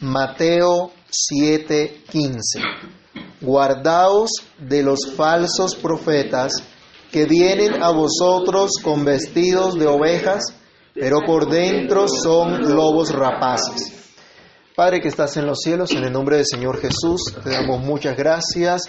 Mateo 0.00 0.92
7:15. 1.08 2.60
Guardaos 3.40 4.30
de 4.58 4.82
los 4.82 5.14
falsos 5.16 5.74
profetas 5.74 6.52
que 7.10 7.24
vienen 7.24 7.82
a 7.82 7.92
vosotros 7.92 8.72
con 8.82 9.06
vestidos 9.06 9.78
de 9.78 9.86
ovejas, 9.86 10.44
pero 10.92 11.20
por 11.26 11.48
dentro 11.48 12.08
son 12.08 12.74
lobos 12.74 13.10
rapaces. 13.10 14.12
Padre 14.74 15.00
que 15.00 15.08
estás 15.08 15.34
en 15.38 15.46
los 15.46 15.60
cielos, 15.60 15.90
en 15.92 16.04
el 16.04 16.12
nombre 16.12 16.36
del 16.36 16.46
Señor 16.46 16.78
Jesús, 16.78 17.34
te 17.42 17.48
damos 17.48 17.80
muchas 17.80 18.18
gracias 18.18 18.82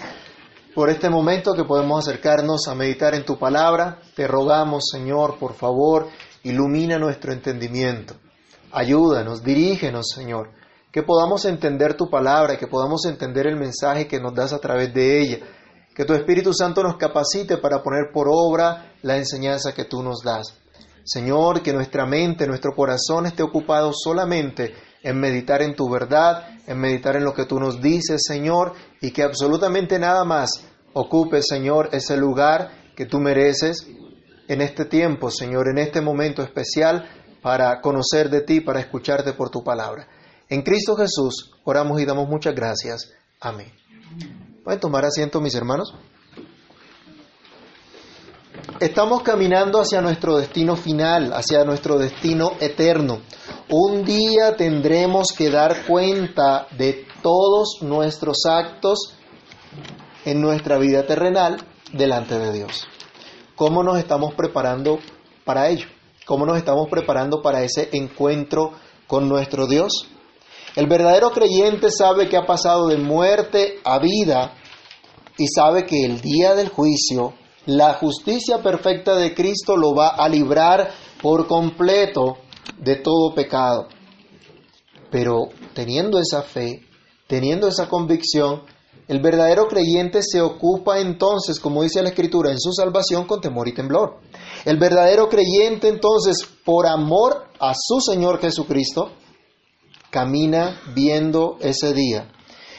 por 0.74 0.90
este 0.90 1.08
momento 1.08 1.54
que 1.54 1.64
podemos 1.64 2.06
acercarnos 2.06 2.68
a 2.68 2.74
meditar 2.74 3.14
en 3.14 3.24
tu 3.24 3.38
palabra. 3.38 3.98
Te 4.14 4.26
rogamos, 4.28 4.84
Señor, 4.92 5.38
por 5.38 5.54
favor, 5.54 6.08
ilumina 6.42 6.98
nuestro 6.98 7.32
entendimiento. 7.32 8.14
Ayúdanos, 8.72 9.42
dirígenos, 9.42 10.10
Señor, 10.14 10.50
que 10.98 11.04
podamos 11.04 11.44
entender 11.44 11.94
tu 11.94 12.10
palabra, 12.10 12.56
que 12.58 12.66
podamos 12.66 13.04
entender 13.04 13.46
el 13.46 13.54
mensaje 13.54 14.08
que 14.08 14.18
nos 14.18 14.34
das 14.34 14.52
a 14.52 14.58
través 14.58 14.92
de 14.92 15.20
ella, 15.20 15.38
que 15.94 16.04
tu 16.04 16.12
Espíritu 16.12 16.52
Santo 16.52 16.82
nos 16.82 16.96
capacite 16.96 17.58
para 17.58 17.84
poner 17.84 18.10
por 18.12 18.26
obra 18.28 18.94
la 19.02 19.16
enseñanza 19.16 19.72
que 19.72 19.84
tú 19.84 20.02
nos 20.02 20.24
das. 20.24 20.58
Señor, 21.04 21.62
que 21.62 21.72
nuestra 21.72 22.04
mente, 22.04 22.48
nuestro 22.48 22.72
corazón 22.74 23.26
esté 23.26 23.44
ocupado 23.44 23.92
solamente 23.94 24.74
en 25.00 25.20
meditar 25.20 25.62
en 25.62 25.76
tu 25.76 25.88
verdad, 25.88 26.48
en 26.66 26.80
meditar 26.80 27.14
en 27.14 27.22
lo 27.22 27.32
que 27.32 27.44
tú 27.44 27.60
nos 27.60 27.80
dices, 27.80 28.22
Señor, 28.26 28.72
y 29.00 29.12
que 29.12 29.22
absolutamente 29.22 30.00
nada 30.00 30.24
más 30.24 30.50
ocupe, 30.94 31.42
Señor, 31.44 31.90
ese 31.92 32.16
lugar 32.16 32.72
que 32.96 33.06
tú 33.06 33.20
mereces 33.20 33.86
en 34.48 34.60
este 34.60 34.84
tiempo, 34.84 35.30
Señor, 35.30 35.68
en 35.70 35.78
este 35.78 36.00
momento 36.00 36.42
especial 36.42 37.08
para 37.40 37.80
conocer 37.82 38.30
de 38.30 38.40
ti, 38.40 38.60
para 38.60 38.80
escucharte 38.80 39.32
por 39.34 39.48
tu 39.50 39.62
palabra. 39.62 40.08
En 40.50 40.62
Cristo 40.62 40.96
Jesús 40.96 41.50
oramos 41.64 42.00
y 42.00 42.06
damos 42.06 42.26
muchas 42.26 42.54
gracias. 42.54 43.10
Amén. 43.38 43.70
¿Pueden 44.64 44.80
tomar 44.80 45.04
asiento, 45.04 45.42
mis 45.42 45.54
hermanos? 45.54 45.94
Estamos 48.80 49.22
caminando 49.22 49.78
hacia 49.80 50.00
nuestro 50.00 50.38
destino 50.38 50.74
final, 50.76 51.32
hacia 51.34 51.64
nuestro 51.64 51.98
destino 51.98 52.52
eterno. 52.60 53.20
Un 53.68 54.04
día 54.04 54.56
tendremos 54.56 55.32
que 55.36 55.50
dar 55.50 55.84
cuenta 55.86 56.66
de 56.78 57.06
todos 57.22 57.82
nuestros 57.82 58.46
actos 58.46 59.14
en 60.24 60.40
nuestra 60.40 60.78
vida 60.78 61.06
terrenal 61.06 61.58
delante 61.92 62.38
de 62.38 62.52
Dios. 62.52 62.86
¿Cómo 63.54 63.82
nos 63.82 63.98
estamos 63.98 64.32
preparando 64.34 64.98
para 65.44 65.68
ello? 65.68 65.88
¿Cómo 66.24 66.46
nos 66.46 66.56
estamos 66.56 66.88
preparando 66.88 67.42
para 67.42 67.62
ese 67.62 67.90
encuentro 67.92 68.72
con 69.06 69.28
nuestro 69.28 69.66
Dios? 69.66 70.08
El 70.78 70.86
verdadero 70.86 71.32
creyente 71.32 71.90
sabe 71.90 72.28
que 72.28 72.36
ha 72.36 72.46
pasado 72.46 72.86
de 72.86 72.98
muerte 72.98 73.80
a 73.82 73.98
vida 73.98 74.54
y 75.36 75.48
sabe 75.48 75.84
que 75.84 76.04
el 76.04 76.20
día 76.20 76.54
del 76.54 76.68
juicio 76.68 77.34
la 77.66 77.94
justicia 77.94 78.62
perfecta 78.62 79.16
de 79.16 79.34
Cristo 79.34 79.76
lo 79.76 79.92
va 79.92 80.10
a 80.10 80.28
librar 80.28 80.92
por 81.20 81.48
completo 81.48 82.36
de 82.78 82.94
todo 82.94 83.34
pecado. 83.34 83.88
Pero 85.10 85.48
teniendo 85.74 86.20
esa 86.20 86.42
fe, 86.42 86.86
teniendo 87.26 87.66
esa 87.66 87.88
convicción, 87.88 88.62
el 89.08 89.20
verdadero 89.20 89.66
creyente 89.66 90.20
se 90.22 90.40
ocupa 90.40 91.00
entonces, 91.00 91.58
como 91.58 91.82
dice 91.82 92.04
la 92.04 92.10
Escritura, 92.10 92.52
en 92.52 92.60
su 92.60 92.72
salvación 92.72 93.26
con 93.26 93.40
temor 93.40 93.66
y 93.66 93.74
temblor. 93.74 94.20
El 94.64 94.78
verdadero 94.78 95.28
creyente 95.28 95.88
entonces, 95.88 96.46
por 96.64 96.86
amor 96.86 97.48
a 97.58 97.72
su 97.74 98.00
Señor 98.00 98.40
Jesucristo, 98.40 99.10
camina 100.10 100.80
viendo 100.94 101.58
ese 101.60 101.92
día, 101.92 102.30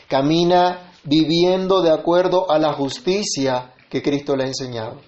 camina 0.07 0.91
viviendo 1.03 1.81
de 1.81 1.91
acuerdo 1.91 2.49
a 2.49 2.59
la 2.59 2.73
justicia 2.73 3.73
que 3.89 4.01
Cristo 4.01 4.35
le 4.35 4.45
ha 4.45 4.47
enseñado, 4.47 4.99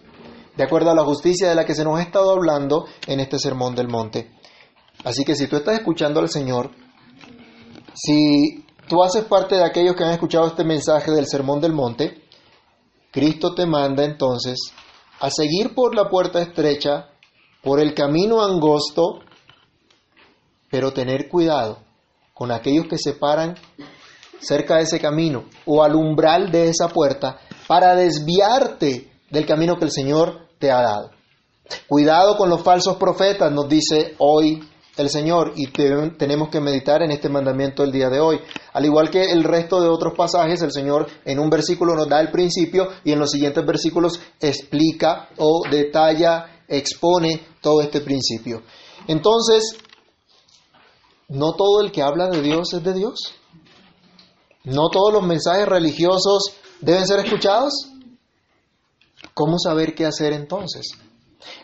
de 0.55 0.63
acuerdo 0.63 0.91
a 0.91 0.95
la 0.95 1.03
justicia 1.03 1.49
de 1.49 1.55
la 1.55 1.65
que 1.65 1.75
se 1.75 1.83
nos 1.83 1.99
ha 1.99 2.03
estado 2.03 2.31
hablando 2.31 2.85
en 3.07 3.19
este 3.19 3.39
sermón 3.39 3.75
del 3.75 3.87
monte. 3.87 4.31
Así 5.03 5.23
que 5.23 5.35
si 5.35 5.47
tú 5.47 5.57
estás 5.57 5.75
escuchando 5.75 6.19
al 6.19 6.29
Señor, 6.29 6.71
si 7.93 8.65
tú 8.87 9.03
haces 9.03 9.25
parte 9.25 9.55
de 9.55 9.65
aquellos 9.65 9.95
que 9.95 10.03
han 10.03 10.11
escuchado 10.11 10.47
este 10.47 10.63
mensaje 10.63 11.11
del 11.11 11.27
sermón 11.27 11.59
del 11.59 11.73
monte, 11.73 12.21
Cristo 13.11 13.53
te 13.53 13.65
manda 13.65 14.05
entonces 14.05 14.73
a 15.19 15.29
seguir 15.29 15.73
por 15.73 15.95
la 15.95 16.09
puerta 16.09 16.41
estrecha, 16.41 17.09
por 17.61 17.79
el 17.79 17.93
camino 17.93 18.43
angosto, 18.43 19.19
pero 20.69 20.93
tener 20.93 21.27
cuidado 21.27 21.90
con 22.41 22.51
aquellos 22.51 22.87
que 22.87 22.97
se 22.97 23.13
paran 23.13 23.53
cerca 24.39 24.77
de 24.77 24.81
ese 24.81 24.99
camino 24.99 25.45
o 25.63 25.83
al 25.83 25.93
umbral 25.93 26.49
de 26.51 26.69
esa 26.69 26.87
puerta 26.87 27.37
para 27.67 27.95
desviarte 27.95 29.11
del 29.29 29.45
camino 29.45 29.77
que 29.77 29.85
el 29.85 29.91
Señor 29.91 30.47
te 30.57 30.71
ha 30.71 30.81
dado. 30.81 31.11
Cuidado 31.85 32.35
con 32.37 32.49
los 32.49 32.63
falsos 32.63 32.97
profetas, 32.97 33.51
nos 33.51 33.69
dice 33.69 34.15
hoy 34.17 34.59
el 34.97 35.11
Señor, 35.11 35.53
y 35.55 35.67
tenemos 35.67 36.49
que 36.49 36.59
meditar 36.59 37.03
en 37.03 37.11
este 37.11 37.29
mandamiento 37.29 37.83
el 37.83 37.91
día 37.91 38.09
de 38.09 38.19
hoy. 38.19 38.39
Al 38.73 38.85
igual 38.85 39.11
que 39.11 39.31
el 39.31 39.43
resto 39.43 39.79
de 39.79 39.89
otros 39.89 40.15
pasajes, 40.17 40.63
el 40.63 40.71
Señor 40.71 41.05
en 41.23 41.37
un 41.37 41.51
versículo 41.51 41.93
nos 41.93 42.09
da 42.09 42.21
el 42.21 42.31
principio 42.31 42.87
y 43.03 43.11
en 43.11 43.19
los 43.19 43.29
siguientes 43.29 43.63
versículos 43.63 44.19
explica 44.39 45.29
o 45.37 45.61
detalla, 45.69 46.63
expone 46.67 47.39
todo 47.61 47.81
este 47.81 48.01
principio. 48.01 48.63
Entonces, 49.07 49.77
no 51.31 51.53
todo 51.53 51.81
el 51.81 51.91
que 51.91 52.01
habla 52.01 52.27
de 52.27 52.41
Dios 52.41 52.73
es 52.73 52.83
de 52.83 52.93
Dios. 52.93 53.19
No 54.63 54.89
todos 54.89 55.13
los 55.13 55.23
mensajes 55.23 55.67
religiosos 55.67 56.53
deben 56.81 57.07
ser 57.07 57.19
escuchados? 57.25 57.89
¿Cómo 59.33 59.57
saber 59.57 59.95
qué 59.95 60.05
hacer 60.05 60.33
entonces? 60.33 60.87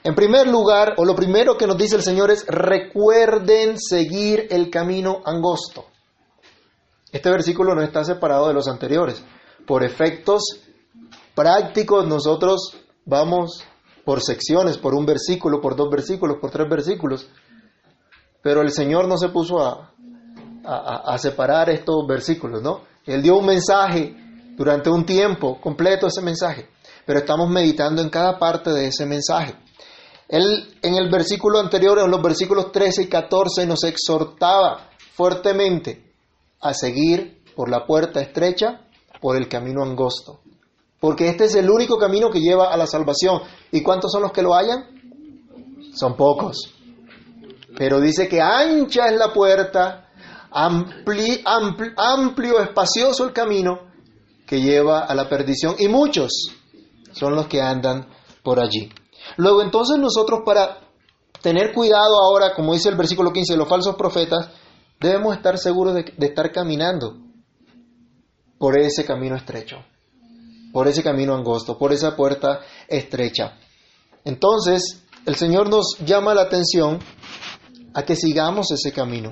En 0.04 0.16
primer 0.16 0.48
lugar, 0.48 0.96
o 0.98 1.06
lo 1.06 1.16
primero 1.16 1.58
que 1.58 1.68
nos 1.68 1.78
dice 1.78 1.98
el 1.98 2.02
Señor 2.02 2.32
es, 2.32 2.46
recuerden 2.48 3.78
seguir 3.78 4.48
el 4.50 4.70
camino 4.70 5.22
angosto. 5.26 5.86
Este 7.12 7.30
versículo 7.30 7.76
no 7.76 7.84
está 7.84 8.04
separado 8.04 8.48
de 8.48 8.54
los 8.54 8.68
anteriores. 8.68 9.22
Por 9.66 9.84
efectos 9.84 10.44
prácticos 11.36 12.08
nosotros 12.08 12.74
vamos 13.06 13.64
por 14.06 14.22
secciones, 14.24 14.78
por 14.78 14.96
un 14.96 15.06
versículo, 15.06 15.60
por 15.60 15.76
dos 15.76 15.90
versículos, 15.90 16.38
por 16.40 16.52
tres 16.52 16.70
versículos. 16.70 17.28
Pero 18.42 18.62
el 18.62 18.72
Señor 18.72 19.08
no 19.08 19.18
se 19.18 19.30
puso 19.30 19.59
a, 19.59 19.92
a, 20.68 21.18
separar 21.18 21.70
estos 21.70 22.06
versículos, 22.08 22.62
¿no? 22.62 22.81
Él 23.06 23.22
dio 23.22 23.38
un 23.38 23.46
mensaje 23.46 24.16
durante 24.56 24.90
un 24.90 25.06
tiempo 25.06 25.59
completo 25.62 26.08
ese 26.08 26.22
mensaje, 26.22 26.70
pero 27.06 27.20
estamos 27.20 27.50
meditando 27.50 28.02
en 28.02 28.09
cada 28.09 28.38
parte 28.38 28.72
de 28.72 28.88
ese 28.88 29.06
mensaje. 29.06 29.56
Él 30.28 30.78
en 30.81 30.96
el 30.96 31.09
versículo 31.09 31.59
anterior, 31.59 32.00
en 32.00 32.12
los 32.12 32.22
versículos 32.22 32.72
13 32.72 33.03
y 33.03 33.08
14, 33.08 33.66
nos 33.66 33.84
exhortaba 33.86 34.90
fuertemente 35.14 36.14
a 36.59 36.74
seguir 36.74 37.42
por 37.56 37.69
la 37.69 37.86
puerta 37.86 38.19
estrecha, 38.19 38.81
por 39.22 39.38
el 39.38 39.48
camino 39.48 39.84
angosto, 39.84 40.42
porque 41.00 41.30
este 41.30 41.46
es 41.46 41.56
el 41.56 41.69
único 41.69 41.98
camino 41.98 42.30
que 42.30 42.42
lleva 42.42 42.74
a 42.74 42.78
la 42.78 42.88
salvación. 42.88 43.42
¿Y 43.72 43.81
cuántos 43.81 44.12
son 44.12 44.24
los 44.24 44.31
que 44.31 44.42
lo 44.42 44.54
hallan? 44.54 44.86
Son 45.96 46.16
pocos. 46.16 46.77
Pero 47.78 48.02
dice 48.02 48.28
que 48.28 48.42
ancha 48.42 49.06
es 49.08 49.18
la 49.18 49.32
puerta, 49.32 50.10
amplio, 50.52 51.38
amplio, 51.96 52.60
espacioso 52.60 53.24
el 53.26 53.34
camino 53.34 53.92
que 54.48 54.62
lleva 54.62 55.02
a 55.02 55.14
la 55.14 55.30
perdición 55.30 55.76
y 55.78 55.88
muchos 55.88 56.32
son 57.12 57.36
los 57.36 57.48
que 57.48 57.62
andan 57.62 58.08
por 58.44 58.60
allí. 58.60 58.90
Luego 59.36 59.62
entonces 59.62 60.00
nosotros 60.00 60.42
para 60.44 60.80
tener 61.42 61.72
cuidado 61.72 62.20
ahora, 62.20 62.56
como 62.56 62.74
dice 62.74 62.90
el 62.90 62.96
versículo 62.96 63.32
15 63.32 63.54
de 63.54 63.60
los 63.60 63.70
falsos 63.70 63.96
profetas, 63.96 64.50
debemos 65.00 65.36
estar 65.36 65.60
seguros 65.60 65.94
de 65.94 66.14
estar 66.26 66.52
caminando 66.52 67.16
por 68.57 68.80
ese 68.80 69.06
camino 69.06 69.36
estrecho, 69.36 69.78
por 70.74 70.88
ese 70.88 71.04
camino 71.04 71.36
angosto, 71.36 71.78
por 71.78 71.94
esa 71.94 72.16
puerta 72.16 72.62
estrecha. 72.88 73.56
Entonces, 74.25 75.04
el 75.28 75.36
Señor 75.36 75.69
nos 75.69 75.98
llama 76.00 76.34
la 76.34 76.44
atención 76.44 77.00
a 77.98 78.06
que 78.06 78.16
sigamos 78.16 78.70
ese 78.72 78.92
camino, 78.92 79.32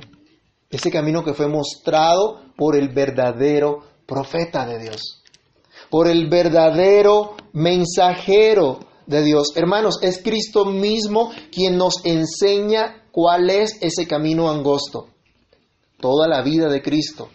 ese 0.72 0.90
camino 0.90 1.24
que 1.24 1.36
fue 1.36 1.48
mostrado 1.48 2.42
por 2.58 2.76
el 2.76 2.90
verdadero 2.90 3.84
profeta 4.08 4.66
de 4.66 4.80
Dios, 4.80 5.22
por 5.92 6.08
el 6.08 6.28
verdadero 6.32 7.36
mensajero 7.54 8.80
de 9.06 9.24
Dios. 9.24 9.56
Hermanos, 9.56 10.00
es 10.02 10.20
Cristo 10.20 10.66
mismo 10.66 11.32
quien 11.52 11.78
nos 11.78 12.04
enseña 12.06 13.04
cuál 13.12 13.52
es 13.52 13.78
ese 13.82 14.08
camino 14.08 14.50
angosto. 14.50 15.10
Toda 16.00 16.28
la 16.28 16.42
vida 16.42 16.68
de 16.68 16.82
Cristo 16.82 17.30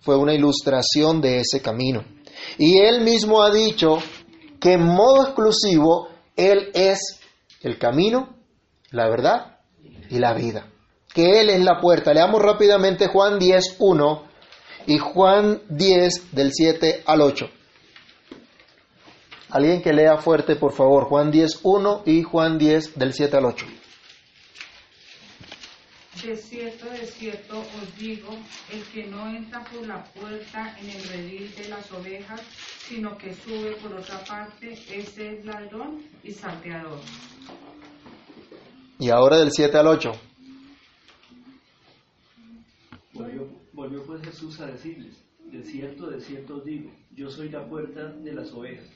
fue 0.00 0.18
una 0.18 0.34
ilustración 0.34 1.22
de 1.22 1.40
ese 1.40 1.62
camino. 1.62 2.04
Y 2.58 2.80
Él 2.80 3.00
mismo 3.00 3.42
ha 3.42 3.50
dicho 3.50 3.96
que 4.60 4.74
en 4.74 4.82
modo 4.82 5.22
exclusivo 5.22 6.08
Él 6.36 6.70
es 6.74 7.18
el 7.62 7.78
camino, 7.78 8.36
la 8.90 9.08
verdad 9.08 9.55
y 10.10 10.18
la 10.18 10.34
vida. 10.34 10.66
que 11.12 11.40
Él 11.40 11.48
es 11.48 11.60
la 11.60 11.80
puerta. 11.80 12.12
Leamos 12.12 12.42
rápidamente 12.42 13.06
Juan 13.06 13.38
10, 13.38 13.76
1 13.78 14.22
y 14.86 14.98
Juan 14.98 15.62
10 15.68 16.34
del 16.34 16.52
7 16.52 17.04
al 17.06 17.22
8. 17.22 17.50
Alguien 19.50 19.80
que 19.80 19.92
lea 19.92 20.18
fuerte, 20.18 20.56
por 20.56 20.72
favor, 20.72 21.04
Juan 21.04 21.30
10, 21.30 21.60
1 21.62 22.02
y 22.04 22.22
Juan 22.22 22.58
10 22.58 22.98
del 22.98 23.14
7 23.14 23.36
al 23.36 23.44
8. 23.46 23.66
De 26.24 26.36
cierto, 26.36 26.86
de 26.90 27.06
cierto 27.06 27.58
os 27.58 27.98
digo, 27.98 28.30
el 28.72 28.82
que 28.84 29.06
no 29.06 29.28
entra 29.28 29.62
por 29.64 29.86
la 29.86 30.02
puerta 30.04 30.74
en 30.80 30.90
el 30.90 31.08
redil 31.08 31.54
de 31.56 31.68
las 31.68 31.92
ovejas, 31.92 32.40
sino 32.88 33.16
que 33.18 33.34
sube 33.34 33.72
por 33.82 33.92
otra 33.92 34.18
parte, 34.24 34.72
ese 34.72 35.38
es 35.38 35.44
ladrón 35.44 36.02
y 36.24 36.32
salteador. 36.32 37.00
Y 38.98 39.10
ahora 39.10 39.38
del 39.38 39.50
7 39.52 39.76
al 39.76 39.86
8. 39.88 40.12
Volvió, 43.12 43.48
volvió 43.72 44.02
pues 44.04 44.22
Jesús 44.22 44.60
a 44.60 44.66
decirles, 44.66 45.16
de 45.44 45.62
cierto, 45.62 46.06
de 46.08 46.20
cierto 46.20 46.56
os 46.56 46.64
digo, 46.64 46.90
yo 47.14 47.30
soy 47.30 47.50
la 47.50 47.66
puerta 47.68 48.08
de 48.08 48.32
las 48.32 48.52
ovejas. 48.52 48.86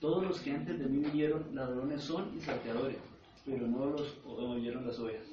Todos 0.00 0.24
los 0.24 0.40
que 0.40 0.50
antes 0.50 0.78
de 0.78 0.86
mí 0.86 0.98
vinieron 0.98 1.54
ladrones 1.54 2.02
son 2.02 2.36
y 2.36 2.40
salteadores, 2.40 2.98
pero 3.44 3.66
no 3.66 3.86
los 3.86 4.14
oyeron 4.26 4.86
las 4.86 4.98
ovejas. 4.98 5.26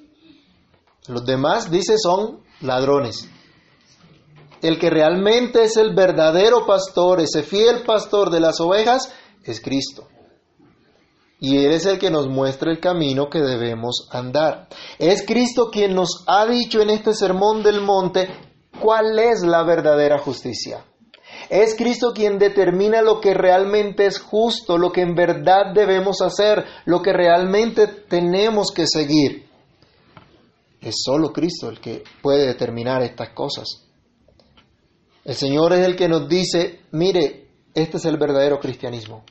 Los 1.08 1.26
demás, 1.26 1.70
dice, 1.70 1.98
son 1.98 2.40
ladrones. 2.60 3.28
El 4.62 4.78
que 4.78 4.88
realmente 4.88 5.64
es 5.64 5.76
el 5.76 5.94
verdadero 5.94 6.64
pastor, 6.64 7.20
ese 7.20 7.42
fiel 7.42 7.82
pastor 7.84 8.30
de 8.30 8.38
las 8.38 8.60
ovejas, 8.60 9.12
es 9.42 9.60
Cristo. 9.60 10.06
Y 11.44 11.56
Él 11.56 11.72
es 11.72 11.86
el 11.86 11.98
que 11.98 12.08
nos 12.08 12.28
muestra 12.28 12.70
el 12.70 12.78
camino 12.78 13.28
que 13.28 13.40
debemos 13.40 14.06
andar. 14.12 14.68
Es 15.00 15.26
Cristo 15.26 15.70
quien 15.72 15.92
nos 15.92 16.22
ha 16.28 16.46
dicho 16.46 16.80
en 16.80 16.88
este 16.88 17.14
sermón 17.14 17.64
del 17.64 17.80
monte 17.80 18.28
cuál 18.80 19.18
es 19.18 19.42
la 19.42 19.64
verdadera 19.64 20.20
justicia. 20.20 20.84
Es 21.50 21.74
Cristo 21.74 22.12
quien 22.14 22.38
determina 22.38 23.02
lo 23.02 23.20
que 23.20 23.34
realmente 23.34 24.06
es 24.06 24.20
justo, 24.20 24.78
lo 24.78 24.92
que 24.92 25.00
en 25.00 25.16
verdad 25.16 25.74
debemos 25.74 26.22
hacer, 26.22 26.64
lo 26.84 27.02
que 27.02 27.12
realmente 27.12 27.88
tenemos 27.88 28.70
que 28.70 28.84
seguir. 28.86 29.48
Es 30.80 30.94
solo 31.04 31.32
Cristo 31.32 31.68
el 31.68 31.80
que 31.80 32.04
puede 32.22 32.46
determinar 32.46 33.02
estas 33.02 33.30
cosas. 33.30 33.82
El 35.24 35.34
Señor 35.34 35.72
es 35.72 35.84
el 35.84 35.96
que 35.96 36.08
nos 36.08 36.28
dice, 36.28 36.82
mire, 36.92 37.48
este 37.74 37.96
es 37.96 38.04
el 38.04 38.16
verdadero 38.16 38.60
cristianismo. 38.60 39.24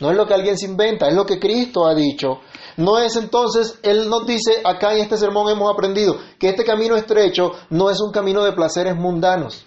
No 0.00 0.10
es 0.10 0.16
lo 0.16 0.26
que 0.26 0.34
alguien 0.34 0.56
se 0.56 0.66
inventa, 0.66 1.08
es 1.08 1.14
lo 1.14 1.26
que 1.26 1.38
Cristo 1.38 1.86
ha 1.86 1.94
dicho. 1.94 2.40
No 2.76 2.98
es 2.98 3.16
entonces, 3.16 3.78
Él 3.82 4.08
nos 4.08 4.26
dice, 4.26 4.62
acá 4.64 4.94
en 4.94 5.02
este 5.02 5.18
sermón 5.18 5.50
hemos 5.50 5.72
aprendido 5.72 6.16
que 6.38 6.48
este 6.48 6.64
camino 6.64 6.96
estrecho 6.96 7.52
no 7.68 7.90
es 7.90 8.00
un 8.00 8.10
camino 8.10 8.42
de 8.42 8.52
placeres 8.52 8.96
mundanos. 8.96 9.66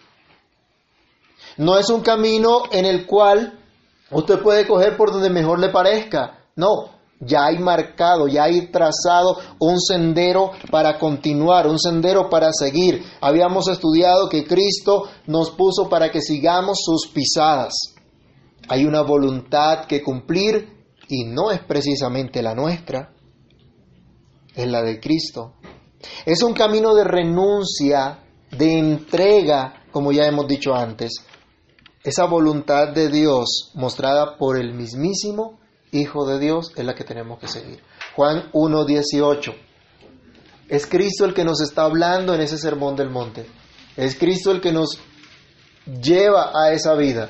No 1.58 1.78
es 1.78 1.90
un 1.90 2.02
camino 2.02 2.64
en 2.72 2.86
el 2.86 3.06
cual 3.06 3.60
usted 4.10 4.42
puede 4.42 4.66
coger 4.68 4.98
por 4.98 5.12
donde 5.12 5.30
mejor 5.30 5.60
le 5.60 5.70
parezca. 5.70 6.40
No, 6.56 6.90
ya 7.20 7.46
hay 7.46 7.60
marcado, 7.60 8.28
ya 8.28 8.46
hay 8.46 8.68
trazado 8.72 9.38
un 9.60 9.80
sendero 9.80 10.52
para 10.72 10.98
continuar, 10.98 11.68
un 11.68 11.80
sendero 11.80 12.30
para 12.30 12.50
seguir. 12.52 13.04
Habíamos 13.22 13.68
estudiado 13.68 14.30
que 14.30 14.48
Cristo 14.48 15.04
nos 15.28 15.52
puso 15.52 15.88
para 15.90 16.10
que 16.10 16.22
sigamos 16.22 16.80
sus 16.84 17.08
pisadas. 17.14 17.93
Hay 18.70 18.86
una 18.86 19.02
voluntad 19.02 19.86
que 19.86 20.02
cumplir 20.02 20.86
y 21.08 21.26
no 21.26 21.52
es 21.52 21.60
precisamente 21.60 22.42
la 22.42 22.56
nuestra, 22.56 23.14
es 24.56 24.68
la 24.68 24.82
de 24.82 25.00
Cristo. 25.00 25.56
Es 26.26 26.42
un 26.44 26.54
camino 26.54 26.94
de 26.94 27.04
renuncia, 27.04 28.20
de 28.52 28.80
entrega, 28.80 29.86
como 29.92 30.12
ya 30.12 30.26
hemos 30.26 30.48
dicho 30.48 30.74
antes. 30.74 31.26
Esa 32.04 32.26
voluntad 32.26 32.90
de 32.94 33.10
Dios 33.10 33.72
mostrada 33.76 34.38
por 34.38 34.58
el 34.58 34.74
mismísimo 34.74 35.60
Hijo 35.94 36.26
de 36.26 36.40
Dios 36.40 36.72
es 36.76 36.84
la 36.84 36.96
que 36.96 37.04
tenemos 37.04 37.40
que 37.40 37.48
seguir. 37.48 37.80
Juan 38.16 38.52
1.18. 38.52 39.54
Es 40.68 40.88
Cristo 40.88 41.26
el 41.26 41.36
que 41.36 41.44
nos 41.44 41.62
está 41.62 41.84
hablando 41.84 42.34
en 42.34 42.42
ese 42.42 42.58
sermón 42.58 42.96
del 42.96 43.12
monte. 43.12 43.46
Es 43.96 44.16
Cristo 44.16 44.50
el 44.52 44.60
que 44.60 44.72
nos 44.72 44.98
lleva 45.86 46.52
a 46.56 46.74
esa 46.74 46.96
vida. 46.96 47.30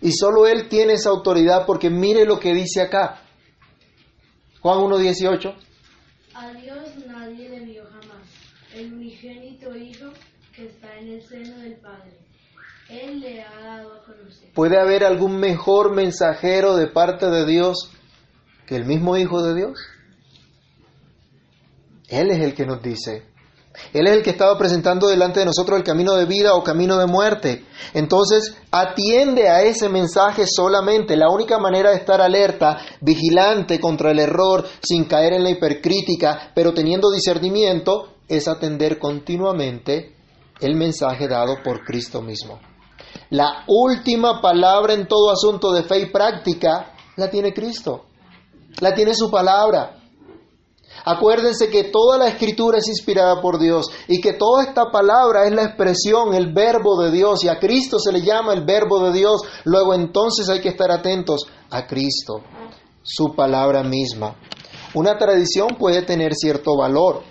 Y 0.00 0.12
solo 0.12 0.46
Él 0.46 0.68
tiene 0.68 0.94
esa 0.94 1.10
autoridad 1.10 1.64
porque 1.66 1.90
mire 1.90 2.24
lo 2.24 2.38
que 2.38 2.54
dice 2.54 2.82
acá. 2.82 3.22
Juan 4.60 4.78
1.18. 4.80 5.54
A 6.34 6.52
Dios 6.52 6.78
nadie 7.06 7.48
le 7.48 7.60
vio 7.64 7.84
jamás, 7.84 8.28
el 8.74 8.92
unigénito 8.92 9.74
Hijo 9.74 10.12
que 10.54 10.66
está 10.66 10.98
en 10.98 11.08
el 11.08 11.22
seno 11.22 11.58
del 11.58 11.76
Padre. 11.76 12.12
Él 12.88 13.20
le 13.20 13.42
ha 13.42 13.60
dado 13.60 13.94
a 13.94 14.04
conocer. 14.04 14.52
¿Puede 14.54 14.78
haber 14.78 15.04
algún 15.04 15.38
mejor 15.38 15.94
mensajero 15.94 16.76
de 16.76 16.86
parte 16.86 17.26
de 17.26 17.46
Dios 17.46 17.90
que 18.66 18.76
el 18.76 18.84
mismo 18.84 19.16
Hijo 19.16 19.42
de 19.42 19.54
Dios? 19.54 19.78
Él 22.08 22.30
es 22.30 22.40
el 22.40 22.54
que 22.54 22.66
nos 22.66 22.82
dice. 22.82 23.24
Él 23.92 24.06
es 24.06 24.12
el 24.14 24.22
que 24.22 24.30
estaba 24.30 24.56
presentando 24.58 25.08
delante 25.08 25.40
de 25.40 25.46
nosotros 25.46 25.78
el 25.78 25.84
camino 25.84 26.14
de 26.14 26.26
vida 26.26 26.54
o 26.54 26.62
camino 26.62 26.96
de 26.98 27.06
muerte. 27.06 27.64
Entonces, 27.94 28.56
atiende 28.70 29.48
a 29.48 29.62
ese 29.62 29.88
mensaje 29.88 30.46
solamente. 30.46 31.16
La 31.16 31.30
única 31.30 31.58
manera 31.58 31.90
de 31.90 31.96
estar 31.96 32.20
alerta, 32.20 32.78
vigilante 33.00 33.80
contra 33.80 34.10
el 34.10 34.18
error, 34.18 34.64
sin 34.82 35.04
caer 35.04 35.34
en 35.34 35.44
la 35.44 35.50
hipercrítica, 35.50 36.52
pero 36.54 36.72
teniendo 36.72 37.10
discernimiento, 37.10 38.14
es 38.28 38.48
atender 38.48 38.98
continuamente 38.98 40.16
el 40.60 40.74
mensaje 40.74 41.28
dado 41.28 41.62
por 41.62 41.84
Cristo 41.84 42.22
mismo. 42.22 42.58
La 43.30 43.64
última 43.66 44.40
palabra 44.40 44.94
en 44.94 45.06
todo 45.06 45.30
asunto 45.30 45.72
de 45.72 45.82
fe 45.82 46.00
y 46.00 46.06
práctica 46.06 46.92
la 47.16 47.30
tiene 47.30 47.52
Cristo. 47.52 48.06
La 48.80 48.94
tiene 48.94 49.14
su 49.14 49.30
palabra. 49.30 49.96
Acuérdense 51.08 51.70
que 51.70 51.84
toda 51.84 52.18
la 52.18 52.26
escritura 52.26 52.78
es 52.78 52.88
inspirada 52.88 53.40
por 53.40 53.60
Dios 53.60 53.86
y 54.08 54.20
que 54.20 54.32
toda 54.32 54.64
esta 54.64 54.90
palabra 54.90 55.46
es 55.46 55.52
la 55.52 55.62
expresión, 55.62 56.34
el 56.34 56.52
verbo 56.52 57.00
de 57.00 57.12
Dios 57.12 57.44
y 57.44 57.48
a 57.48 57.60
Cristo 57.60 58.00
se 58.00 58.10
le 58.10 58.22
llama 58.22 58.52
el 58.52 58.64
verbo 58.64 58.98
de 59.06 59.12
Dios. 59.16 59.42
Luego 59.62 59.94
entonces 59.94 60.48
hay 60.48 60.60
que 60.60 60.70
estar 60.70 60.90
atentos 60.90 61.46
a 61.70 61.86
Cristo, 61.86 62.40
su 63.02 63.36
palabra 63.36 63.84
misma. 63.84 64.34
Una 64.94 65.16
tradición 65.16 65.76
puede 65.78 66.02
tener 66.02 66.34
cierto 66.34 66.76
valor. 66.76 67.22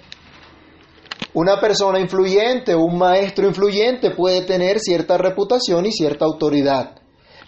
Una 1.33 1.60
persona 1.60 2.00
influyente, 2.00 2.74
un 2.75 2.98
maestro 2.98 3.45
influyente 3.45 4.12
puede 4.12 4.44
tener 4.44 4.80
cierta 4.80 5.18
reputación 5.18 5.86
y 5.86 5.92
cierta 5.92 6.24
autoridad. 6.24 6.96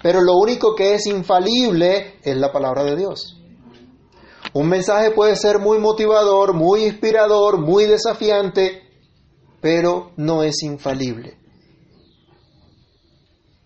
Pero 0.04 0.20
lo 0.20 0.34
único 0.36 0.76
que 0.76 0.94
es 0.94 1.08
infalible 1.08 2.20
es 2.22 2.36
la 2.36 2.52
palabra 2.52 2.84
de 2.84 2.98
Dios. 2.98 3.37
Un 4.60 4.70
mensaje 4.70 5.12
puede 5.12 5.36
ser 5.36 5.60
muy 5.60 5.78
motivador, 5.78 6.56
muy 6.56 6.86
inspirador, 6.86 7.60
muy 7.60 7.86
desafiante, 7.86 8.82
pero 9.62 10.14
no 10.18 10.42
es 10.42 10.64
infalible. 10.64 11.38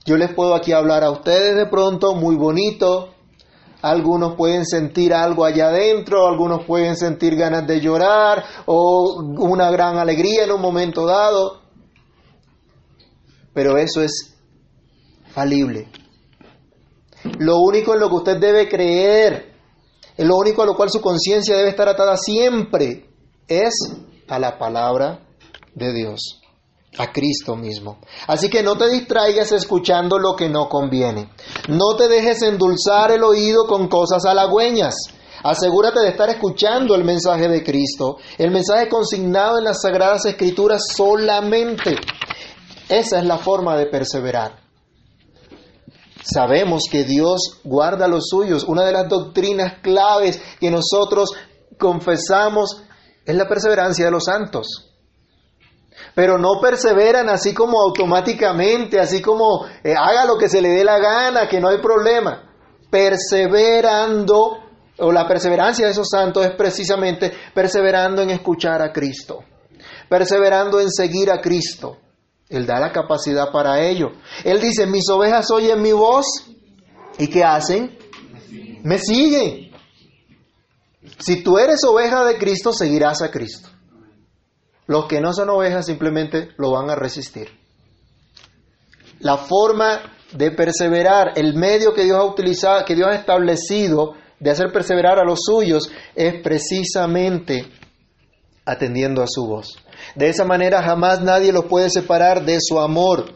Yo 0.03 0.17
les 0.17 0.33
puedo 0.33 0.53
aquí 0.53 0.73
hablar 0.73 1.05
a 1.05 1.11
ustedes 1.11 1.55
de 1.55 1.65
pronto 1.67 2.13
muy 2.13 2.35
bonito. 2.35 3.13
Algunos 3.81 4.35
pueden 4.35 4.65
sentir 4.65 5.13
algo 5.13 5.45
allá 5.45 5.69
adentro, 5.69 6.27
algunos 6.27 6.65
pueden 6.65 6.97
sentir 6.97 7.37
ganas 7.37 7.65
de 7.65 7.79
llorar 7.79 8.43
o 8.65 9.23
una 9.23 9.71
gran 9.71 9.95
alegría 9.97 10.43
en 10.43 10.51
un 10.51 10.59
momento 10.59 11.05
dado. 11.05 11.61
Pero 13.53 13.77
eso 13.77 14.01
es 14.01 14.35
falible. 15.29 15.87
Lo 17.39 17.59
único 17.59 17.93
en 17.93 18.01
lo 18.01 18.09
que 18.09 18.15
usted 18.15 18.37
debe 18.39 18.67
creer 18.67 19.50
lo 20.17 20.37
único 20.37 20.61
a 20.61 20.65
lo 20.65 20.75
cual 20.75 20.89
su 20.89 21.01
conciencia 21.01 21.55
debe 21.57 21.69
estar 21.69 21.87
atada 21.87 22.17
siempre 22.17 23.09
es 23.47 23.73
a 24.27 24.39
la 24.39 24.57
palabra 24.57 25.19
de 25.73 25.93
Dios, 25.93 26.41
a 26.97 27.11
Cristo 27.11 27.55
mismo. 27.55 27.99
Así 28.27 28.49
que 28.49 28.63
no 28.63 28.77
te 28.77 28.89
distraigas 28.89 29.51
escuchando 29.51 30.17
lo 30.19 30.35
que 30.35 30.49
no 30.49 30.69
conviene. 30.69 31.29
No 31.67 31.95
te 31.95 32.07
dejes 32.07 32.41
endulzar 32.41 33.11
el 33.11 33.23
oído 33.23 33.65
con 33.67 33.87
cosas 33.87 34.25
halagüeñas. 34.25 34.95
Asegúrate 35.43 35.99
de 36.01 36.09
estar 36.09 36.29
escuchando 36.29 36.93
el 36.93 37.03
mensaje 37.03 37.47
de 37.47 37.63
Cristo, 37.63 38.17
el 38.37 38.51
mensaje 38.51 38.87
consignado 38.87 39.57
en 39.57 39.63
las 39.63 39.81
Sagradas 39.81 40.25
Escrituras 40.25 40.83
solamente. 40.95 41.95
Esa 42.87 43.19
es 43.19 43.25
la 43.25 43.37
forma 43.37 43.75
de 43.75 43.87
perseverar. 43.87 44.61
Sabemos 46.23 46.83
que 46.91 47.03
Dios 47.03 47.59
guarda 47.63 48.07
los 48.07 48.27
suyos. 48.29 48.63
Una 48.63 48.85
de 48.85 48.91
las 48.91 49.07
doctrinas 49.09 49.79
claves 49.81 50.41
que 50.59 50.69
nosotros 50.69 51.31
confesamos 51.77 52.83
es 53.25 53.35
la 53.35 53.47
perseverancia 53.47 54.05
de 54.05 54.11
los 54.11 54.25
santos. 54.25 54.67
Pero 56.15 56.37
no 56.37 56.59
perseveran 56.61 57.29
así 57.29 57.53
como 57.53 57.81
automáticamente, 57.81 58.99
así 58.99 59.21
como 59.21 59.65
eh, 59.83 59.95
haga 59.97 60.25
lo 60.25 60.37
que 60.37 60.49
se 60.49 60.61
le 60.61 60.69
dé 60.69 60.83
la 60.83 60.99
gana, 60.99 61.47
que 61.47 61.59
no 61.59 61.69
hay 61.69 61.79
problema. 61.79 62.43
Perseverando, 62.89 64.57
o 64.97 65.11
la 65.11 65.27
perseverancia 65.27 65.85
de 65.85 65.91
esos 65.91 66.09
santos 66.09 66.45
es 66.45 66.51
precisamente 66.55 67.31
perseverando 67.53 68.21
en 68.21 68.31
escuchar 68.31 68.81
a 68.81 68.91
Cristo 68.91 69.43
perseverando 70.11 70.81
en 70.81 70.91
seguir 70.91 71.31
a 71.31 71.39
Cristo. 71.39 71.97
Él 72.51 72.65
da 72.65 72.79
la 72.79 72.91
capacidad 72.91 73.51
para 73.51 73.81
ello. 73.81 74.11
Él 74.43 74.59
dice, 74.59 74.85
mis 74.85 75.09
ovejas 75.09 75.49
oyen 75.51 75.81
mi 75.81 75.93
voz. 75.93 76.25
¿Y 77.17 77.27
qué 77.27 77.43
hacen? 77.43 77.97
Me 78.83 78.99
siguen. 78.99 79.71
Si 81.17 81.43
tú 81.43 81.57
eres 81.57 81.83
oveja 81.85 82.25
de 82.25 82.37
Cristo, 82.37 82.73
seguirás 82.73 83.21
a 83.21 83.31
Cristo. 83.31 83.69
Los 84.85 85.05
que 85.05 85.21
no 85.21 85.33
son 85.33 85.49
ovejas 85.49 85.85
simplemente 85.85 86.49
lo 86.57 86.71
van 86.71 86.89
a 86.89 86.95
resistir. 86.95 87.47
La 89.19 89.37
forma 89.37 90.01
de 90.33 90.51
perseverar, 90.51 91.33
el 91.35 91.53
medio 91.55 91.93
que 91.93 92.03
Dios 92.03 92.17
ha 92.17 92.25
utilizado, 92.25 92.83
que 92.85 92.95
Dios 92.95 93.07
ha 93.09 93.15
establecido 93.15 94.15
de 94.39 94.49
hacer 94.49 94.71
perseverar 94.73 95.19
a 95.19 95.23
los 95.23 95.39
suyos 95.45 95.89
es 96.15 96.41
precisamente 96.41 97.71
atendiendo 98.65 99.21
a 99.21 99.27
su 99.27 99.45
voz. 99.45 99.75
De 100.15 100.29
esa 100.29 100.45
manera 100.45 100.83
jamás 100.83 101.21
nadie 101.21 101.51
los 101.51 101.65
puede 101.65 101.89
separar 101.89 102.45
de 102.45 102.59
su 102.61 102.79
amor, 102.79 103.35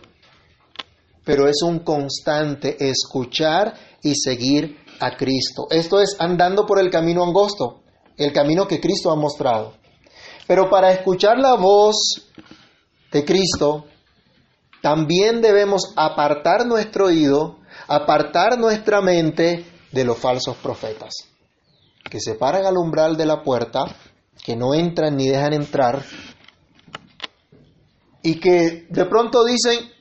pero 1.24 1.48
es 1.48 1.62
un 1.64 1.80
constante 1.80 2.78
escuchar 2.90 3.74
y 4.02 4.16
seguir 4.16 4.78
a 5.00 5.16
Cristo. 5.18 5.68
Esto 5.72 6.00
es 6.00 6.16
andando 6.20 6.66
por 6.66 6.80
el 6.80 6.90
camino 6.90 7.24
angosto, 7.24 7.82
el 8.18 8.32
camino 8.32 8.68
que 8.68 8.80
Cristo 8.80 9.12
ha 9.12 9.16
mostrado. 9.16 9.74
Pero 10.48 10.70
para 10.70 10.92
escuchar 10.92 11.40
la 11.40 11.56
voz 11.56 12.30
de 13.12 13.26
Cristo, 13.26 13.86
también 14.82 15.42
debemos 15.42 15.94
apartar 15.96 16.68
nuestro 16.68 17.08
oído, 17.08 17.58
apartar 17.88 18.60
nuestra 18.60 19.02
mente 19.02 19.66
de 19.92 20.04
los 20.04 20.18
falsos 20.18 20.58
profetas, 20.58 21.14
que 22.10 22.20
se 22.20 22.36
paran 22.36 22.66
al 22.66 22.78
umbral 22.78 23.18
de 23.18 23.26
la 23.26 23.42
puerta, 23.42 23.86
que 24.44 24.56
no 24.56 24.74
entran 24.74 25.16
ni 25.16 25.28
dejan 25.28 25.54
entrar, 25.54 26.04
y 28.26 28.40
que 28.40 28.88
de 28.90 29.06
pronto 29.06 29.46
dicen, 29.46 29.92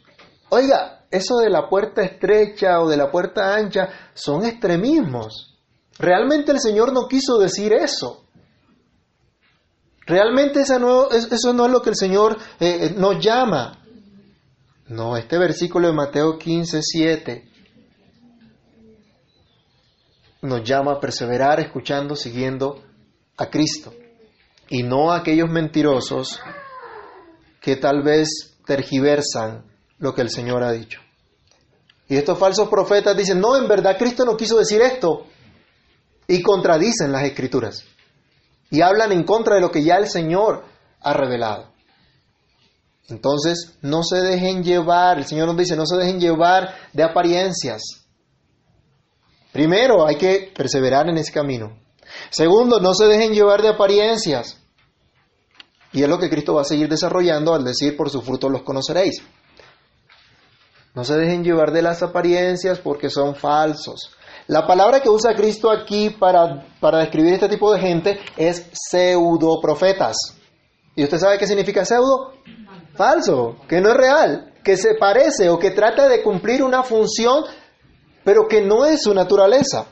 oiga, 0.48 1.04
eso 1.10 1.36
de 1.36 1.50
la 1.50 1.68
puerta 1.68 2.02
estrecha 2.02 2.80
o 2.80 2.88
de 2.88 2.96
la 2.96 3.10
puerta 3.10 3.54
ancha 3.54 3.90
son 4.14 4.46
extremismos. 4.46 5.58
Realmente 5.98 6.50
el 6.50 6.58
Señor 6.58 6.92
no 6.92 7.06
quiso 7.06 7.38
decir 7.38 7.74
eso. 7.74 8.24
Realmente 10.06 10.62
eso 10.62 10.78
no, 10.78 11.10
eso 11.10 11.52
no 11.52 11.66
es 11.66 11.72
lo 11.72 11.82
que 11.82 11.90
el 11.90 11.96
Señor 11.96 12.38
eh, 12.60 12.78
eh, 12.80 12.94
nos 12.96 13.22
llama. 13.22 13.78
No, 14.88 15.16
este 15.16 15.38
versículo 15.38 15.88
de 15.88 15.94
Mateo 15.94 16.38
15, 16.38 16.80
7 16.82 17.50
nos 20.42 20.62
llama 20.62 20.92
a 20.92 21.00
perseverar 21.00 21.60
escuchando, 21.60 22.16
siguiendo 22.16 22.82
a 23.36 23.46
Cristo. 23.48 23.94
Y 24.68 24.82
no 24.82 25.12
aquellos 25.12 25.50
mentirosos 25.50 26.40
que 27.60 27.76
tal 27.76 28.02
vez 28.02 28.56
tergiversan 28.66 29.64
lo 29.98 30.14
que 30.14 30.22
el 30.22 30.30
Señor 30.30 30.62
ha 30.62 30.72
dicho. 30.72 31.00
Y 32.08 32.16
estos 32.16 32.38
falsos 32.38 32.68
profetas 32.68 33.16
dicen, 33.16 33.40
no, 33.40 33.56
en 33.56 33.66
verdad 33.66 33.96
Cristo 33.98 34.24
no 34.24 34.36
quiso 34.36 34.58
decir 34.58 34.80
esto. 34.82 35.26
Y 36.26 36.42
contradicen 36.42 37.12
las 37.12 37.24
escrituras. 37.24 37.84
Y 38.70 38.80
hablan 38.80 39.12
en 39.12 39.24
contra 39.24 39.54
de 39.56 39.60
lo 39.60 39.70
que 39.70 39.82
ya 39.82 39.96
el 39.96 40.08
Señor 40.08 40.64
ha 41.00 41.12
revelado. 41.12 41.72
Entonces, 43.08 43.76
no 43.82 44.02
se 44.02 44.20
dejen 44.20 44.62
llevar, 44.62 45.18
el 45.18 45.26
Señor 45.26 45.46
nos 45.46 45.56
dice, 45.56 45.76
no 45.76 45.86
se 45.86 45.96
dejen 45.96 46.18
llevar 46.18 46.74
de 46.92 47.02
apariencias. 47.02 47.82
Primero, 49.52 50.06
hay 50.06 50.16
que 50.16 50.52
perseverar 50.54 51.08
en 51.08 51.18
ese 51.18 51.32
camino. 51.32 51.78
Segundo, 52.30 52.80
no 52.80 52.94
se 52.94 53.06
dejen 53.06 53.32
llevar 53.32 53.62
de 53.62 53.68
apariencias. 53.68 54.60
Y 55.92 56.02
es 56.02 56.08
lo 56.08 56.18
que 56.18 56.28
Cristo 56.28 56.54
va 56.54 56.62
a 56.62 56.64
seguir 56.64 56.88
desarrollando 56.88 57.54
al 57.54 57.64
decir, 57.64 57.96
por 57.96 58.10
su 58.10 58.20
fruto 58.20 58.48
los 58.48 58.62
conoceréis. 58.62 59.22
No 60.94 61.04
se 61.04 61.16
dejen 61.16 61.44
llevar 61.44 61.72
de 61.72 61.82
las 61.82 62.02
apariencias 62.02 62.78
porque 62.78 63.10
son 63.10 63.34
falsos. 63.34 64.10
La 64.46 64.66
palabra 64.66 65.00
que 65.00 65.08
usa 65.08 65.34
Cristo 65.34 65.70
aquí 65.70 66.10
para, 66.10 66.66
para 66.80 66.98
describir 66.98 67.34
este 67.34 67.48
tipo 67.48 67.72
de 67.72 67.80
gente 67.80 68.20
es 68.36 68.66
pseudo 68.72 69.60
profetas. 69.60 70.16
¿Y 70.96 71.04
usted 71.04 71.18
sabe 71.18 71.38
qué 71.38 71.46
significa 71.46 71.84
pseudo? 71.84 72.34
Falso, 72.94 73.56
que 73.68 73.80
no 73.80 73.90
es 73.90 73.96
real, 73.96 74.52
que 74.62 74.76
se 74.76 74.94
parece 74.94 75.48
o 75.48 75.58
que 75.58 75.70
trata 75.70 76.08
de 76.08 76.22
cumplir 76.22 76.62
una 76.62 76.82
función 76.82 77.44
pero 78.24 78.48
que 78.48 78.62
no 78.62 78.86
es 78.86 79.02
su 79.02 79.14
naturaleza. 79.14 79.86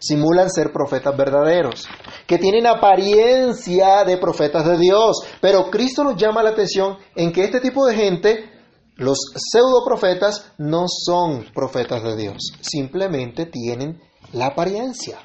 Simulan 0.00 0.48
ser 0.48 0.72
profetas 0.72 1.14
verdaderos, 1.14 1.86
que 2.26 2.38
tienen 2.38 2.66
apariencia 2.66 4.02
de 4.04 4.16
profetas 4.16 4.66
de 4.66 4.78
Dios, 4.78 5.18
pero 5.42 5.70
Cristo 5.70 6.02
nos 6.02 6.16
llama 6.16 6.42
la 6.42 6.50
atención 6.50 6.96
en 7.14 7.32
que 7.32 7.44
este 7.44 7.60
tipo 7.60 7.84
de 7.86 7.94
gente, 7.94 8.50
los 8.96 9.18
pseudo 9.36 9.84
profetas, 9.84 10.52
no 10.56 10.86
son 10.88 11.44
profetas 11.52 12.02
de 12.02 12.16
Dios, 12.16 12.38
simplemente 12.60 13.44
tienen 13.44 14.00
la 14.32 14.46
apariencia, 14.46 15.18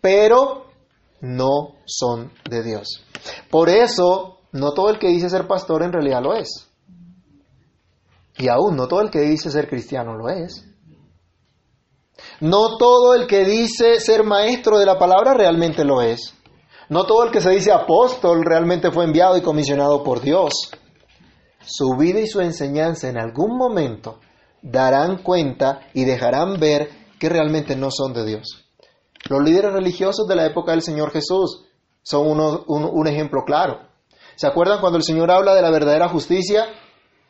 pero 0.00 0.66
no 1.20 1.76
son 1.86 2.32
de 2.50 2.64
Dios. 2.64 3.04
Por 3.48 3.68
eso, 3.68 4.40
no 4.52 4.72
todo 4.72 4.90
el 4.90 4.98
que 4.98 5.08
dice 5.08 5.30
ser 5.30 5.46
pastor 5.46 5.84
en 5.84 5.92
realidad 5.92 6.20
lo 6.20 6.34
es. 6.34 6.68
Y 8.36 8.48
aún 8.48 8.76
no 8.76 8.88
todo 8.88 9.00
el 9.00 9.10
que 9.10 9.20
dice 9.20 9.50
ser 9.50 9.68
cristiano 9.68 10.16
lo 10.16 10.28
es. 10.28 10.66
No 12.40 12.76
todo 12.76 13.14
el 13.14 13.26
que 13.26 13.44
dice 13.44 14.00
ser 14.00 14.24
maestro 14.24 14.78
de 14.78 14.86
la 14.86 14.98
palabra 14.98 15.34
realmente 15.34 15.84
lo 15.84 16.02
es. 16.02 16.34
No 16.88 17.04
todo 17.04 17.24
el 17.24 17.30
que 17.30 17.40
se 17.40 17.50
dice 17.50 17.72
apóstol 17.72 18.44
realmente 18.44 18.90
fue 18.90 19.04
enviado 19.04 19.36
y 19.36 19.42
comisionado 19.42 20.02
por 20.02 20.20
Dios. 20.20 20.70
Su 21.64 21.96
vida 21.96 22.20
y 22.20 22.26
su 22.26 22.40
enseñanza 22.40 23.08
en 23.08 23.18
algún 23.18 23.56
momento 23.56 24.20
darán 24.60 25.22
cuenta 25.22 25.80
y 25.94 26.04
dejarán 26.04 26.58
ver 26.58 26.90
que 27.18 27.28
realmente 27.28 27.76
no 27.76 27.90
son 27.90 28.12
de 28.12 28.26
Dios. 28.26 28.66
Los 29.28 29.42
líderes 29.42 29.72
religiosos 29.72 30.26
de 30.26 30.36
la 30.36 30.44
época 30.46 30.72
del 30.72 30.82
Señor 30.82 31.10
Jesús 31.10 31.64
son 32.02 32.26
un, 32.26 32.60
un 32.66 33.06
ejemplo 33.06 33.44
claro. 33.46 33.88
¿Se 34.36 34.46
acuerdan 34.46 34.80
cuando 34.80 34.98
el 34.98 35.04
Señor 35.04 35.30
habla 35.30 35.54
de 35.54 35.62
la 35.62 35.70
verdadera 35.70 36.08
justicia? 36.08 36.66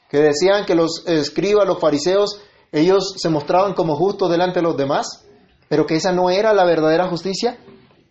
Que 0.08 0.18
decían 0.18 0.64
que 0.64 0.74
los 0.74 1.06
escribas, 1.06 1.66
los 1.66 1.78
fariseos, 1.78 2.40
ellos 2.74 3.14
se 3.16 3.28
mostraban 3.28 3.72
como 3.74 3.94
justos 3.94 4.28
delante 4.28 4.58
de 4.58 4.64
los 4.64 4.76
demás, 4.76 5.24
pero 5.68 5.86
que 5.86 5.94
esa 5.94 6.10
no 6.10 6.28
era 6.28 6.52
la 6.52 6.64
verdadera 6.64 7.06
justicia. 7.06 7.56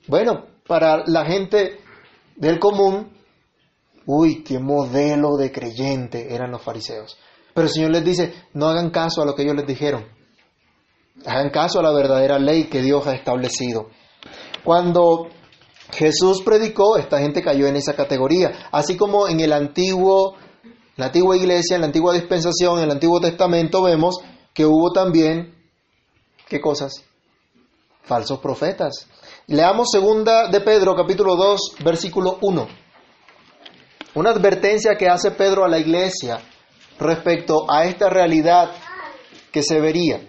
Bueno, 0.08 0.46
para 0.66 1.04
la 1.06 1.26
gente 1.26 1.82
del 2.38 2.60
común, 2.60 3.12
uy, 4.06 4.42
qué 4.42 4.60
modelo 4.60 5.36
de 5.38 5.52
creyente 5.52 6.34
eran 6.34 6.52
los 6.52 6.62
fariseos. 6.62 7.18
Pero 7.54 7.68
el 7.68 7.74
Señor 7.74 7.92
les 7.92 8.06
dice, 8.06 8.34
no 8.54 8.68
hagan 8.68 8.90
caso 8.90 9.22
a 9.22 9.26
lo 9.26 9.36
que 9.36 9.44
ellos 9.44 9.56
les 9.56 9.68
dijeron. 9.68 10.06
Hagan 11.26 11.50
caso 11.50 11.80
a 11.80 11.84
la 11.84 11.92
verdadera 11.92 12.40
ley 12.40 12.66
que 12.66 12.82
Dios 12.82 13.06
ha 13.06 13.16
establecido. 13.16 13.90
Cuando 14.64 15.28
Jesús 15.92 16.42
predicó, 16.42 16.96
esta 16.98 17.20
gente 17.20 17.44
cayó 17.44 17.68
en 17.68 17.76
esa 17.76 17.96
categoría. 17.96 18.70
Así 18.72 18.96
como 18.96 19.28
en 19.28 19.42
el 19.42 19.52
antiguo, 19.52 20.36
la 20.96 21.08
antigua 21.08 21.36
iglesia, 21.36 21.76
en 21.76 21.82
la 21.82 21.88
antigua 21.88 22.14
dispensación, 22.14 22.78
en 22.78 22.86
el 22.86 22.92
Antiguo 22.92 23.20
Testamento 23.20 23.84
vemos 23.84 24.22
que 24.54 24.66
hubo 24.66 24.92
también, 24.92 25.56
¿qué 26.48 26.62
cosas? 26.62 27.04
Falsos 28.04 28.40
profetas. 28.40 29.10
Leamos 29.48 29.90
segunda 29.92 30.48
de 30.50 30.62
Pedro, 30.62 30.96
capítulo 30.96 31.36
2, 31.36 31.78
versículo 31.84 32.38
1. 32.42 32.68
Una 34.16 34.30
advertencia 34.30 34.96
que 34.96 35.10
hace 35.10 35.32
Pedro 35.32 35.66
a 35.66 35.70
la 35.70 35.80
iglesia 35.80 36.40
respecto 37.00 37.66
a 37.72 37.86
esta 37.86 38.10
realidad 38.10 38.72
que 39.52 39.64
se 39.64 39.80
vería. 39.80 40.22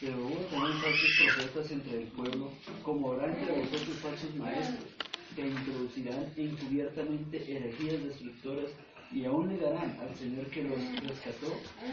Pero 0.00 0.16
hubo 0.18 0.36
también 0.50 0.78
falsos 0.80 1.10
profetas 1.24 1.70
entre 1.70 2.02
el 2.02 2.08
pueblo, 2.08 2.50
como 2.82 3.12
habrá 3.12 3.26
entre 3.28 3.60
vosotros 3.60 3.96
falsos 4.02 4.34
maestros, 4.34 4.90
que 5.34 5.42
introducirán 5.46 6.32
encubiertamente 6.36 7.36
herejías 7.36 8.02
destructoras 8.02 8.72
y 9.12 9.24
aún 9.24 9.48
negarán 9.48 9.96
al 10.00 10.14
Señor 10.16 10.46
que 10.50 10.62
los 10.62 10.78
rescató, 11.02 11.52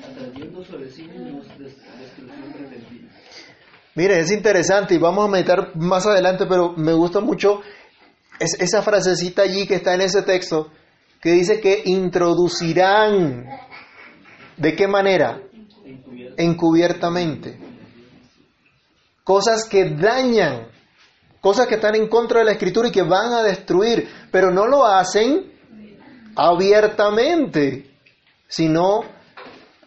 atrayendo 0.10 0.64
sobre 0.64 0.90
sí 0.90 1.04
mismos 1.04 1.48
destrucción 1.58 2.54
repentina. 2.54 3.10
Mire, 3.96 4.20
es 4.20 4.32
interesante 4.32 4.96
y 4.96 4.98
vamos 4.98 5.26
a 5.26 5.32
meditar 5.32 5.76
más 5.76 6.06
adelante, 6.08 6.46
pero 6.48 6.74
me 6.76 6.94
gusta 6.94 7.20
mucho 7.20 7.62
esa 8.40 8.82
frasecita 8.82 9.44
allí 9.44 9.68
que 9.68 9.76
está 9.76 9.94
en 9.94 10.02
ese 10.02 10.24
texto, 10.24 10.72
que 11.22 11.32
dice 11.32 11.62
que 11.62 11.84
introducirán. 11.86 13.46
¿De 14.58 14.76
qué 14.76 14.88
manera? 14.88 15.42
Encubiertamente. 16.38 17.60
Cosas 19.24 19.68
que 19.70 19.92
dañan, 19.92 20.68
cosas 21.40 21.68
que 21.68 21.76
están 21.76 21.96
en 21.96 22.08
contra 22.08 22.40
de 22.40 22.46
la 22.46 22.52
escritura 22.54 22.90
y 22.90 22.92
que 22.92 23.04
van 23.04 23.32
a 23.34 23.44
destruir, 23.44 24.10
pero 24.32 24.52
no 24.52 24.68
lo 24.68 24.86
hacen 24.86 25.53
abiertamente, 26.36 27.92
sino 28.48 29.02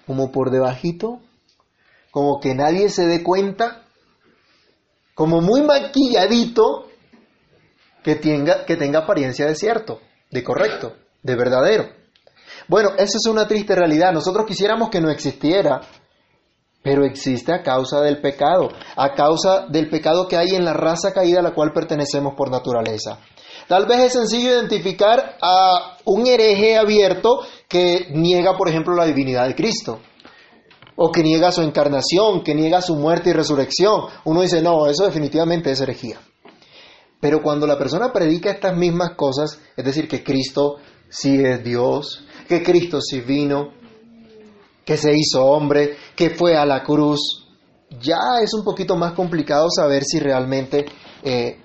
como 0.07 0.31
por 0.31 0.51
debajito, 0.51 1.21
como 2.11 2.41
que 2.41 2.55
nadie 2.55 2.89
se 2.89 3.07
dé 3.07 3.23
cuenta, 3.23 3.83
como 5.15 5.41
muy 5.41 5.63
maquilladito, 5.63 6.87
que 8.03 8.15
tenga, 8.15 8.65
que 8.65 8.77
tenga 8.77 9.01
apariencia 9.01 9.47
de 9.47 9.57
cierto, 9.57 10.01
de 10.31 10.45
correcto, 10.45 10.95
de 11.23 11.35
verdadero. 11.35 11.89
Bueno, 12.69 12.91
esa 12.97 13.19
es 13.19 13.27
una 13.27 13.49
triste 13.49 13.75
realidad. 13.75 14.13
Nosotros 14.13 14.47
quisiéramos 14.47 14.91
que 14.91 15.01
no 15.01 15.11
existiera, 15.11 15.81
pero 16.83 17.05
existe 17.05 17.53
a 17.53 17.63
causa 17.63 18.01
del 18.01 18.21
pecado, 18.21 18.69
a 18.97 19.15
causa 19.15 19.67
del 19.69 19.91
pecado 19.91 20.29
que 20.29 20.37
hay 20.37 20.55
en 20.55 20.65
la 20.65 20.73
raza 20.73 21.13
caída 21.13 21.41
a 21.41 21.43
la 21.43 21.55
cual 21.55 21.73
pertenecemos 21.73 22.35
por 22.37 22.51
naturaleza. 22.51 23.19
Tal 23.69 23.87
vez 23.87 23.99
es 23.99 24.13
sencillo 24.13 24.51
identificar 24.51 25.37
a 25.41 25.99
un 26.05 26.27
hereje 26.27 26.77
abierto 26.77 27.41
que 27.69 28.09
niega, 28.11 28.57
por 28.57 28.69
ejemplo, 28.69 28.95
la 28.95 29.07
divinidad 29.07 29.47
de 29.49 29.57
Cristo, 29.57 30.01
o 30.95 31.11
que 31.11 31.23
niega 31.23 31.51
su 31.51 31.63
encarnación, 31.63 32.45
que 32.45 32.55
niega 32.55 32.81
su 32.81 32.95
muerte 32.95 33.31
y 33.31 33.33
resurrección. 33.33 34.03
Uno 34.25 34.43
dice, 34.43 34.63
no, 34.63 34.87
eso 34.87 35.05
definitivamente 35.05 35.71
es 35.73 35.81
herejía. 35.81 36.19
Pero 37.21 37.43
cuando 37.43 37.67
la 37.67 37.77
persona 37.77 38.13
predica 38.13 38.51
estas 38.51 38.77
mismas 38.77 39.17
cosas, 39.17 39.59
es 39.77 39.85
decir, 39.85 40.07
que 40.07 40.23
Cristo 40.23 40.77
sí 41.09 41.41
es 41.45 41.65
Dios, 41.65 42.25
que 42.49 42.63
Cristo 42.63 43.01
sí 43.01 43.21
vino, 43.21 43.73
que 44.85 44.97
se 44.97 45.13
hizo 45.13 45.45
hombre, 45.45 45.97
que 46.15 46.31
fue 46.31 46.57
a 46.57 46.65
la 46.65 46.85
cruz, 46.85 47.49
ya 48.01 48.41
es 48.43 48.55
un 48.55 48.63
poquito 48.65 48.97
más 48.97 49.13
complicado 49.13 49.69
saber 49.71 50.05
si 50.05 50.21
realmente 50.21 50.87
eh, 51.25 51.59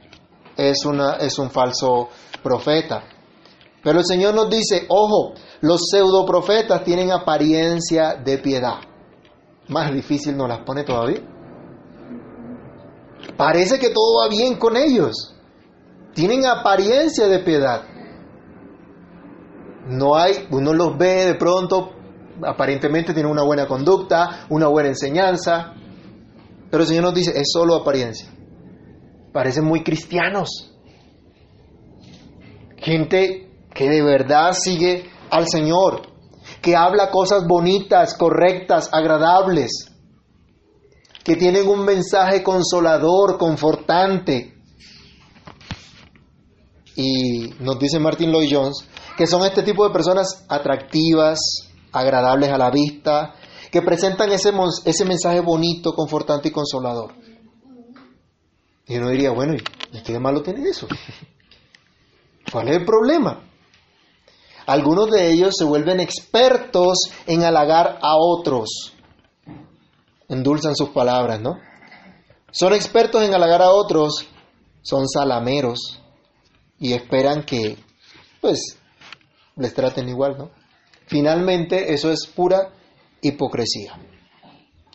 es, 0.70 0.84
es 1.20 1.40
un 1.40 1.50
falso 1.50 2.10
profeta. 2.44 3.04
Pero 3.84 4.00
el 4.00 4.06
Señor 4.06 4.36
nos 4.36 4.50
dice, 4.50 4.86
ojo, 4.90 5.34
los 5.62 5.82
pseudoprofetas 5.90 6.84
tienen 6.84 7.12
apariencia 7.12 8.16
de 8.16 8.38
piedad. 8.38 8.76
Más 9.68 9.92
difícil 9.92 10.38
nos 10.38 10.50
las 10.50 10.60
pone 10.60 10.84
todavía. 10.84 11.22
Parece 13.38 13.80
que 13.80 13.90
todo 13.90 14.22
va 14.22 14.30
bien 14.30 14.58
con 14.58 14.76
ellos. 14.78 15.36
Tienen 16.14 16.46
apariencia 16.46 17.28
de 17.28 17.40
piedad. 17.40 17.84
No 19.88 20.16
hay, 20.16 20.48
uno 20.52 20.74
los 20.74 20.98
ve 20.98 21.26
de 21.26 21.36
pronto, 21.36 21.92
aparentemente 22.44 23.14
tienen 23.14 23.32
una 23.32 23.44
buena 23.44 23.68
conducta, 23.68 24.46
una 24.50 24.68
buena 24.68 24.90
enseñanza, 24.90 25.74
pero 26.70 26.84
el 26.84 26.88
Señor 26.88 27.04
nos 27.06 27.14
dice, 27.14 27.32
es 27.36 27.50
solo 27.52 27.76
apariencia. 27.76 28.30
Parecen 29.32 29.66
muy 29.66 29.84
cristianos. 29.84 30.74
Gente 32.78 33.50
que 33.74 33.90
de 33.90 34.02
verdad 34.02 34.54
sigue 34.54 35.10
al 35.30 35.48
Señor, 35.48 36.02
que 36.62 36.76
habla 36.76 37.12
cosas 37.12 37.48
bonitas, 37.48 38.16
correctas, 38.16 38.90
agradables, 38.92 39.92
que 41.24 41.36
tienen 41.36 41.68
un 41.68 41.86
mensaje 41.86 42.44
consolador, 42.44 43.38
confortante. 43.38 44.56
Y 46.96 47.54
nos 47.60 47.80
dice 47.80 48.00
Martin 48.00 48.32
Lloyd 48.32 48.50
Jones 48.52 48.88
que 49.22 49.28
son 49.28 49.44
este 49.44 49.62
tipo 49.62 49.86
de 49.86 49.94
personas 49.94 50.46
atractivas, 50.50 51.40
agradables 51.92 52.50
a 52.50 52.58
la 52.58 52.72
vista, 52.72 53.36
que 53.72 53.84
presentan 53.84 54.32
ese, 54.32 54.52
ese 54.86 55.06
mensaje 55.06 55.42
bonito, 55.42 55.94
confortante 55.94 56.50
y 56.50 56.52
consolador. 56.52 57.14
Y 58.92 58.98
uno 58.98 59.08
diría, 59.08 59.32
bueno, 59.32 59.54
¿y 59.54 60.02
qué 60.04 60.12
de 60.12 60.20
malo 60.20 60.44
tiene 60.44 60.68
eso? 60.68 60.86
¿Cuál 62.52 62.68
es 62.68 62.76
el 62.76 62.84
problema? 62.84 63.42
Algunos 64.66 65.10
de 65.10 65.32
ellos 65.32 65.56
se 65.58 65.64
vuelven 65.64 66.02
expertos 66.02 66.98
en 67.26 67.42
halagar 67.44 68.00
a 68.02 68.18
otros. 68.18 68.92
Endulzan 70.28 70.76
sus 70.76 70.90
palabras, 70.90 71.40
¿no? 71.40 71.58
Son 72.52 72.74
expertos 72.74 73.24
en 73.24 73.34
halagar 73.34 73.62
a 73.62 73.72
otros, 73.72 74.28
son 74.82 75.08
salameros 75.08 76.02
y 76.78 76.92
esperan 76.92 77.44
que, 77.46 77.78
pues, 78.42 78.78
les 79.56 79.74
traten 79.74 80.10
igual, 80.10 80.38
¿no? 80.38 80.52
Finalmente, 81.08 81.94
eso 81.94 82.12
es 82.12 82.28
pura 82.28 82.74
hipocresía. 83.22 83.98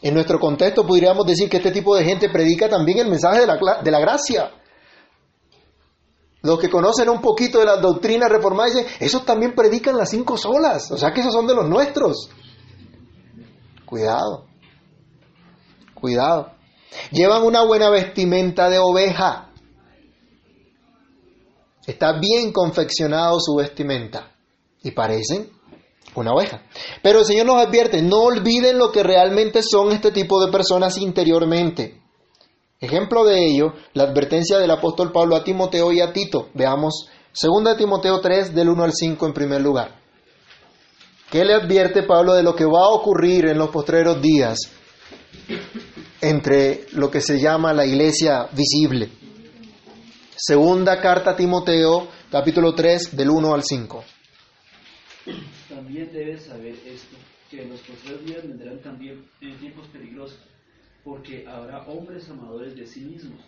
En 0.02 0.14
nuestro 0.14 0.38
contexto 0.38 0.86
podríamos 0.86 1.26
decir 1.26 1.48
que 1.48 1.56
este 1.56 1.70
tipo 1.70 1.96
de 1.96 2.04
gente 2.04 2.28
predica 2.28 2.68
también 2.68 2.98
el 2.98 3.08
mensaje 3.08 3.40
de 3.40 3.46
la, 3.46 3.58
de 3.82 3.90
la 3.90 4.00
gracia. 4.00 4.52
Los 6.42 6.58
que 6.60 6.70
conocen 6.70 7.08
un 7.08 7.20
poquito 7.20 7.58
de 7.58 7.64
la 7.64 7.76
doctrina 7.76 8.28
reformada 8.28 8.68
dicen, 8.68 8.86
esos 9.00 9.24
también 9.24 9.54
predican 9.54 9.96
las 9.96 10.10
cinco 10.10 10.36
solas, 10.36 10.90
o 10.92 10.98
sea 10.98 11.12
que 11.12 11.20
esos 11.20 11.32
son 11.32 11.46
de 11.46 11.54
los 11.54 11.68
nuestros. 11.68 12.28
Cuidado, 13.84 14.46
cuidado. 15.94 16.52
Llevan 17.10 17.42
una 17.42 17.64
buena 17.64 17.90
vestimenta 17.90 18.68
de 18.68 18.78
oveja. 18.78 19.50
Está 21.86 22.18
bien 22.18 22.52
confeccionado 22.52 23.38
su 23.40 23.54
vestimenta 23.56 24.32
y 24.82 24.90
parecen 24.90 25.55
una 26.20 26.32
oveja. 26.32 26.62
Pero 27.02 27.20
el 27.20 27.24
Señor 27.24 27.46
nos 27.46 27.64
advierte, 27.64 28.02
no 28.02 28.22
olviden 28.22 28.78
lo 28.78 28.92
que 28.92 29.02
realmente 29.02 29.62
son 29.62 29.92
este 29.92 30.10
tipo 30.10 30.44
de 30.44 30.50
personas 30.50 30.96
interiormente. 30.98 32.00
Ejemplo 32.80 33.24
de 33.24 33.46
ello, 33.46 33.72
la 33.94 34.04
advertencia 34.04 34.58
del 34.58 34.70
apóstol 34.70 35.10
Pablo 35.10 35.36
a 35.36 35.44
Timoteo 35.44 35.92
y 35.92 36.00
a 36.00 36.12
Tito. 36.12 36.48
Veamos 36.54 37.08
2 37.40 37.76
Timoteo 37.76 38.20
3 38.20 38.54
del 38.54 38.68
1 38.68 38.84
al 38.84 38.92
5 38.92 39.26
en 39.26 39.32
primer 39.32 39.60
lugar. 39.60 40.00
¿Qué 41.30 41.44
le 41.44 41.54
advierte 41.54 42.02
Pablo 42.02 42.34
de 42.34 42.42
lo 42.42 42.54
que 42.54 42.64
va 42.64 42.84
a 42.84 42.90
ocurrir 42.90 43.46
en 43.46 43.58
los 43.58 43.70
postreros 43.70 44.22
días 44.22 44.58
entre 46.20 46.86
lo 46.92 47.10
que 47.10 47.20
se 47.20 47.40
llama 47.40 47.72
la 47.72 47.84
iglesia 47.84 48.48
visible? 48.52 49.10
Segunda 50.36 51.00
carta 51.00 51.30
a 51.30 51.36
Timoteo, 51.36 52.08
capítulo 52.30 52.74
3 52.74 53.16
del 53.16 53.30
1 53.30 53.54
al 53.54 53.64
5. 53.64 54.04
También 55.76 56.10
debes 56.10 56.44
saber 56.44 56.74
esto, 56.86 57.18
que 57.50 57.60
en 57.60 57.68
los 57.68 57.80
postreros 57.80 58.24
días 58.24 58.48
vendrán 58.48 58.78
también 58.78 59.22
tiempos 59.60 59.86
peligrosos, 59.88 60.38
porque 61.04 61.46
habrá 61.46 61.82
hombres 61.82 62.30
amadores 62.30 62.74
de 62.76 62.86
sí 62.86 63.00
mismos, 63.00 63.42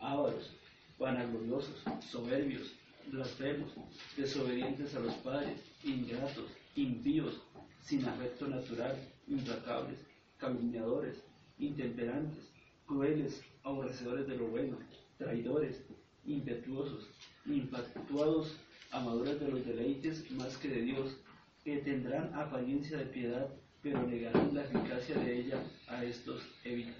ávaros, 0.00 0.50
vanagloriosos, 0.98 1.82
soberbios, 2.10 2.72
blasfemos, 3.08 3.70
desobedientes 4.16 4.94
a 4.94 5.00
los 5.00 5.12
padres, 5.16 5.60
ingratos, 5.84 6.46
impíos, 6.74 7.42
sin 7.82 8.02
afecto 8.06 8.48
natural, 8.48 8.96
implacables, 9.28 9.98
calumniadores, 10.38 11.22
intemperantes, 11.58 12.48
crueles, 12.86 13.42
aborrecedores 13.62 14.26
de 14.26 14.38
lo 14.38 14.46
bueno, 14.46 14.78
traidores, 15.18 15.84
impetuosos, 16.24 17.10
infatuados, 17.44 18.56
amadores 18.90 19.38
de 19.38 19.48
los 19.48 19.66
deleites 19.66 20.30
más 20.30 20.56
que 20.56 20.68
de 20.68 20.80
Dios, 20.80 21.18
que 21.64 21.78
tendrán 21.78 22.34
apariencia 22.34 22.98
de 22.98 23.06
piedad, 23.06 23.46
pero 23.82 24.02
negarán 24.06 24.54
la 24.54 24.64
eficacia 24.64 25.16
de 25.16 25.40
ella 25.40 25.62
a 25.88 26.04
estos 26.04 26.42
evitan. 26.62 26.94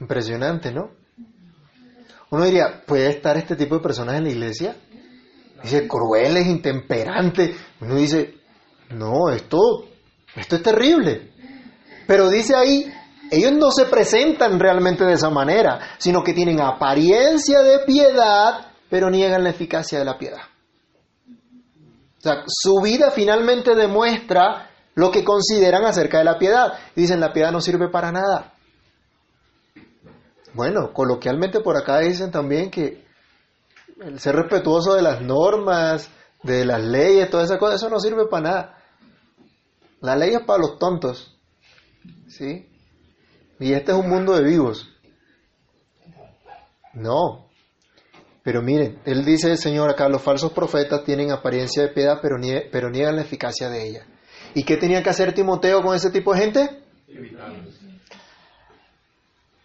Impresionante, 0.00 0.72
¿no? 0.72 0.90
Uno 2.30 2.44
diría, 2.44 2.82
¿puede 2.84 3.08
estar 3.08 3.36
este 3.36 3.54
tipo 3.54 3.76
de 3.76 3.82
personas 3.82 4.16
en 4.16 4.24
la 4.24 4.30
iglesia? 4.30 4.76
Dice, 5.62 5.86
crueles, 5.86 6.46
intemperantes. 6.46 7.56
Uno 7.80 7.94
dice, 7.94 8.34
no, 8.90 9.30
esto, 9.30 9.58
esto 10.34 10.56
es 10.56 10.62
terrible. 10.62 11.30
Pero 12.06 12.28
dice 12.28 12.56
ahí, 12.56 12.92
ellos 13.30 13.52
no 13.52 13.70
se 13.70 13.84
presentan 13.84 14.58
realmente 14.58 15.04
de 15.04 15.12
esa 15.12 15.30
manera, 15.30 15.78
sino 15.98 16.24
que 16.24 16.32
tienen 16.32 16.60
apariencia 16.60 17.60
de 17.60 17.80
piedad, 17.80 18.72
pero 18.90 19.10
niegan 19.10 19.44
la 19.44 19.50
eficacia 19.50 19.98
de 19.98 20.04
la 20.04 20.18
piedad. 20.18 20.51
O 22.22 22.24
sea, 22.24 22.44
su 22.46 22.80
vida 22.80 23.10
finalmente 23.10 23.74
demuestra 23.74 24.70
lo 24.94 25.10
que 25.10 25.24
consideran 25.24 25.84
acerca 25.84 26.18
de 26.18 26.24
la 26.24 26.38
piedad. 26.38 26.72
Dicen, 26.94 27.18
la 27.18 27.32
piedad 27.32 27.50
no 27.50 27.60
sirve 27.60 27.88
para 27.88 28.12
nada. 28.12 28.54
Bueno, 30.54 30.92
coloquialmente 30.92 31.58
por 31.58 31.76
acá 31.76 31.98
dicen 31.98 32.30
también 32.30 32.70
que 32.70 33.04
el 34.00 34.20
ser 34.20 34.36
respetuoso 34.36 34.94
de 34.94 35.02
las 35.02 35.20
normas, 35.20 36.10
de 36.44 36.64
las 36.64 36.80
leyes, 36.80 37.28
toda 37.28 37.42
esa 37.42 37.58
cosa, 37.58 37.74
eso 37.74 37.88
no 37.88 37.98
sirve 37.98 38.26
para 38.26 38.42
nada. 38.48 38.78
La 40.00 40.14
ley 40.14 40.32
es 40.32 40.42
para 40.42 40.60
los 40.60 40.78
tontos. 40.78 41.36
¿Sí? 42.28 42.68
Y 43.58 43.72
este 43.72 43.90
es 43.90 43.98
un 43.98 44.08
mundo 44.08 44.34
de 44.34 44.44
vivos. 44.44 44.88
No, 46.94 47.41
pero 48.42 48.60
miren, 48.60 49.00
él 49.04 49.24
dice 49.24 49.50
el 49.50 49.58
Señor 49.58 49.90
acá, 49.90 50.08
los 50.08 50.22
falsos 50.22 50.52
profetas 50.52 51.04
tienen 51.04 51.30
apariencia 51.30 51.82
de 51.82 51.90
piedad, 51.90 52.18
pero, 52.20 52.38
niegan 52.38 53.16
la 53.16 53.22
eficacia 53.22 53.68
de 53.68 53.88
ella. 53.88 54.06
¿Y 54.54 54.64
qué 54.64 54.76
tenía 54.76 55.02
que 55.02 55.10
hacer 55.10 55.32
Timoteo 55.32 55.80
con 55.80 55.94
ese 55.94 56.10
tipo 56.10 56.34
de 56.34 56.40
gente? 56.40 56.82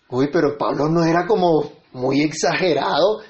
Uy, 0.09 0.29
pero 0.31 0.57
Pablo 0.57 0.87
no 0.89 1.03
era 1.03 1.25
como 1.25 1.71
muy 1.93 2.21
exagerado. 2.21 3.21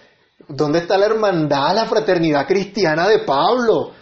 ¿Dónde 0.49 0.79
está 0.79 0.97
la 0.97 1.07
hermandad, 1.07 1.73
la 1.73 1.85
fraternidad 1.85 2.45
cristiana 2.45 3.07
de 3.07 3.19
Pablo? 3.19 3.93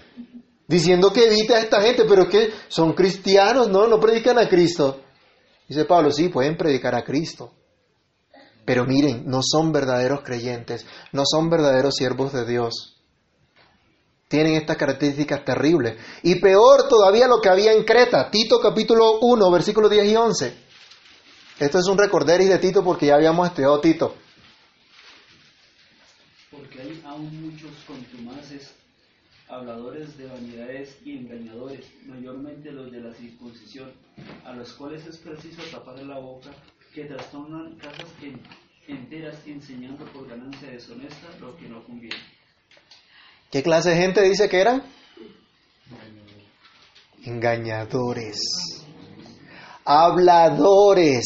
Diciendo 0.67 1.13
que 1.13 1.27
evita 1.27 1.55
a 1.55 1.59
esta 1.59 1.79
gente, 1.79 2.05
pero 2.09 2.27
que 2.27 2.49
son 2.67 2.93
cristianos, 2.93 3.69
¿no? 3.69 3.87
No 3.87 3.99
predican 3.99 4.39
a 4.39 4.49
Cristo. 4.49 5.01
Dice 5.67 5.85
Pablo, 5.85 6.09
sí, 6.11 6.29
pueden 6.29 6.57
predicar 6.57 6.95
a 6.95 7.03
Cristo, 7.03 7.51
pero 8.65 8.85
miren, 8.85 9.23
no 9.27 9.41
son 9.43 9.71
verdaderos 9.71 10.21
creyentes, 10.23 10.85
no 11.11 11.23
son 11.25 11.49
verdaderos 11.49 11.95
siervos 11.95 12.33
de 12.33 12.45
Dios. 12.45 12.91
tienen 14.27 14.55
estas 14.55 14.75
características 14.75 15.45
terribles. 15.45 15.97
Y 16.23 16.41
peor 16.41 16.89
todavía 16.89 17.27
lo 17.27 17.39
que 17.39 17.47
había 17.47 17.71
en 17.71 17.85
Creta, 17.85 18.29
Tito 18.31 18.59
capítulo 18.59 19.19
1, 19.21 19.51
versículos 19.51 19.89
10 19.91 20.11
y 20.11 20.15
11. 20.15 20.57
Esto 21.59 21.79
es 21.79 21.87
un 21.87 21.97
recorderis 21.97 22.49
de 22.49 22.57
Tito 22.57 22.83
porque 22.83 23.05
ya 23.05 23.15
habíamos 23.15 23.47
estudiado 23.47 23.79
Tito. 23.79 24.15
Porque 26.51 26.81
hay 26.81 27.03
aún 27.05 27.49
muchos 27.49 27.71
contumaces, 27.87 28.73
habladores 29.47 30.17
de 30.17 30.25
vanidades 30.25 30.97
y 31.05 31.17
engañadores, 31.17 31.85
mayormente 32.05 32.71
los 32.71 32.91
de 32.91 32.99
la 32.99 33.13
circuncisión, 33.13 33.93
a 34.43 34.53
los 34.53 34.73
cuales 34.73 35.05
es 35.05 35.17
preciso 35.17 35.61
tapar 35.71 35.99
la 35.99 36.19
boca, 36.19 36.49
que 36.95 37.03
trastornan 37.05 37.75
casas 37.75 38.07
en- 38.23 38.41
enteras 38.87 39.35
enseñando 39.45 40.05
por 40.05 40.27
ganancia 40.29 40.69
deshonesta 40.69 41.27
lo 41.41 41.55
que 41.57 41.67
no 41.67 41.83
conviene. 41.83 42.15
¿Qué 43.51 43.61
clase 43.61 43.89
de 43.91 43.97
gente 43.97 44.21
dice 44.21 44.47
que 44.49 44.61
eran? 44.61 44.81
Engañadores. 47.25 48.37
Habladores. 49.83 51.25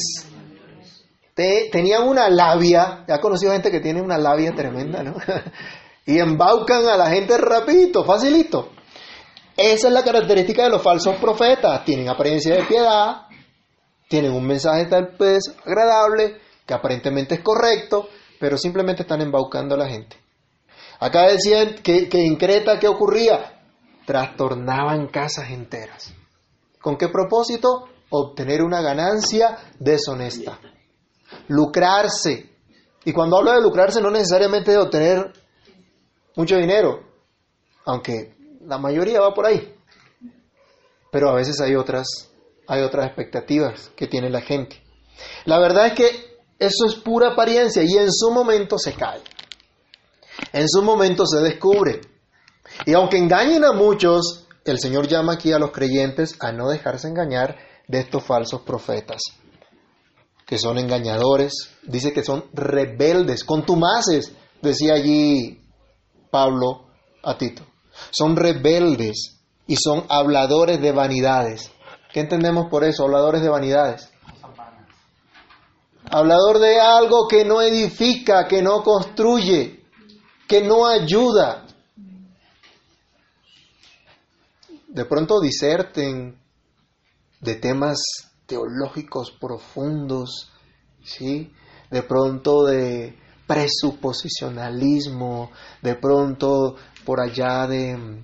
Te- 1.34 1.70
tenían 1.72 2.08
una 2.08 2.30
labia. 2.30 3.06
Ya 3.08 3.16
he 3.16 3.20
conocido 3.20 3.52
gente 3.52 3.72
que 3.72 3.80
tiene 3.80 4.02
una 4.02 4.18
labia 4.18 4.54
tremenda, 4.54 5.04
¿no? 5.04 5.16
y 6.06 6.18
embaucan 6.20 6.86
a 6.88 6.98
la 6.98 7.10
gente 7.10 7.38
rapidito, 7.38 8.04
facilito. 8.04 8.72
Esa 9.56 9.88
es 9.88 9.94
la 9.94 10.04
característica 10.04 10.64
de 10.64 10.70
los 10.70 10.82
falsos 10.82 11.16
profetas. 11.18 11.84
Tienen 11.86 12.10
apariencia 12.10 12.56
de 12.56 12.64
piedad, 12.64 13.24
tienen 14.10 14.34
un 14.34 14.46
mensaje 14.46 14.88
tal 14.88 15.16
vez 15.18 15.44
agradable, 15.66 16.42
que 16.66 16.74
aparentemente 16.74 17.36
es 17.36 17.42
correcto, 17.42 18.10
pero 18.40 18.58
simplemente 18.58 19.04
están 19.04 19.22
embaucando 19.22 19.76
a 19.76 19.78
la 19.78 19.88
gente. 19.88 20.18
Acá 21.00 21.28
decían 21.28 21.76
que, 21.82 22.10
que 22.10 22.26
en 22.26 22.36
Creta, 22.36 22.78
¿qué 22.80 22.88
ocurría? 22.88 23.62
Trastornaban 24.06 25.08
casas 25.08 25.52
enteras. 25.52 26.14
¿Con 26.82 26.98
qué 26.98 27.08
propósito? 27.08 27.86
Obtener 28.10 28.64
una 28.64 28.82
ganancia 28.82 29.58
deshonesta. 29.80 30.60
Lucrarse. 31.48 32.50
Y 33.06 33.14
cuando 33.14 33.38
hablo 33.38 33.54
de 33.54 33.62
lucrarse 33.62 34.02
no 34.02 34.10
necesariamente 34.10 34.72
de 34.72 34.78
obtener 34.78 35.32
mucho 36.36 36.58
dinero, 36.58 37.02
aunque 37.86 38.36
la 38.66 38.78
mayoría 38.78 39.22
va 39.22 39.34
por 39.34 39.46
ahí. 39.46 39.76
Pero 41.12 41.30
a 41.30 41.36
veces 41.36 41.60
hay 41.62 41.76
otras, 41.76 42.29
hay 42.70 42.84
otras 42.84 43.08
expectativas 43.08 43.92
que 43.96 44.08
tiene 44.08 44.30
la 44.30 44.42
gente. 44.42 44.82
La 45.46 45.60
verdad 45.60 45.88
es 45.88 45.94
que 45.94 46.40
eso 46.60 46.86
es 46.86 46.96
pura 46.96 47.30
apariencia 47.30 47.84
y 47.84 47.98
en 47.98 48.12
su 48.12 48.32
momento 48.32 48.78
se 48.78 48.94
cae. 48.94 49.22
En 50.54 50.70
su 50.70 50.84
momento 50.84 51.26
se 51.26 51.42
descubre. 51.42 52.00
Y 52.86 52.94
aunque 52.94 53.18
engañen 53.18 53.66
a 53.66 53.74
muchos, 53.74 54.48
el 54.66 54.80
Señor 54.80 55.08
llama 55.08 55.34
aquí 55.34 55.52
a 55.52 55.60
los 55.60 55.72
creyentes 55.72 56.36
a 56.40 56.52
no 56.52 56.70
dejarse 56.70 57.08
engañar 57.08 57.58
de 57.88 58.02
estos 58.02 58.24
falsos 58.24 58.62
profetas, 58.62 59.20
que 60.46 60.60
son 60.60 60.78
engañadores, 60.78 61.72
dice 61.82 62.14
que 62.14 62.24
son 62.24 62.46
rebeldes, 62.54 63.44
contumaces, 63.44 64.32
decía 64.62 64.94
allí 64.94 65.60
Pablo 66.30 66.88
a 67.24 67.36
Tito. 67.36 67.64
Son 68.12 68.36
rebeldes 68.36 69.40
y 69.66 69.76
son 69.76 70.06
habladores 70.08 70.80
de 70.80 70.92
vanidades. 70.92 71.72
¿Qué 72.12 72.22
entendemos 72.22 72.70
por 72.70 72.84
eso? 72.84 73.04
Habladores 73.04 73.42
de 73.42 73.50
vanidades. 73.50 74.10
Hablador 76.12 76.60
de 76.60 76.80
algo 76.80 77.28
que 77.28 77.46
no 77.46 77.62
edifica, 77.62 78.48
que 78.48 78.64
no 78.64 78.82
construye, 78.84 79.84
que 80.48 80.64
no 80.64 80.88
ayuda. 80.88 81.68
De 84.88 85.06
pronto 85.06 85.40
diserten 85.40 86.36
de 87.42 87.56
temas 87.56 88.00
teológicos 88.48 89.30
profundos, 89.40 90.52
¿sí? 91.04 91.54
De 91.92 92.02
pronto 92.02 92.66
de 92.66 93.16
presuposicionalismo, 93.46 95.52
de 95.84 95.94
pronto 95.96 96.76
por 97.06 97.22
allá 97.22 97.68
de, 97.68 98.24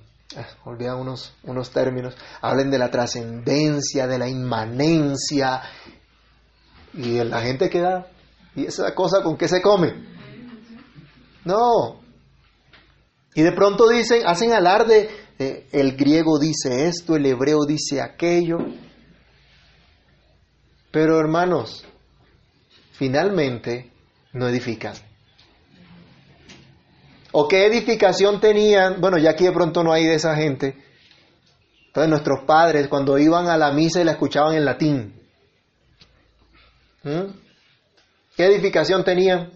olvidan 0.64 0.98
unos, 0.98 1.34
unos 1.44 1.70
términos, 1.70 2.16
hablen 2.40 2.70
de 2.70 2.78
la 2.78 2.90
trascendencia, 2.90 4.06
de 4.06 4.18
la 4.18 4.28
inmanencia, 4.28 5.62
y 6.94 7.22
la 7.24 7.40
gente 7.42 7.68
queda, 7.68 8.06
¿y 8.54 8.64
esa 8.64 8.94
cosa 8.94 9.22
con 9.22 9.36
qué 9.36 9.48
se 9.48 9.60
come? 9.60 9.94
No. 11.44 12.00
Y 13.34 13.42
de 13.42 13.52
pronto 13.52 13.88
dicen, 13.88 14.22
hacen 14.26 14.52
alarde, 14.52 15.10
eh, 15.38 15.68
el 15.72 15.96
griego 15.96 16.38
dice 16.38 16.88
esto, 16.88 17.16
el 17.16 17.26
hebreo 17.26 17.66
dice 17.66 18.00
aquello. 18.00 18.58
Pero 20.90 21.20
hermanos, 21.20 21.84
finalmente 22.92 23.92
no 24.32 24.48
edifican. 24.48 24.94
¿O 27.38 27.48
qué 27.48 27.66
edificación 27.66 28.40
tenían? 28.40 28.98
Bueno, 28.98 29.18
ya 29.18 29.32
aquí 29.32 29.44
de 29.44 29.52
pronto 29.52 29.84
no 29.84 29.92
hay 29.92 30.06
de 30.06 30.14
esa 30.14 30.34
gente. 30.34 30.74
Entonces 31.88 32.08
nuestros 32.08 32.46
padres 32.46 32.88
cuando 32.88 33.18
iban 33.18 33.48
a 33.48 33.58
la 33.58 33.72
misa 33.72 34.00
y 34.00 34.04
la 34.04 34.12
escuchaban 34.12 34.54
en 34.54 34.64
latín. 34.64 35.12
¿Mm? 37.02 37.26
¿Qué 38.38 38.46
edificación 38.46 39.04
tenían? 39.04 39.50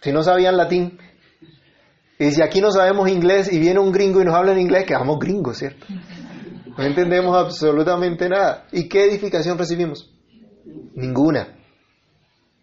Si 0.00 0.10
no 0.10 0.24
sabían 0.24 0.56
latín. 0.56 0.98
Y 2.18 2.32
si 2.32 2.42
aquí 2.42 2.60
no 2.60 2.72
sabemos 2.72 3.08
inglés 3.08 3.52
y 3.52 3.60
viene 3.60 3.78
un 3.78 3.92
gringo 3.92 4.20
y 4.20 4.24
nos 4.24 4.34
habla 4.34 4.50
en 4.50 4.58
inglés, 4.58 4.84
quedamos 4.84 5.20
gringos, 5.20 5.58
¿cierto? 5.58 5.86
No 6.76 6.82
entendemos 6.82 7.36
absolutamente 7.36 8.28
nada. 8.28 8.66
¿Y 8.72 8.88
qué 8.88 9.04
edificación 9.04 9.56
recibimos? 9.56 10.10
Ninguna. 10.96 11.59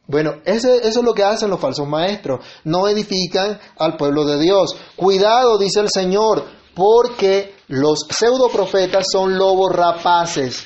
Bueno, 0.07 0.35
ese- 0.45 0.77
eso 0.87 0.99
es 0.99 1.05
lo 1.05 1.13
que 1.13 1.23
hacen 1.23 1.49
los 1.49 1.59
falsos 1.59 1.87
maestros. 1.87 2.45
No 2.63 2.87
edifican 2.87 3.59
al 3.77 3.97
pueblo 3.97 4.23
de 4.25 4.39
Dios. 4.39 4.75
Cuidado, 4.95 5.57
dice 5.57 5.81
el 5.81 5.89
Señor, 5.89 6.45
porque 6.73 7.55
los 7.67 8.05
pseudo 8.09 8.49
profetas 8.49 9.07
son 9.11 9.37
lobos 9.37 9.71
rapaces. 9.75 10.65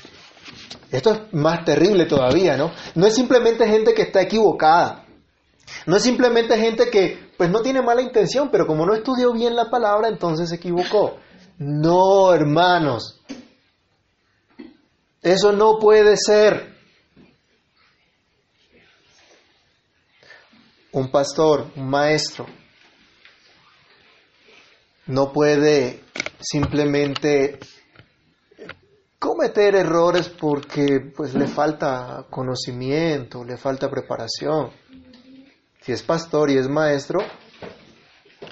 Esto 0.92 1.12
es 1.14 1.20
más 1.34 1.64
terrible 1.66 2.06
todavía, 2.06 2.56
¿no? 2.58 2.72
No 2.96 3.08
es 3.08 3.16
simplemente 3.16 3.68
gente 3.68 3.94
que 3.94 4.04
está 4.04 4.22
equivocada. 4.22 5.06
No 5.86 5.96
es 5.96 6.04
simplemente 6.04 6.58
gente 6.58 6.90
que 6.90 7.32
pues 7.38 7.50
no 7.50 7.62
tiene 7.62 7.82
mala 7.82 8.02
intención, 8.02 8.50
pero 8.52 8.68
como 8.68 8.86
no 8.86 8.94
estudió 8.94 9.32
bien 9.34 9.56
la 9.56 9.70
palabra, 9.72 10.10
entonces 10.10 10.50
se 10.50 10.56
equivocó. 10.56 11.16
No, 11.58 12.34
hermanos. 12.34 13.20
Eso 15.22 15.52
no 15.52 15.80
puede 15.80 16.18
ser. 16.18 16.76
Un 20.94 21.10
pastor, 21.10 21.72
un 21.76 21.90
maestro, 21.90 22.46
no 25.08 25.32
puede 25.32 26.04
simplemente 26.40 27.60
cometer 29.20 29.76
errores 29.76 30.30
porque 30.30 31.12
pues 31.16 31.34
le 31.34 31.48
falta 31.48 32.26
conocimiento, 32.30 33.44
le 33.44 33.58
falta 33.58 33.90
preparación. 33.90 34.72
Si 35.82 35.92
es 35.92 36.04
pastor 36.04 36.50
y 36.52 36.58
es 36.58 36.68
maestro, 36.68 37.20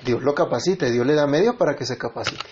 Dios 0.06 0.22
lo 0.22 0.34
capacita 0.34 0.86
Dios 0.86 1.06
le 1.06 1.16
da 1.16 1.28
medios 1.28 1.56
para 1.56 1.76
que 1.76 1.86
se 1.86 1.98
capacite. 1.98 2.46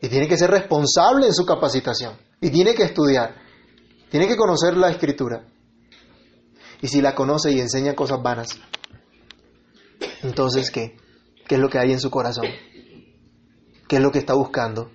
Y 0.00 0.08
tiene 0.08 0.28
que 0.28 0.36
ser 0.36 0.50
responsable 0.50 1.26
en 1.26 1.34
su 1.34 1.44
capacitación. 1.44 2.16
Y 2.40 2.50
tiene 2.50 2.74
que 2.74 2.84
estudiar. 2.84 3.34
Tiene 4.10 4.28
que 4.28 4.36
conocer 4.36 4.76
la 4.76 4.90
escritura. 4.90 5.44
Y 6.80 6.88
si 6.88 7.02
la 7.02 7.14
conoce 7.14 7.50
y 7.50 7.60
enseña 7.60 7.94
cosas 7.94 8.22
vanas, 8.22 8.48
entonces 10.22 10.70
¿qué? 10.70 10.96
¿Qué 11.46 11.54
es 11.54 11.60
lo 11.60 11.68
que 11.68 11.78
hay 11.78 11.92
en 11.92 12.00
su 12.00 12.10
corazón? 12.10 12.46
¿Qué 13.88 13.96
es 13.96 14.02
lo 14.02 14.10
que 14.10 14.18
está 14.18 14.34
buscando? 14.34 14.90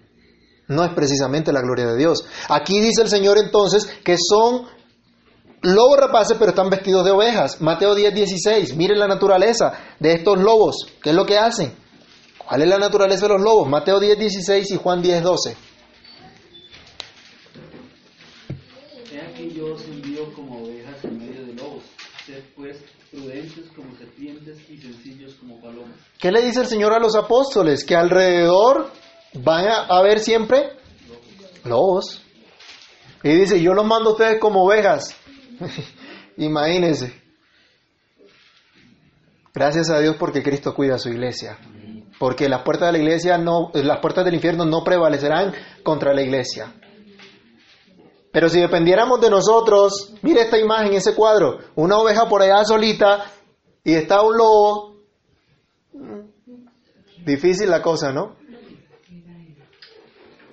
No 0.67 0.85
es 0.85 0.93
precisamente 0.93 1.51
la 1.51 1.61
gloria 1.61 1.87
de 1.87 1.97
Dios. 1.97 2.25
Aquí 2.47 2.79
dice 2.79 3.01
el 3.01 3.09
Señor 3.09 3.37
entonces 3.37 3.85
que 4.03 4.17
son 4.17 4.67
lobos 5.63 5.97
rapaces, 5.97 6.37
pero 6.37 6.51
están 6.51 6.69
vestidos 6.69 7.03
de 7.05 7.11
ovejas. 7.11 7.59
Mateo 7.61 7.95
10, 7.95 8.13
16. 8.13 8.75
Miren 8.75 8.99
la 8.99 9.07
naturaleza 9.07 9.73
de 9.99 10.13
estos 10.13 10.37
lobos. 10.37 10.87
¿Qué 11.01 11.09
es 11.09 11.15
lo 11.15 11.25
que 11.25 11.37
hacen? 11.37 11.73
¿Cuál 12.37 12.61
es 12.61 12.67
la 12.67 12.77
naturaleza 12.77 13.27
de 13.27 13.33
los 13.33 13.41
lobos? 13.41 13.67
Mateo 13.67 13.99
10, 13.99 14.19
16 14.19 14.71
y 14.71 14.77
Juan 14.77 15.01
10, 15.01 15.23
12. 15.23 15.57
He 19.11 19.21
aquí 19.21 19.51
yo 19.55 19.73
os 19.73 19.83
envío 19.85 20.33
como 20.33 20.63
ovejas 20.63 21.03
en 21.03 21.17
medio 21.17 21.45
de 21.45 21.53
lobos. 21.53 21.83
Sed 22.25 22.43
pues 22.55 22.77
prudentes 23.11 23.65
como 23.75 23.95
serpientes 23.97 24.57
sencillos 24.81 25.33
como. 25.35 25.59
¿Qué 26.19 26.31
le 26.31 26.41
dice 26.41 26.61
el 26.61 26.67
Señor 26.67 26.93
a 26.93 26.99
los 26.99 27.15
apóstoles? 27.15 27.83
Que 27.83 27.95
alrededor 27.95 28.91
van 29.33 29.67
a 29.67 29.85
haber 29.87 30.19
siempre 30.19 30.77
lobos. 31.63 32.21
Y 33.23 33.29
dice, 33.29 33.61
yo 33.61 33.73
los 33.73 33.85
mando 33.85 34.11
a 34.11 34.13
ustedes 34.13 34.39
como 34.39 34.63
ovejas. 34.63 35.15
Imagínense. 36.37 37.21
Gracias 39.53 39.89
a 39.89 39.99
Dios 39.99 40.15
porque 40.17 40.41
Cristo 40.41 40.73
cuida 40.73 40.95
a 40.95 40.99
su 40.99 41.09
iglesia. 41.09 41.57
porque 42.19 42.47
las 42.47 42.63
puertas 42.63 42.87
de 42.87 42.93
la 42.93 43.03
iglesia 43.03 43.37
no, 43.37 43.71
las 43.73 43.99
puertas 43.99 44.23
del 44.23 44.35
infierno 44.35 44.65
no 44.65 44.83
prevalecerán 44.83 45.53
contra 45.83 46.13
la 46.13 46.21
iglesia. 46.21 46.73
Pero 48.31 48.49
si 48.49 48.59
dependiéramos 48.59 49.21
de 49.21 49.29
nosotros, 49.29 50.13
mire 50.21 50.41
esta 50.41 50.57
imagen, 50.57 50.93
ese 50.93 51.13
cuadro, 51.13 51.59
una 51.75 51.97
oveja 51.97 52.27
por 52.27 52.41
allá 52.41 52.65
solita 52.65 53.25
y 53.83 53.93
está 53.93 54.21
un 54.21 54.37
lobo. 54.37 54.95
Difícil 57.25 57.69
la 57.69 57.81
cosa, 57.81 58.11
¿no? 58.11 58.35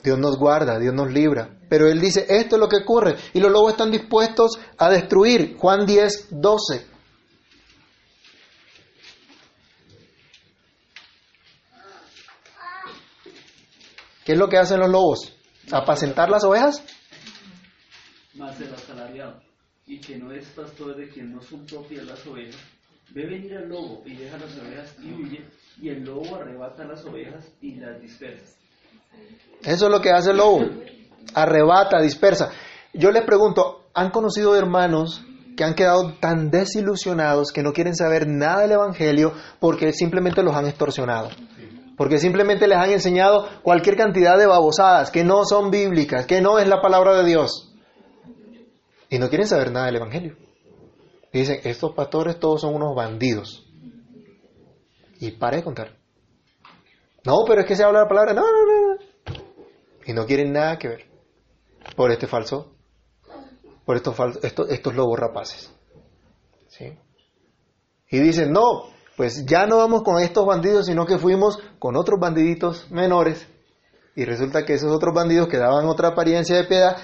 Dios 0.02 0.18
nos 0.18 0.38
guarda, 0.38 0.78
Dios 0.78 0.94
nos 0.94 1.12
libra. 1.12 1.58
Pero 1.68 1.88
Él 1.88 2.00
dice, 2.00 2.26
esto 2.28 2.56
es 2.56 2.60
lo 2.60 2.68
que 2.68 2.78
ocurre. 2.82 3.16
Y 3.34 3.40
los 3.40 3.52
lobos 3.52 3.72
están 3.72 3.90
dispuestos 3.90 4.58
a 4.78 4.90
destruir. 4.90 5.56
Juan 5.56 5.86
10, 5.86 6.28
12. 6.30 6.86
¿Qué 14.24 14.32
es 14.32 14.38
lo 14.38 14.48
que 14.48 14.58
hacen 14.58 14.80
los 14.80 14.90
lobos? 14.90 15.32
¿Apacentar 15.70 16.30
las 16.30 16.44
ovejas? 16.44 16.82
Mas 18.34 18.60
el 18.60 18.72
asalariado, 18.72 19.40
y 19.86 20.00
que 20.00 20.16
no 20.16 20.32
es 20.32 20.46
pastor 20.48 20.96
de 20.96 21.08
quien 21.08 21.34
no 21.34 21.42
son 21.42 21.66
propias 21.66 22.04
las 22.04 22.24
ovejas, 22.26 22.60
ve 23.14 23.26
venir 23.26 23.56
al 23.56 23.68
lobo 23.68 24.02
y 24.04 24.16
deja 24.16 24.38
las 24.38 24.56
ovejas 24.58 24.96
y 25.02 25.12
huye, 25.12 25.44
y 25.80 25.88
el 25.88 26.04
lobo 26.04 26.36
arrebata 26.36 26.84
las 26.84 27.04
ovejas 27.04 27.50
y 27.60 27.76
las 27.76 28.00
dispersa. 28.00 28.56
Eso 29.62 29.86
es 29.86 29.90
lo 29.90 30.00
que 30.00 30.10
hace 30.10 30.30
el 30.30 30.38
lobo. 30.38 30.60
Arrebata, 31.34 32.00
dispersa. 32.00 32.50
Yo 32.92 33.10
les 33.10 33.22
pregunto, 33.24 33.88
¿han 33.94 34.10
conocido 34.10 34.56
hermanos 34.56 35.24
que 35.56 35.64
han 35.64 35.74
quedado 35.74 36.14
tan 36.20 36.50
desilusionados 36.50 37.52
que 37.52 37.62
no 37.62 37.72
quieren 37.72 37.94
saber 37.94 38.26
nada 38.26 38.60
del 38.60 38.72
Evangelio 38.72 39.32
porque 39.58 39.92
simplemente 39.92 40.42
los 40.42 40.54
han 40.54 40.66
extorsionado? 40.66 41.30
Porque 41.96 42.18
simplemente 42.18 42.66
les 42.66 42.78
han 42.78 42.90
enseñado 42.90 43.46
cualquier 43.62 43.96
cantidad 43.96 44.38
de 44.38 44.46
babosadas 44.46 45.10
que 45.10 45.22
no 45.22 45.44
son 45.44 45.70
bíblicas, 45.70 46.26
que 46.26 46.40
no 46.40 46.58
es 46.58 46.66
la 46.66 46.80
palabra 46.80 47.14
de 47.18 47.24
Dios. 47.26 47.74
Y 49.10 49.18
no 49.18 49.28
quieren 49.28 49.46
saber 49.46 49.70
nada 49.70 49.86
del 49.86 49.96
Evangelio. 49.96 50.36
Dicen, 51.38 51.60
estos 51.64 51.94
pastores 51.94 52.38
todos 52.38 52.60
son 52.60 52.74
unos 52.74 52.94
bandidos. 52.94 53.66
Y 55.18 55.32
para 55.32 55.58
de 55.58 55.64
contar. 55.64 55.96
No, 57.24 57.44
pero 57.46 57.60
es 57.60 57.66
que 57.66 57.76
se 57.76 57.84
habla 57.84 58.02
la 58.02 58.08
palabra. 58.08 58.32
No, 58.32 58.42
no, 58.42 58.64
no. 58.66 59.40
Y 60.06 60.12
no 60.12 60.26
quieren 60.26 60.52
nada 60.52 60.78
que 60.78 60.88
ver. 60.88 61.06
Por 61.94 62.10
este 62.10 62.26
falso. 62.26 62.74
Por 63.84 63.96
estos, 63.96 64.16
estos, 64.42 64.70
estos 64.70 64.94
lobos 64.94 65.18
rapaces. 65.18 65.70
¿Sí? 66.68 66.96
Y 68.10 68.18
dicen, 68.18 68.52
no, 68.52 68.90
pues 69.16 69.44
ya 69.46 69.66
no 69.66 69.76
vamos 69.76 70.02
con 70.02 70.20
estos 70.20 70.46
bandidos, 70.46 70.86
sino 70.86 71.06
que 71.06 71.18
fuimos 71.18 71.58
con 71.78 71.96
otros 71.96 72.18
bandiditos 72.18 72.90
menores. 72.90 73.46
Y 74.16 74.24
resulta 74.24 74.64
que 74.64 74.74
esos 74.74 74.90
otros 74.90 75.14
bandidos 75.14 75.48
que 75.48 75.58
daban 75.58 75.86
otra 75.86 76.08
apariencia 76.08 76.56
de 76.56 76.64
piedad 76.64 76.96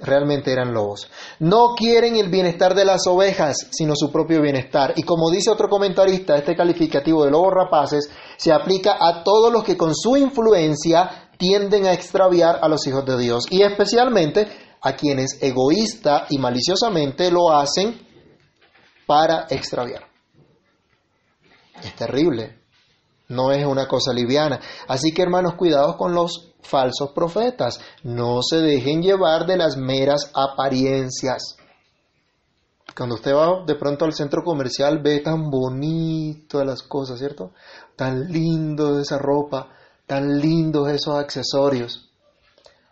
realmente 0.00 0.52
eran 0.52 0.72
lobos. 0.72 1.10
No 1.38 1.74
quieren 1.76 2.16
el 2.16 2.28
bienestar 2.28 2.74
de 2.74 2.84
las 2.84 3.06
ovejas, 3.06 3.68
sino 3.70 3.94
su 3.94 4.10
propio 4.10 4.40
bienestar. 4.40 4.94
Y 4.96 5.02
como 5.02 5.30
dice 5.30 5.50
otro 5.50 5.68
comentarista, 5.68 6.36
este 6.36 6.56
calificativo 6.56 7.24
de 7.24 7.30
lobos 7.30 7.52
rapaces 7.54 8.10
se 8.36 8.52
aplica 8.52 8.96
a 9.00 9.22
todos 9.22 9.52
los 9.52 9.64
que 9.64 9.76
con 9.76 9.94
su 9.94 10.16
influencia 10.16 11.30
tienden 11.38 11.86
a 11.86 11.92
extraviar 11.92 12.58
a 12.62 12.68
los 12.68 12.86
hijos 12.86 13.04
de 13.04 13.18
Dios. 13.18 13.44
Y 13.50 13.62
especialmente 13.62 14.48
a 14.80 14.94
quienes 14.94 15.38
egoísta 15.40 16.26
y 16.28 16.38
maliciosamente 16.38 17.30
lo 17.30 17.50
hacen 17.50 18.00
para 19.06 19.46
extraviar. 19.48 20.04
Es 21.82 21.94
terrible, 21.94 22.61
no 23.32 23.52
es 23.52 23.66
una 23.66 23.88
cosa 23.88 24.12
liviana. 24.12 24.60
Así 24.86 25.12
que 25.12 25.22
hermanos, 25.22 25.54
cuidados 25.54 25.96
con 25.96 26.14
los 26.14 26.52
falsos 26.62 27.10
profetas. 27.10 27.80
No 28.02 28.40
se 28.42 28.58
dejen 28.58 29.02
llevar 29.02 29.46
de 29.46 29.56
las 29.56 29.76
meras 29.76 30.30
apariencias. 30.34 31.56
Cuando 32.96 33.14
usted 33.14 33.34
va 33.34 33.64
de 33.64 33.74
pronto 33.74 34.04
al 34.04 34.12
centro 34.12 34.42
comercial 34.44 35.00
ve 35.02 35.20
tan 35.20 35.50
bonito 35.50 36.64
las 36.64 36.82
cosas, 36.82 37.18
¿cierto? 37.18 37.52
Tan 37.96 38.30
lindo 38.30 39.00
esa 39.00 39.18
ropa, 39.18 39.70
tan 40.06 40.40
lindos 40.40 40.88
esos 40.88 41.16
accesorios. 41.16 42.10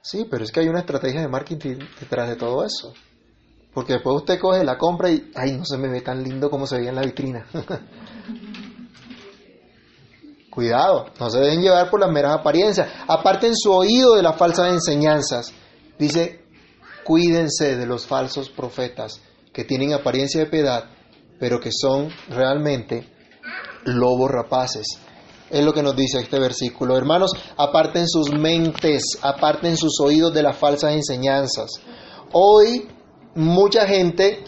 Sí, 0.02 0.26
pero 0.30 0.44
es 0.44 0.52
que 0.52 0.60
hay 0.60 0.68
una 0.68 0.80
estrategia 0.80 1.20
de 1.20 1.28
marketing 1.28 1.76
detrás 2.00 2.28
de 2.28 2.36
todo 2.36 2.64
eso. 2.64 2.94
Porque 3.74 3.94
después 3.94 4.16
usted 4.16 4.40
coge 4.40 4.64
la 4.64 4.78
compra 4.78 5.10
y, 5.10 5.30
ay, 5.34 5.52
no 5.52 5.64
se 5.64 5.76
me 5.76 5.88
ve 5.88 6.00
tan 6.00 6.22
lindo 6.22 6.50
como 6.50 6.66
se 6.66 6.76
veía 6.76 6.90
en 6.90 6.96
la 6.96 7.02
vitrina. 7.02 7.46
Cuidado, 10.50 11.06
no 11.18 11.30
se 11.30 11.38
dejen 11.38 11.62
llevar 11.62 11.88
por 11.90 12.00
las 12.00 12.10
meras 12.10 12.34
apariencias. 12.40 12.88
Aparten 13.06 13.56
su 13.56 13.72
oído 13.72 14.16
de 14.16 14.22
las 14.22 14.36
falsas 14.36 14.72
enseñanzas. 14.72 15.52
Dice, 15.96 16.44
cuídense 17.04 17.76
de 17.76 17.86
los 17.86 18.04
falsos 18.04 18.50
profetas 18.50 19.20
que 19.52 19.64
tienen 19.64 19.92
apariencia 19.92 20.40
de 20.40 20.50
piedad, 20.50 20.84
pero 21.38 21.60
que 21.60 21.70
son 21.72 22.08
realmente 22.28 23.08
lobos 23.84 24.30
rapaces. 24.30 24.86
Es 25.50 25.64
lo 25.64 25.72
que 25.72 25.82
nos 25.82 25.96
dice 25.96 26.18
este 26.18 26.38
versículo. 26.38 26.96
Hermanos, 26.96 27.32
aparten 27.56 28.08
sus 28.08 28.30
mentes, 28.32 29.18
aparten 29.22 29.76
sus 29.76 30.00
oídos 30.00 30.32
de 30.32 30.42
las 30.42 30.56
falsas 30.56 30.94
enseñanzas. 30.94 31.70
Hoy 32.32 32.88
mucha 33.34 33.86
gente 33.86 34.44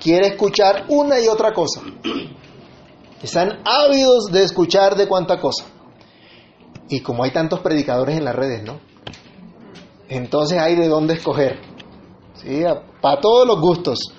quiere 0.00 0.28
escuchar 0.28 0.86
una 0.88 1.20
y 1.20 1.28
otra 1.28 1.52
cosa. 1.52 1.80
Están 3.24 3.62
ávidos 3.64 4.26
de 4.26 4.42
escuchar 4.42 4.96
de 4.96 5.08
cuánta 5.08 5.40
cosa. 5.40 5.64
Y 6.90 7.00
como 7.00 7.24
hay 7.24 7.30
tantos 7.30 7.60
predicadores 7.60 8.18
en 8.18 8.24
las 8.26 8.36
redes, 8.36 8.62
¿no? 8.62 8.80
Entonces 10.10 10.60
hay 10.60 10.74
de 10.74 10.88
dónde 10.88 11.14
escoger. 11.14 11.58
¿Sí? 12.34 12.62
Para 13.00 13.22
todos 13.22 13.46
los 13.46 13.58
gustos. 13.62 14.12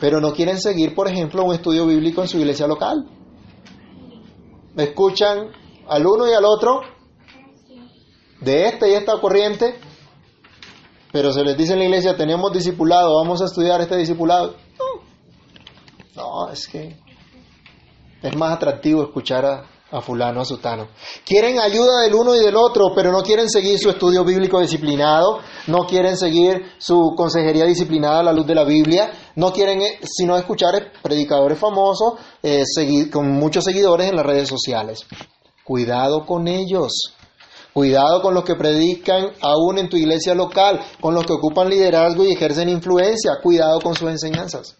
Pero 0.00 0.20
no 0.20 0.34
quieren 0.34 0.60
seguir, 0.60 0.94
por 0.94 1.08
ejemplo, 1.08 1.42
un 1.42 1.54
estudio 1.54 1.86
bíblico 1.86 2.20
en 2.20 2.28
su 2.28 2.36
iglesia 2.36 2.66
local. 2.66 3.08
Escuchan 4.76 5.48
al 5.88 6.06
uno 6.06 6.28
y 6.28 6.34
al 6.34 6.44
otro 6.44 6.82
de 8.42 8.66
esta 8.66 8.86
y 8.86 8.92
esta 8.92 9.18
corriente, 9.18 9.80
pero 11.10 11.32
se 11.32 11.42
les 11.42 11.56
dice 11.56 11.72
en 11.72 11.78
la 11.78 11.86
iglesia, 11.86 12.18
tenemos 12.18 12.52
discipulado, 12.52 13.16
vamos 13.16 13.40
a 13.40 13.46
estudiar 13.46 13.80
este 13.80 13.96
discipulado. 13.96 14.56
no 16.14 16.50
es 16.50 16.68
que 16.68 17.07
es 18.22 18.36
más 18.36 18.56
atractivo 18.56 19.02
escuchar 19.02 19.44
a, 19.90 20.00
fulano, 20.00 20.40
a 20.40 20.44
sutano. 20.44 20.88
Quieren 21.24 21.58
ayuda 21.58 22.02
del 22.02 22.14
uno 22.14 22.34
y 22.34 22.40
del 22.40 22.56
otro, 22.56 22.92
pero 22.94 23.10
no 23.10 23.22
quieren 23.22 23.48
seguir 23.48 23.78
su 23.78 23.90
estudio 23.90 24.24
bíblico 24.24 24.60
disciplinado, 24.60 25.40
no 25.66 25.86
quieren 25.86 26.16
seguir 26.16 26.72
su 26.78 27.14
consejería 27.16 27.64
disciplinada 27.64 28.20
a 28.20 28.22
la 28.24 28.32
luz 28.32 28.46
de 28.46 28.54
la 28.54 28.64
Biblia, 28.64 29.10
no 29.36 29.52
quieren 29.52 29.80
eh, 29.82 30.00
sino 30.02 30.36
escuchar 30.36 30.92
predicadores 31.02 31.58
famosos 31.58 32.14
eh, 32.42 32.64
con 33.10 33.30
muchos 33.30 33.64
seguidores 33.64 34.10
en 34.10 34.16
las 34.16 34.26
redes 34.26 34.48
sociales. 34.48 35.06
Cuidado 35.64 36.26
con 36.26 36.48
ellos. 36.48 37.14
Cuidado 37.72 38.22
con 38.22 38.34
los 38.34 38.44
que 38.44 38.56
predican 38.56 39.30
aún 39.40 39.78
en 39.78 39.88
tu 39.88 39.96
iglesia 39.96 40.34
local, 40.34 40.80
con 41.00 41.14
los 41.14 41.24
que 41.24 41.34
ocupan 41.34 41.68
liderazgo 41.68 42.24
y 42.24 42.32
ejercen 42.32 42.68
influencia. 42.68 43.38
Cuidado 43.40 43.80
con 43.80 43.94
sus 43.94 44.10
enseñanzas. 44.10 44.76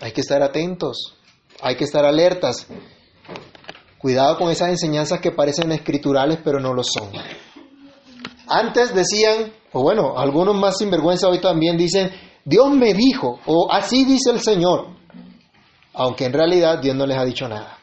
Hay 0.00 0.12
que 0.12 0.20
estar 0.20 0.42
atentos. 0.42 1.14
Hay 1.64 1.76
que 1.76 1.84
estar 1.84 2.04
alertas. 2.04 2.66
Cuidado 3.96 4.36
con 4.36 4.50
esas 4.50 4.68
enseñanzas 4.68 5.18
que 5.20 5.32
parecen 5.32 5.72
escriturales 5.72 6.38
pero 6.44 6.60
no 6.60 6.74
lo 6.74 6.82
son. 6.84 7.10
Antes 8.46 8.94
decían, 8.94 9.50
o 9.72 9.80
bueno, 9.80 10.18
algunos 10.18 10.54
más 10.54 10.76
sinvergüenza 10.76 11.26
hoy 11.26 11.40
también 11.40 11.78
dicen, 11.78 12.10
Dios 12.44 12.70
me 12.70 12.92
dijo, 12.92 13.40
o 13.46 13.72
así 13.72 14.04
dice 14.04 14.30
el 14.30 14.40
Señor, 14.40 14.88
aunque 15.94 16.26
en 16.26 16.34
realidad 16.34 16.80
Dios 16.82 16.94
no 16.94 17.06
les 17.06 17.16
ha 17.16 17.24
dicho 17.24 17.48
nada. 17.48 17.78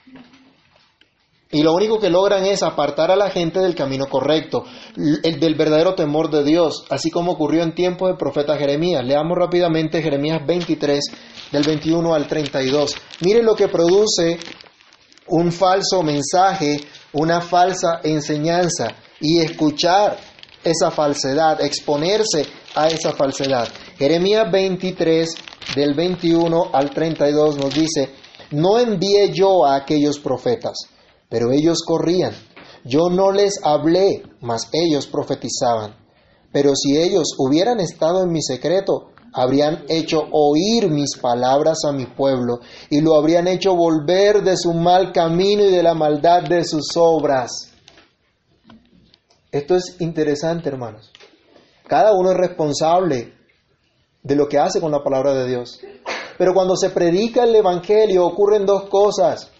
Y 1.53 1.63
lo 1.63 1.73
único 1.73 1.99
que 1.99 2.09
logran 2.09 2.45
es 2.45 2.63
apartar 2.63 3.11
a 3.11 3.15
la 3.15 3.29
gente 3.29 3.59
del 3.59 3.75
camino 3.75 4.05
correcto, 4.05 4.63
el 4.95 5.39
del 5.39 5.55
verdadero 5.55 5.95
temor 5.95 6.29
de 6.29 6.43
Dios, 6.45 6.85
así 6.89 7.09
como 7.09 7.33
ocurrió 7.33 7.63
en 7.63 7.75
tiempos 7.75 8.07
del 8.07 8.17
profeta 8.17 8.57
Jeremías. 8.57 9.03
Leamos 9.03 9.37
rápidamente 9.37 10.01
Jeremías 10.01 10.45
23, 10.45 11.03
del 11.51 11.63
21 11.63 12.13
al 12.13 12.27
32. 12.27 12.95
Miren 13.21 13.45
lo 13.45 13.55
que 13.55 13.67
produce 13.67 14.39
un 15.27 15.51
falso 15.51 16.01
mensaje, 16.03 16.79
una 17.13 17.41
falsa 17.41 18.01
enseñanza 18.03 18.87
y 19.19 19.39
escuchar 19.39 20.17
esa 20.63 20.91
falsedad, 20.91 21.61
exponerse 21.61 22.45
a 22.75 22.87
esa 22.87 23.13
falsedad. 23.13 23.67
Jeremías 23.97 24.51
23, 24.51 25.35
del 25.75 25.93
21 25.93 26.71
al 26.73 26.89
32 26.89 27.57
nos 27.57 27.73
dice, 27.73 28.09
no 28.51 28.79
envié 28.79 29.31
yo 29.31 29.65
a 29.65 29.75
aquellos 29.75 30.19
profetas 30.19 30.89
pero 31.31 31.53
ellos 31.53 31.79
corrían. 31.87 32.33
Yo 32.83 33.09
no 33.09 33.31
les 33.31 33.53
hablé, 33.63 34.21
mas 34.41 34.67
ellos 34.73 35.07
profetizaban. 35.07 35.95
Pero 36.51 36.75
si 36.75 36.97
ellos 36.97 37.35
hubieran 37.37 37.79
estado 37.79 38.21
en 38.21 38.33
mi 38.33 38.41
secreto, 38.41 39.11
habrían 39.33 39.85
hecho 39.87 40.19
oír 40.31 40.89
mis 40.89 41.17
palabras 41.17 41.79
a 41.87 41.91
mi 41.91 42.05
pueblo 42.05 42.59
y 42.89 43.01
lo 43.01 43.15
habrían 43.15 43.47
hecho 43.47 43.75
volver 43.75 44.41
de 44.43 44.57
su 44.57 44.73
mal 44.73 45.11
camino 45.11 45.63
y 45.63 45.71
de 45.71 45.83
la 45.83 45.93
maldad 45.93 46.43
de 46.43 46.63
sus 46.63 46.95
obras. 46.95 47.71
Esto 49.51 49.75
es 49.75 49.97
interesante, 49.99 50.69
hermanos. 50.69 51.11
Cada 51.87 52.13
uno 52.13 52.31
es 52.31 52.37
responsable 52.37 53.33
de 54.23 54.35
lo 54.35 54.47
que 54.47 54.57
hace 54.57 54.79
con 54.79 54.91
la 54.91 55.03
palabra 55.03 55.33
de 55.33 55.47
Dios. 55.47 55.79
Pero 56.37 56.53
cuando 56.53 56.75
se 56.75 56.89
predica 56.89 57.43
el 57.43 57.55
Evangelio 57.55 58.25
ocurren 58.25 58.65
dos 58.65 58.83
cosas. 58.89 59.51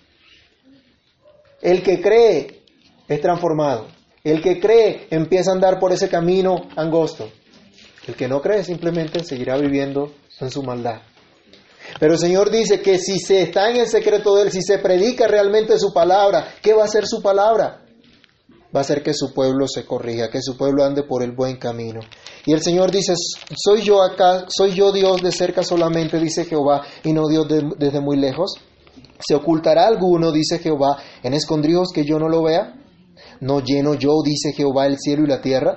El 1.62 1.84
que 1.84 2.02
cree 2.02 2.64
es 3.08 3.22
transformado. 3.22 3.88
El 4.24 4.42
que 4.42 4.60
cree 4.60 5.08
empieza 5.10 5.52
a 5.52 5.56
andar 5.56 5.80
por 5.80 5.92
ese 5.92 6.08
camino 6.10 6.56
angosto. 6.76 7.28
El 8.08 8.16
que 8.16 8.28
no 8.28 8.42
cree 8.42 8.64
simplemente 8.64 9.24
seguirá 9.24 9.58
viviendo 9.58 10.12
en 10.40 10.50
su 10.50 10.64
maldad. 10.64 11.02
Pero 12.00 12.14
el 12.14 12.20
Señor 12.20 12.50
dice 12.50 12.82
que 12.82 12.98
si 12.98 13.20
se 13.20 13.42
está 13.42 13.70
en 13.70 13.78
el 13.78 13.88
secreto 13.88 14.36
de 14.36 14.44
Él, 14.44 14.52
si 14.52 14.62
se 14.62 14.80
predica 14.80 15.28
realmente 15.28 15.78
su 15.78 15.94
palabra, 15.94 16.56
¿qué 16.62 16.74
va 16.74 16.86
a 16.86 16.88
ser 16.88 17.06
su 17.06 17.22
palabra? 17.22 17.82
Va 18.74 18.80
a 18.80 18.82
hacer 18.82 19.04
que 19.04 19.14
su 19.14 19.34
pueblo 19.34 19.68
se 19.68 19.86
corrija, 19.86 20.30
que 20.30 20.42
su 20.42 20.58
pueblo 20.58 20.84
ande 20.84 21.04
por 21.04 21.24
el 21.24 21.34
buen 21.34 21.58
camino. 21.58 22.00
Y 22.46 22.54
el 22.54 22.62
Señor 22.62 22.90
dice, 22.92 23.14
¿soy 23.56 23.82
yo 23.82 24.02
acá, 24.02 24.46
soy 24.48 24.74
yo 24.74 24.92
Dios 24.92 25.22
de 25.22 25.32
cerca 25.32 25.62
solamente, 25.62 26.20
dice 26.20 26.46
Jehová, 26.46 26.82
y 27.04 27.12
no 27.12 27.28
Dios 27.28 27.48
de, 27.48 27.70
desde 27.78 28.00
muy 28.00 28.18
lejos? 28.18 28.54
¿Se 29.20 29.36
ocultará 29.36 29.86
alguno, 29.88 30.32
dice 30.32 30.60
Jehová, 30.60 30.98
en 31.22 31.34
escondrijos 31.34 31.90
que 31.94 32.06
yo 32.06 32.18
no 32.18 32.30
lo 32.30 32.44
vea? 32.44 32.74
¿No 33.42 33.60
lleno 33.60 33.96
yo, 33.96 34.12
dice 34.24 34.54
Jehová, 34.54 34.88
el 34.88 34.98
cielo 34.98 35.24
y 35.26 35.28
la 35.28 35.42
tierra? 35.42 35.76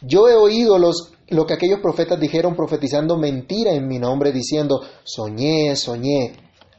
Yo 0.00 0.28
he 0.28 0.34
oído 0.34 0.78
los, 0.78 1.09
lo 1.30 1.46
que 1.46 1.54
aquellos 1.54 1.80
profetas 1.80 2.18
dijeron 2.18 2.54
profetizando 2.54 3.16
mentira 3.16 3.72
en 3.72 3.86
mi 3.86 3.98
nombre, 3.98 4.32
diciendo, 4.32 4.80
soñé, 5.04 5.74
soñé. 5.76 6.32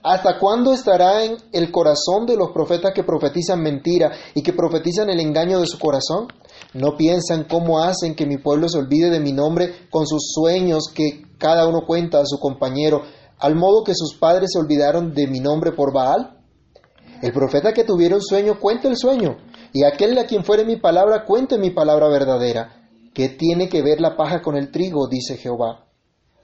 ¿Hasta 0.03 0.39
cuándo 0.39 0.73
estará 0.73 1.23
en 1.23 1.37
el 1.53 1.71
corazón 1.71 2.25
de 2.25 2.35
los 2.35 2.51
profetas 2.51 2.91
que 2.93 3.03
profetizan 3.03 3.61
mentira 3.61 4.11
y 4.33 4.41
que 4.41 4.51
profetizan 4.51 5.09
el 5.09 5.19
engaño 5.19 5.59
de 5.59 5.67
su 5.67 5.77
corazón? 5.77 6.27
¿No 6.73 6.97
piensan 6.97 7.45
cómo 7.45 7.83
hacen 7.83 8.15
que 8.15 8.25
mi 8.25 8.37
pueblo 8.37 8.67
se 8.67 8.79
olvide 8.79 9.09
de 9.11 9.19
mi 9.19 9.31
nombre 9.31 9.87
con 9.91 10.07
sus 10.07 10.31
sueños 10.33 10.85
que 10.93 11.21
cada 11.37 11.67
uno 11.67 11.85
cuenta 11.85 12.19
a 12.19 12.25
su 12.25 12.39
compañero, 12.39 13.03
al 13.37 13.55
modo 13.55 13.83
que 13.83 13.93
sus 13.93 14.17
padres 14.17 14.49
se 14.53 14.59
olvidaron 14.59 15.13
de 15.13 15.27
mi 15.27 15.39
nombre 15.39 15.71
por 15.71 15.93
Baal? 15.93 16.39
El 17.21 17.31
profeta 17.31 17.71
que 17.71 17.83
tuviera 17.83 18.15
un 18.15 18.23
sueño 18.23 18.59
cuenta 18.59 18.87
el 18.87 18.97
sueño, 18.97 19.37
y 19.71 19.83
aquel 19.83 20.17
a 20.17 20.25
quien 20.25 20.43
fuere 20.43 20.65
mi 20.65 20.77
palabra 20.77 21.25
cuente 21.25 21.59
mi 21.59 21.69
palabra 21.69 22.07
verdadera. 22.07 22.80
¿Qué 23.13 23.29
tiene 23.29 23.67
que 23.67 23.81
ver 23.81 23.99
la 23.99 24.15
paja 24.15 24.41
con 24.41 24.55
el 24.55 24.71
trigo? 24.71 25.07
dice 25.07 25.37
Jehová. 25.37 25.85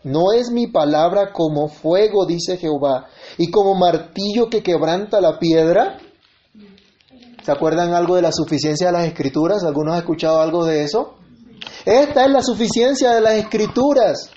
¿No 0.04 0.32
es 0.32 0.52
mi 0.52 0.68
palabra 0.68 1.34
como 1.34 1.68
fuego, 1.68 2.26
dice 2.26 2.58
Jehová, 2.58 3.08
y 3.38 3.50
como 3.50 3.76
martillo 3.76 4.50
que 4.50 4.64
quebranta 4.64 5.20
la 5.20 5.40
piedra? 5.40 5.98
¿Se 7.44 7.52
acuerdan 7.52 7.94
algo 7.94 8.16
de 8.16 8.22
la 8.22 8.32
suficiencia 8.32 8.88
de 8.88 8.94
las 8.94 9.06
escrituras? 9.06 9.64
¿Algunos 9.64 9.94
han 9.94 10.00
escuchado 10.00 10.42
algo 10.42 10.66
de 10.66 10.84
eso? 10.84 11.16
Esta 11.86 12.26
es 12.26 12.32
la 12.32 12.42
suficiencia 12.42 13.14
de 13.14 13.22
las 13.22 13.34
escrituras. 13.34 14.30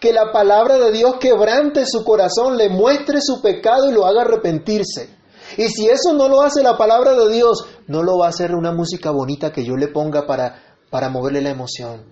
Que 0.00 0.12
la 0.12 0.32
palabra 0.32 0.76
de 0.78 0.92
Dios 0.92 1.16
quebrante 1.20 1.86
su 1.86 2.04
corazón, 2.04 2.56
le 2.56 2.68
muestre 2.68 3.20
su 3.20 3.40
pecado 3.40 3.88
y 3.88 3.94
lo 3.94 4.04
haga 4.04 4.22
arrepentirse. 4.22 5.16
Y 5.56 5.68
si 5.68 5.86
eso 5.86 6.12
no 6.12 6.28
lo 6.28 6.42
hace 6.42 6.62
la 6.62 6.76
palabra 6.76 7.14
de 7.14 7.32
Dios, 7.32 7.64
no 7.86 8.02
lo 8.02 8.18
va 8.18 8.26
a 8.26 8.30
hacer 8.30 8.54
una 8.54 8.72
música 8.72 9.10
bonita 9.10 9.52
que 9.52 9.64
yo 9.64 9.76
le 9.76 9.88
ponga 9.88 10.26
para, 10.26 10.65
para 10.90 11.08
moverle 11.08 11.40
la 11.40 11.50
emoción. 11.50 12.04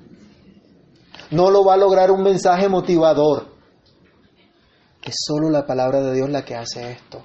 No 1.30 1.50
lo 1.50 1.64
va 1.64 1.74
a 1.74 1.78
lograr 1.78 2.10
un 2.10 2.22
mensaje 2.22 2.68
motivador. 2.68 3.54
Es 5.02 5.14
solo 5.26 5.50
la 5.50 5.66
palabra 5.66 6.00
de 6.00 6.14
Dios 6.14 6.30
la 6.30 6.44
que 6.44 6.54
hace 6.54 6.92
esto. 6.92 7.24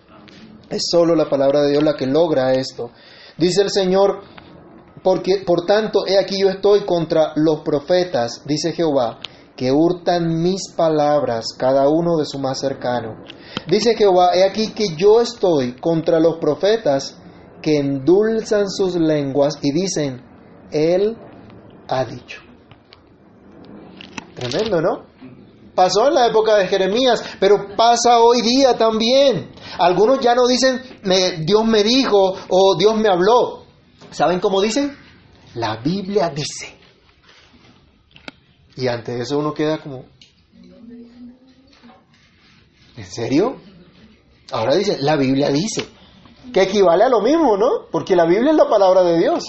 Es 0.70 0.84
solo 0.90 1.16
la 1.16 1.30
palabra 1.30 1.62
de 1.62 1.72
Dios 1.72 1.84
la 1.84 1.96
que 1.96 2.06
logra 2.06 2.54
esto. 2.54 2.92
Dice 3.38 3.62
el 3.62 3.72
Señor, 3.72 4.22
porque 5.04 5.44
por 5.46 5.66
tanto, 5.66 6.06
he 6.06 6.18
aquí 6.18 6.40
yo 6.42 6.50
estoy 6.50 6.86
contra 6.86 7.34
los 7.36 7.62
profetas, 7.62 8.44
dice 8.46 8.74
Jehová, 8.74 9.20
que 9.56 9.72
hurtan 9.72 10.42
mis 10.42 10.72
palabras, 10.76 11.48
cada 11.58 11.90
uno 11.90 12.18
de 12.18 12.26
su 12.26 12.40
más 12.40 12.60
cercano. 12.60 13.24
Dice 13.68 13.96
Jehová, 13.96 14.32
he 14.34 14.44
aquí 14.44 14.74
que 14.74 14.96
yo 14.96 15.22
estoy 15.22 15.74
contra 15.74 16.20
los 16.20 16.38
profetas 16.38 17.18
que 17.62 17.78
endulzan 17.78 18.70
sus 18.70 18.96
lenguas 18.96 19.60
y 19.62 19.72
dicen, 19.72 20.22
Él 20.72 21.18
ha 21.90 22.06
dicho. 22.06 22.42
Tremendo, 24.36 24.82
¿no? 24.82 25.06
Pasó 25.76 26.08
en 26.08 26.14
la 26.14 26.28
época 26.28 26.56
de 26.56 26.68
Jeremías, 26.68 27.24
pero 27.40 27.76
pasa 27.76 28.20
hoy 28.20 28.42
día 28.42 28.78
también. 28.78 29.52
Algunos 29.80 30.20
ya 30.20 30.36
no 30.36 30.48
dicen, 30.48 30.82
Dios 31.46 31.66
me 31.66 31.84
dijo 31.84 32.36
o 32.50 32.76
Dios 32.78 32.96
me 32.98 33.10
habló. 33.10 33.64
¿Saben 34.12 34.40
cómo 34.40 34.62
dicen? 34.62 34.96
La 35.56 35.78
Biblia 35.78 36.30
dice. 36.30 36.78
Y 38.76 38.88
ante 38.88 39.20
eso 39.20 39.38
uno 39.38 39.54
queda 39.54 39.80
como, 39.80 40.06
¿en 42.96 43.06
serio? 43.06 43.58
Ahora 44.52 44.76
dice, 44.76 44.98
la 45.02 45.16
Biblia 45.16 45.50
dice, 45.50 45.88
que 46.54 46.64
equivale 46.64 47.04
a 47.04 47.10
lo 47.10 47.22
mismo, 47.22 47.58
¿no? 47.58 47.88
Porque 47.92 48.16
la 48.16 48.26
Biblia 48.26 48.52
es 48.52 48.58
la 48.58 48.70
palabra 48.70 49.04
de 49.04 49.18
Dios. 49.18 49.44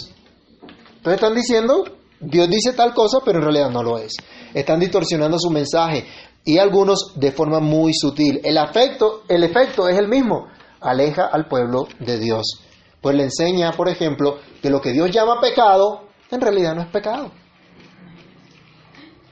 Entonces 0.96 1.14
están 1.14 1.35
diciendo, 1.35 1.85
Dios 2.20 2.48
dice 2.48 2.74
tal 2.74 2.92
cosa, 2.92 3.18
pero 3.24 3.38
en 3.38 3.44
realidad 3.44 3.70
no 3.70 3.83
lo 3.83 3.98
es. 3.98 4.12
Están 4.52 4.78
distorsionando 4.78 5.38
su 5.38 5.50
mensaje 5.50 6.04
y 6.44 6.59
algunos 6.59 7.14
de 7.16 7.33
forma 7.33 7.61
muy 7.61 7.92
sutil. 7.94 8.40
El 8.44 8.59
efecto, 8.59 9.22
el 9.28 9.42
efecto 9.42 9.88
es 9.88 9.98
el 9.98 10.09
mismo, 10.09 10.48
aleja 10.80 11.26
al 11.26 11.46
pueblo 11.48 11.88
de 11.98 12.18
Dios. 12.18 12.62
Pues 13.00 13.16
le 13.16 13.24
enseña, 13.24 13.72
por 13.72 13.88
ejemplo, 13.88 14.38
que 14.61 14.68
lo 14.68 14.80
que 14.80 14.92
Dios 14.92 15.11
llama 15.11 15.40
pecado, 15.40 16.09
en 16.30 16.40
realidad 16.40 16.74
no 16.74 16.83
es 16.83 16.88
pecado. 16.88 17.33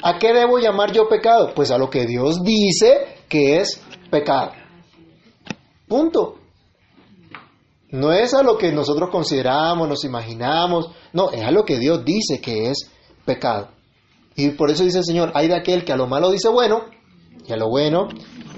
¿A 0.03 0.19
qué 0.19 0.33
debo 0.33 0.59
llamar 0.59 0.93
yo 0.93 1.09
pecado? 1.09 1.53
Pues 1.55 1.71
a 1.71 1.79
lo 1.79 1.91
que 1.91 2.07
Dios 2.07 2.43
dice 2.43 3.19
que 3.29 3.59
es 3.59 3.83
pecado. 4.11 4.53
Punto. 5.87 6.37
No 7.91 8.13
es 8.13 8.35
a 8.35 8.43
lo 8.43 8.59
que 8.59 8.71
nosotros 8.71 9.09
consideramos, 9.11 9.89
nos 9.89 10.05
imaginamos, 10.05 10.91
no, 11.13 11.31
es 11.31 11.43
a 11.43 11.51
lo 11.51 11.65
que 11.65 11.79
Dios 11.79 12.05
dice 12.05 12.41
que 12.41 12.71
es 12.71 12.91
pecado. 13.25 13.71
Y 14.37 14.51
por 14.51 14.71
eso 14.71 14.85
dice 14.85 14.99
el 14.99 15.05
Señor, 15.05 15.33
hay 15.35 15.49
de 15.49 15.57
aquel 15.57 15.85
que 15.85 15.93
a 15.93 15.97
lo 15.97 16.07
malo 16.07 16.31
dice 16.31 16.49
bueno 16.49 16.85
y 17.47 17.53
a 17.53 17.57
lo 17.57 17.69
bueno 17.69 18.09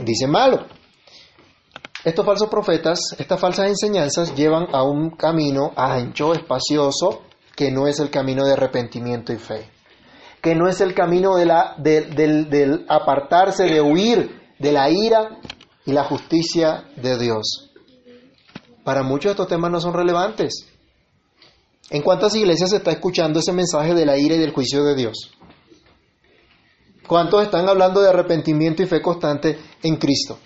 dice 0.05 0.27
malo. 0.27 0.66
Estos 2.05 2.25
falsos 2.27 2.49
profetas, 2.49 3.01
estas 3.19 3.38
falsas 3.38 3.69
enseñanzas 3.69 4.35
llevan 4.35 4.66
a 4.73 4.83
un 4.83 5.11
camino 5.11 5.73
ancho, 5.77 6.33
espacioso, 6.33 7.23
que 7.55 7.71
no 7.71 7.87
es 7.87 8.01
el 8.01 8.11
camino 8.11 8.45
de 8.45 8.55
arrepentimiento 8.55 9.33
y 9.33 9.37
fe, 9.37 9.71
que 10.40 10.55
no 10.55 10.66
es 10.66 10.81
el 10.81 10.95
camino 10.95 11.37
de 11.37 11.47
del 11.79 12.87
apartarse, 12.88 13.64
de 13.64 13.81
huir 13.81 14.40
de 14.59 14.73
la 14.73 14.90
ira 14.90 15.38
y 15.87 15.93
la 15.93 16.05
justicia 16.05 16.85
de 16.97 17.19
Dios. 17.19 17.70
Para 18.85 19.03
muchos 19.03 19.33
estos 19.33 19.49
temas 19.49 19.71
no 19.71 19.81
son 19.81 19.95
relevantes. 19.95 20.66
¿En 21.90 22.03
cuántas 22.03 22.35
iglesias 22.35 22.71
se 22.71 22.77
está 22.77 22.93
escuchando 22.93 23.40
ese 23.40 23.53
mensaje 23.53 23.95
de 23.95 24.07
la 24.07 24.16
ira 24.16 24.37
y 24.37 24.38
del 24.38 24.53
juicio 24.53 24.85
de 24.85 24.95
Dios? 24.95 25.33
¿Cuántos 27.07 27.43
están 27.43 27.69
hablando 27.69 28.01
de 28.01 28.09
arrepentimiento 28.09 28.83
y 28.83 28.87
fe 28.87 29.03
constante 29.03 29.59
en 29.83 29.97
Cristo? 29.97 30.38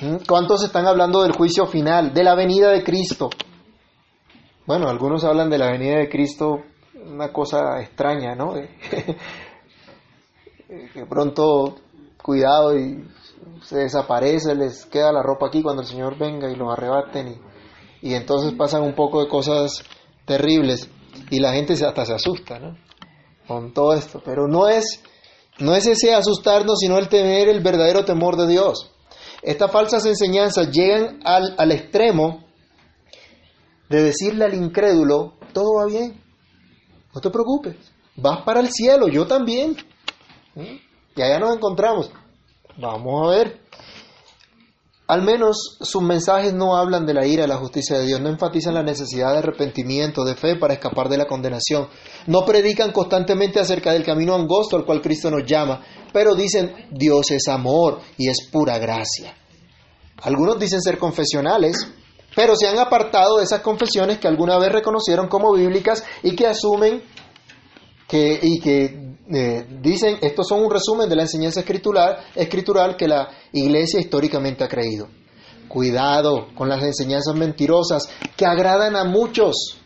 ¿Mm? 0.00 0.16
¿Cuántos 0.26 0.64
están 0.64 0.86
hablando 0.86 1.22
del 1.22 1.32
juicio 1.32 1.66
final, 1.66 2.14
de 2.14 2.24
la 2.24 2.34
venida 2.34 2.70
de 2.70 2.82
Cristo? 2.82 3.28
Bueno, 4.64 4.88
algunos 4.88 5.24
hablan 5.24 5.50
de 5.50 5.58
la 5.58 5.70
venida 5.70 5.98
de 5.98 6.08
Cristo, 6.08 6.62
una 6.94 7.30
cosa 7.32 7.80
extraña, 7.80 8.34
¿no? 8.34 8.54
que 10.94 11.06
pronto, 11.08 11.76
cuidado 12.22 12.78
y 12.78 13.04
se 13.62 13.78
desaparece, 13.78 14.54
les 14.54 14.86
queda 14.86 15.12
la 15.12 15.22
ropa 15.22 15.48
aquí 15.48 15.62
cuando 15.62 15.82
el 15.82 15.88
Señor 15.88 16.18
venga 16.18 16.50
y 16.50 16.56
los 16.56 16.72
arrebaten 16.72 17.40
y, 18.02 18.14
entonces 18.14 18.52
pasan 18.56 18.82
un 18.82 18.94
poco 18.94 19.20
de 19.20 19.28
cosas 19.28 19.82
terribles 20.24 20.88
y 21.30 21.40
la 21.40 21.52
gente 21.52 21.72
hasta 21.72 22.04
se 22.04 22.14
asusta. 22.14 22.60
Con 23.46 23.72
todo 23.72 23.94
esto, 23.94 24.20
pero 24.24 24.46
no 24.46 24.68
es, 24.68 25.02
no 25.58 25.74
es 25.74 25.86
ese 25.86 26.14
asustarnos, 26.14 26.78
sino 26.80 26.98
el 26.98 27.08
tener 27.08 27.48
el 27.48 27.62
verdadero 27.62 28.04
temor 28.04 28.36
de 28.36 28.46
Dios. 28.46 28.90
Estas 29.42 29.70
falsas 29.70 30.04
enseñanzas 30.04 30.70
llegan 30.70 31.20
al, 31.24 31.54
al 31.56 31.72
extremo 31.72 32.44
de 33.88 34.02
decirle 34.02 34.44
al 34.44 34.54
incrédulo, 34.54 35.34
todo 35.52 35.76
va 35.78 35.86
bien, 35.86 36.22
no 37.14 37.20
te 37.20 37.30
preocupes, 37.30 37.76
vas 38.16 38.42
para 38.42 38.60
el 38.60 38.70
cielo, 38.70 39.08
yo 39.08 39.26
también. 39.26 39.76
Y 40.54 41.22
allá 41.22 41.38
nos 41.38 41.56
encontramos. 41.56 42.10
Vamos 42.80 43.26
a 43.26 43.36
ver. 43.36 43.60
Al 45.08 45.22
menos 45.22 45.78
sus 45.80 46.02
mensajes 46.02 46.52
no 46.52 46.76
hablan 46.76 47.06
de 47.06 47.14
la 47.14 47.26
ira, 47.26 47.42
de 47.42 47.48
la 47.48 47.56
justicia 47.56 47.98
de 47.98 48.06
Dios, 48.06 48.20
no 48.20 48.28
enfatizan 48.28 48.74
la 48.74 48.82
necesidad 48.82 49.32
de 49.32 49.38
arrepentimiento, 49.38 50.22
de 50.22 50.34
fe 50.36 50.56
para 50.56 50.74
escapar 50.74 51.08
de 51.08 51.16
la 51.16 51.26
condenación, 51.26 51.88
no 52.26 52.44
predican 52.44 52.92
constantemente 52.92 53.58
acerca 53.58 53.92
del 53.92 54.04
camino 54.04 54.34
angosto 54.34 54.76
al 54.76 54.84
cual 54.84 55.00
Cristo 55.00 55.30
nos 55.30 55.46
llama, 55.46 55.82
pero 56.12 56.34
dicen 56.34 56.88
Dios 56.90 57.30
es 57.30 57.48
amor 57.48 58.00
y 58.18 58.28
es 58.28 58.48
pura 58.52 58.78
gracia. 58.78 59.34
Algunos 60.20 60.58
dicen 60.58 60.82
ser 60.82 60.98
confesionales, 60.98 61.88
pero 62.36 62.54
se 62.54 62.68
han 62.68 62.78
apartado 62.78 63.38
de 63.38 63.44
esas 63.44 63.60
confesiones 63.60 64.18
que 64.18 64.28
alguna 64.28 64.58
vez 64.58 64.70
reconocieron 64.70 65.28
como 65.28 65.54
bíblicas 65.54 66.04
y 66.22 66.36
que 66.36 66.46
asumen 66.46 67.02
que, 68.06 68.38
y 68.42 68.60
que 68.60 69.07
eh, 69.30 69.66
dicen, 69.82 70.18
estos 70.22 70.48
son 70.48 70.64
un 70.64 70.70
resumen 70.70 71.08
de 71.08 71.16
la 71.16 71.22
enseñanza 71.22 71.60
escritural, 71.60 72.16
escritural 72.34 72.96
que 72.96 73.06
la 73.06 73.28
iglesia 73.52 74.00
históricamente 74.00 74.64
ha 74.64 74.68
creído. 74.68 75.08
Cuidado 75.68 76.48
con 76.54 76.68
las 76.68 76.82
enseñanzas 76.82 77.34
mentirosas 77.34 78.08
que 78.36 78.46
agradan 78.46 78.96
a 78.96 79.04
muchos. 79.04 79.78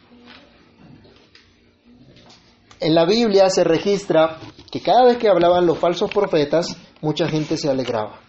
En 2.78 2.94
la 2.94 3.04
Biblia 3.04 3.50
se 3.50 3.64
registra 3.64 4.38
que 4.70 4.80
cada 4.80 5.04
vez 5.04 5.18
que 5.18 5.28
hablaban 5.28 5.66
los 5.66 5.78
falsos 5.78 6.10
profetas, 6.10 6.76
mucha 7.00 7.28
gente 7.28 7.56
se 7.56 7.68
alegraba. 7.68 8.20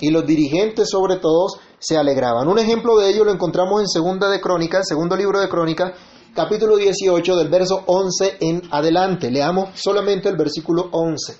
Y 0.00 0.10
los 0.10 0.26
dirigentes, 0.26 0.88
sobre 0.90 1.16
todo, 1.16 1.48
se 1.78 1.96
alegraban. 1.96 2.48
Un 2.48 2.58
ejemplo 2.58 2.98
de 2.98 3.10
ello 3.10 3.24
lo 3.24 3.32
encontramos 3.32 3.80
en 3.80 3.88
Segunda 3.88 4.30
de 4.30 4.40
Crónicas, 4.40 4.86
segundo 4.86 5.16
libro 5.16 5.40
de 5.40 5.48
Crónicas, 5.48 5.92
capítulo 6.34 6.76
18, 6.76 7.36
del 7.36 7.48
verso 7.48 7.82
11 7.86 8.36
en 8.40 8.62
adelante. 8.70 9.30
Leamos 9.30 9.70
solamente 9.74 10.28
el 10.28 10.36
versículo 10.36 10.88
11. 10.92 11.36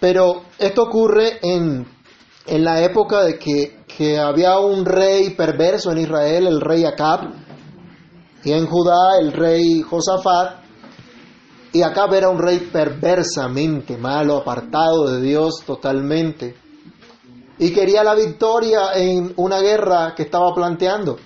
Pero 0.00 0.42
esto 0.58 0.82
ocurre 0.82 1.38
en, 1.42 1.86
en 2.46 2.64
la 2.64 2.82
época 2.82 3.24
de 3.24 3.38
que, 3.38 3.84
que 3.86 4.18
había 4.18 4.58
un 4.58 4.84
rey 4.84 5.30
perverso 5.30 5.90
en 5.90 5.98
Israel, 5.98 6.46
el 6.46 6.60
rey 6.60 6.84
Acab, 6.84 7.32
y 8.44 8.52
en 8.52 8.66
Judá 8.66 9.18
el 9.20 9.32
rey 9.32 9.82
Josafat, 9.82 10.60
y 11.72 11.82
Acab 11.82 12.14
era 12.14 12.28
un 12.28 12.38
rey 12.38 12.68
perversamente 12.72 13.96
malo, 13.96 14.36
apartado 14.36 15.10
de 15.10 15.20
Dios 15.20 15.62
totalmente, 15.66 16.56
y 17.58 17.72
quería 17.72 18.04
la 18.04 18.14
victoria 18.14 18.92
en 18.94 19.32
una 19.36 19.58
guerra 19.60 20.14
que 20.14 20.22
estaba 20.22 20.54
planteando, 20.54 21.16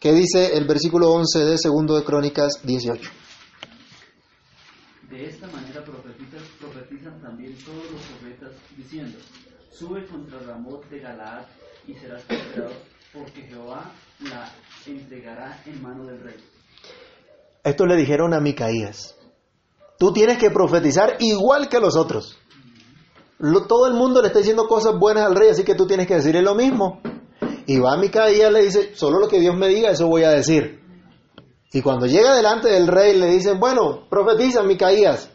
que 0.00 0.12
dice 0.12 0.56
el 0.56 0.66
versículo 0.66 1.10
11 1.10 1.44
de 1.44 1.58
segundo 1.58 1.96
de 1.96 2.04
Crónicas 2.04 2.60
18. 2.62 3.10
De 5.10 5.24
esta 5.24 5.46
manera 5.48 5.82
profetizan, 5.84 6.42
profetizan 6.60 7.20
también 7.20 7.56
todos 7.64 7.90
los 7.90 8.00
profetas 8.02 8.52
diciendo, 8.76 9.18
sube 9.70 10.06
contra 10.06 10.38
Ramot 10.40 10.88
de 10.88 11.00
Galaad 11.00 11.46
y 11.86 11.94
serás 11.94 12.22
prosperado, 12.22 12.74
porque 13.12 13.42
Jehová 13.42 13.90
la 14.20 14.52
entregará 14.86 15.62
en 15.66 15.82
mano 15.82 16.04
del 16.04 16.20
rey. 16.20 16.36
Esto 17.64 17.86
le 17.86 17.96
dijeron 17.96 18.34
a 18.34 18.40
Micaías. 18.40 19.16
Tú 19.98 20.12
tienes 20.12 20.38
que 20.38 20.50
profetizar 20.50 21.16
igual 21.18 21.68
que 21.68 21.80
los 21.80 21.96
otros. 21.96 22.38
Todo 23.68 23.86
el 23.88 23.94
mundo 23.94 24.20
le 24.20 24.28
está 24.28 24.38
diciendo 24.38 24.68
cosas 24.68 24.96
buenas 24.98 25.24
al 25.24 25.34
rey, 25.34 25.50
así 25.50 25.64
que 25.64 25.74
tú 25.74 25.86
tienes 25.86 26.06
que 26.06 26.14
decirle 26.14 26.42
lo 26.42 26.54
mismo. 26.54 27.00
Y 27.68 27.78
va 27.80 27.98
Micaías 27.98 28.50
le 28.50 28.62
dice, 28.62 28.94
solo 28.94 29.18
lo 29.18 29.28
que 29.28 29.38
Dios 29.38 29.54
me 29.54 29.68
diga, 29.68 29.90
eso 29.90 30.06
voy 30.06 30.22
a 30.22 30.30
decir. 30.30 30.80
Y 31.70 31.82
cuando 31.82 32.06
llega 32.06 32.34
delante 32.34 32.70
del 32.70 32.86
rey 32.86 33.14
le 33.14 33.26
dicen, 33.26 33.60
bueno, 33.60 34.08
profetiza 34.08 34.62
Micaías. 34.62 35.28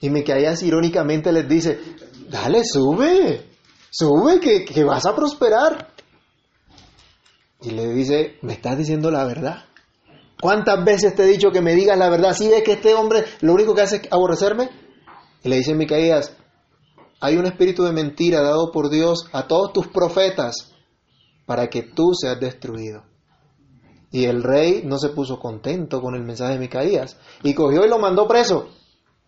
Y 0.00 0.10
Micaías 0.10 0.60
irónicamente 0.64 1.30
les 1.30 1.48
dice, 1.48 1.78
dale, 2.28 2.64
sube, 2.64 3.46
sube 3.90 4.40
que, 4.40 4.64
que 4.64 4.82
vas 4.82 5.06
a 5.06 5.14
prosperar. 5.14 5.92
Y 7.62 7.70
le 7.70 7.90
dice, 7.90 8.38
¿me 8.42 8.54
estás 8.54 8.76
diciendo 8.76 9.12
la 9.12 9.24
verdad? 9.24 9.66
¿Cuántas 10.40 10.84
veces 10.84 11.14
te 11.14 11.22
he 11.22 11.28
dicho 11.28 11.52
que 11.52 11.62
me 11.62 11.76
digas 11.76 11.96
la 11.96 12.10
verdad? 12.10 12.34
¿Sí 12.34 12.48
ves 12.48 12.64
que 12.64 12.72
este 12.72 12.92
hombre 12.94 13.24
lo 13.42 13.52
único 13.52 13.72
que 13.72 13.82
hace 13.82 13.96
es 13.98 14.08
aborrecerme? 14.10 14.68
Y 15.44 15.48
le 15.48 15.58
dice 15.58 15.76
Micaías, 15.76 16.36
hay 17.20 17.36
un 17.36 17.46
espíritu 17.46 17.84
de 17.84 17.92
mentira 17.92 18.42
dado 18.42 18.72
por 18.72 18.90
Dios 18.90 19.28
a 19.32 19.46
todos 19.46 19.72
tus 19.72 19.86
profetas 19.86 20.72
para 21.46 21.68
que 21.68 21.82
tú 21.82 22.12
seas 22.14 22.38
destruido. 22.38 23.04
Y 24.10 24.24
el 24.24 24.42
rey 24.42 24.82
no 24.84 24.98
se 24.98 25.10
puso 25.10 25.38
contento 25.38 26.00
con 26.00 26.14
el 26.14 26.22
mensaje 26.22 26.54
de 26.54 26.58
Micaías 26.58 27.18
y 27.42 27.54
cogió 27.54 27.84
y 27.84 27.88
lo 27.88 27.98
mandó 27.98 28.26
preso. 28.26 28.68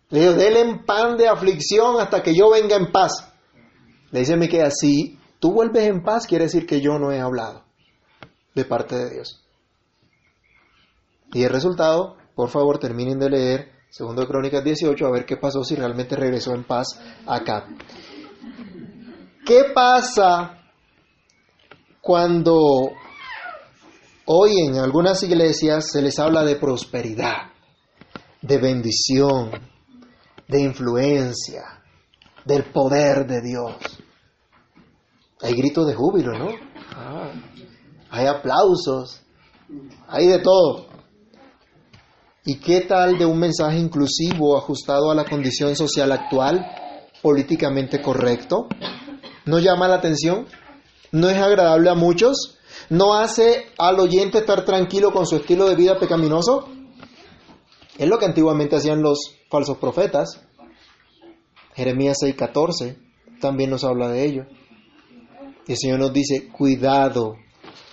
Le 0.09 0.21
dijo, 0.21 0.33
déle 0.33 0.61
en 0.61 0.85
pan 0.85 1.17
de 1.17 1.27
aflicción 1.27 1.99
hasta 1.99 2.21
que 2.21 2.35
yo 2.35 2.49
venga 2.49 2.75
en 2.75 2.91
paz. 2.91 3.31
Le 4.11 4.19
dice 4.19 4.37
Micaías, 4.37 4.75
si 4.79 5.19
tú 5.39 5.51
vuelves 5.53 5.83
en 5.83 6.03
paz, 6.03 6.27
quiere 6.27 6.45
decir 6.45 6.65
que 6.65 6.81
yo 6.81 6.99
no 6.99 7.11
he 7.11 7.19
hablado 7.19 7.63
de 8.55 8.65
parte 8.65 8.95
de 8.95 9.09
Dios. 9.11 9.45
Y 11.33 11.43
el 11.43 11.51
resultado, 11.51 12.17
por 12.35 12.49
favor, 12.49 12.79
terminen 12.79 13.19
de 13.19 13.29
leer 13.29 13.71
2 13.97 14.25
Crónicas 14.25 14.63
18 14.63 15.05
a 15.05 15.11
ver 15.11 15.25
qué 15.25 15.37
pasó 15.37 15.63
si 15.63 15.75
realmente 15.75 16.15
regresó 16.15 16.53
en 16.53 16.63
paz 16.63 16.99
acá. 17.25 17.67
¿Qué 19.45 19.65
pasa 19.73 20.58
cuando 22.01 22.91
hoy 24.25 24.51
en 24.67 24.77
algunas 24.77 25.21
iglesias 25.23 25.91
se 25.91 26.01
les 26.01 26.19
habla 26.19 26.43
de 26.43 26.55
prosperidad, 26.55 27.51
de 28.41 28.57
bendición, 28.57 29.51
de 30.47 30.61
influencia, 30.61 31.83
del 32.45 32.65
poder 32.65 33.27
de 33.27 33.41
Dios? 33.41 33.75
Hay 35.41 35.53
gritos 35.53 35.87
de 35.87 35.95
júbilo, 35.95 36.37
¿no? 36.37 36.49
Ah, 36.95 37.31
hay 38.09 38.25
aplausos, 38.25 39.21
hay 40.07 40.27
de 40.27 40.39
todo. 40.39 40.87
¿Y 42.45 42.55
qué 42.55 42.81
tal 42.81 43.17
de 43.17 43.25
un 43.25 43.37
mensaje 43.37 43.77
inclusivo 43.77 44.57
ajustado 44.57 45.11
a 45.11 45.15
la 45.15 45.25
condición 45.25 45.75
social 45.75 46.11
actual, 46.11 46.65
políticamente 47.21 48.01
correcto? 48.01 48.67
¿No 49.45 49.59
llama 49.59 49.87
la 49.87 49.95
atención? 49.95 50.47
¿No 51.11 51.29
es 51.29 51.37
agradable 51.37 51.89
a 51.89 51.95
muchos? 51.95 52.57
¿No 52.89 53.15
hace 53.15 53.67
al 53.77 53.99
oyente 53.99 54.39
estar 54.39 54.65
tranquilo 54.65 55.11
con 55.11 55.25
su 55.25 55.37
estilo 55.37 55.67
de 55.67 55.75
vida 55.75 55.99
pecaminoso? 55.99 56.69
Es 57.97 58.07
lo 58.07 58.17
que 58.17 58.25
antiguamente 58.25 58.75
hacían 58.75 59.01
los 59.01 59.35
falsos 59.49 59.77
profetas. 59.77 60.41
Jeremías 61.75 62.17
6:14 62.21 62.97
también 63.39 63.69
nos 63.69 63.83
habla 63.83 64.09
de 64.09 64.25
ello. 64.25 64.45
Y 65.67 65.73
el 65.73 65.77
Señor 65.77 65.99
nos 65.99 66.13
dice, 66.13 66.49
cuidado 66.49 67.35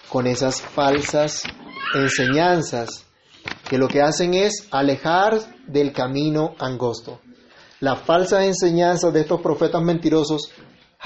con 0.08 0.26
esas 0.26 0.60
falsas 0.60 1.42
enseñanzas 1.94 3.06
que 3.68 3.78
lo 3.78 3.88
que 3.88 4.02
hacen 4.02 4.34
es 4.34 4.68
alejar 4.70 5.38
del 5.66 5.92
camino 5.92 6.54
angosto. 6.58 7.20
Las 7.80 8.00
falsas 8.00 8.44
enseñanzas 8.44 9.12
de 9.12 9.20
estos 9.20 9.40
profetas 9.40 9.82
mentirosos 9.82 10.50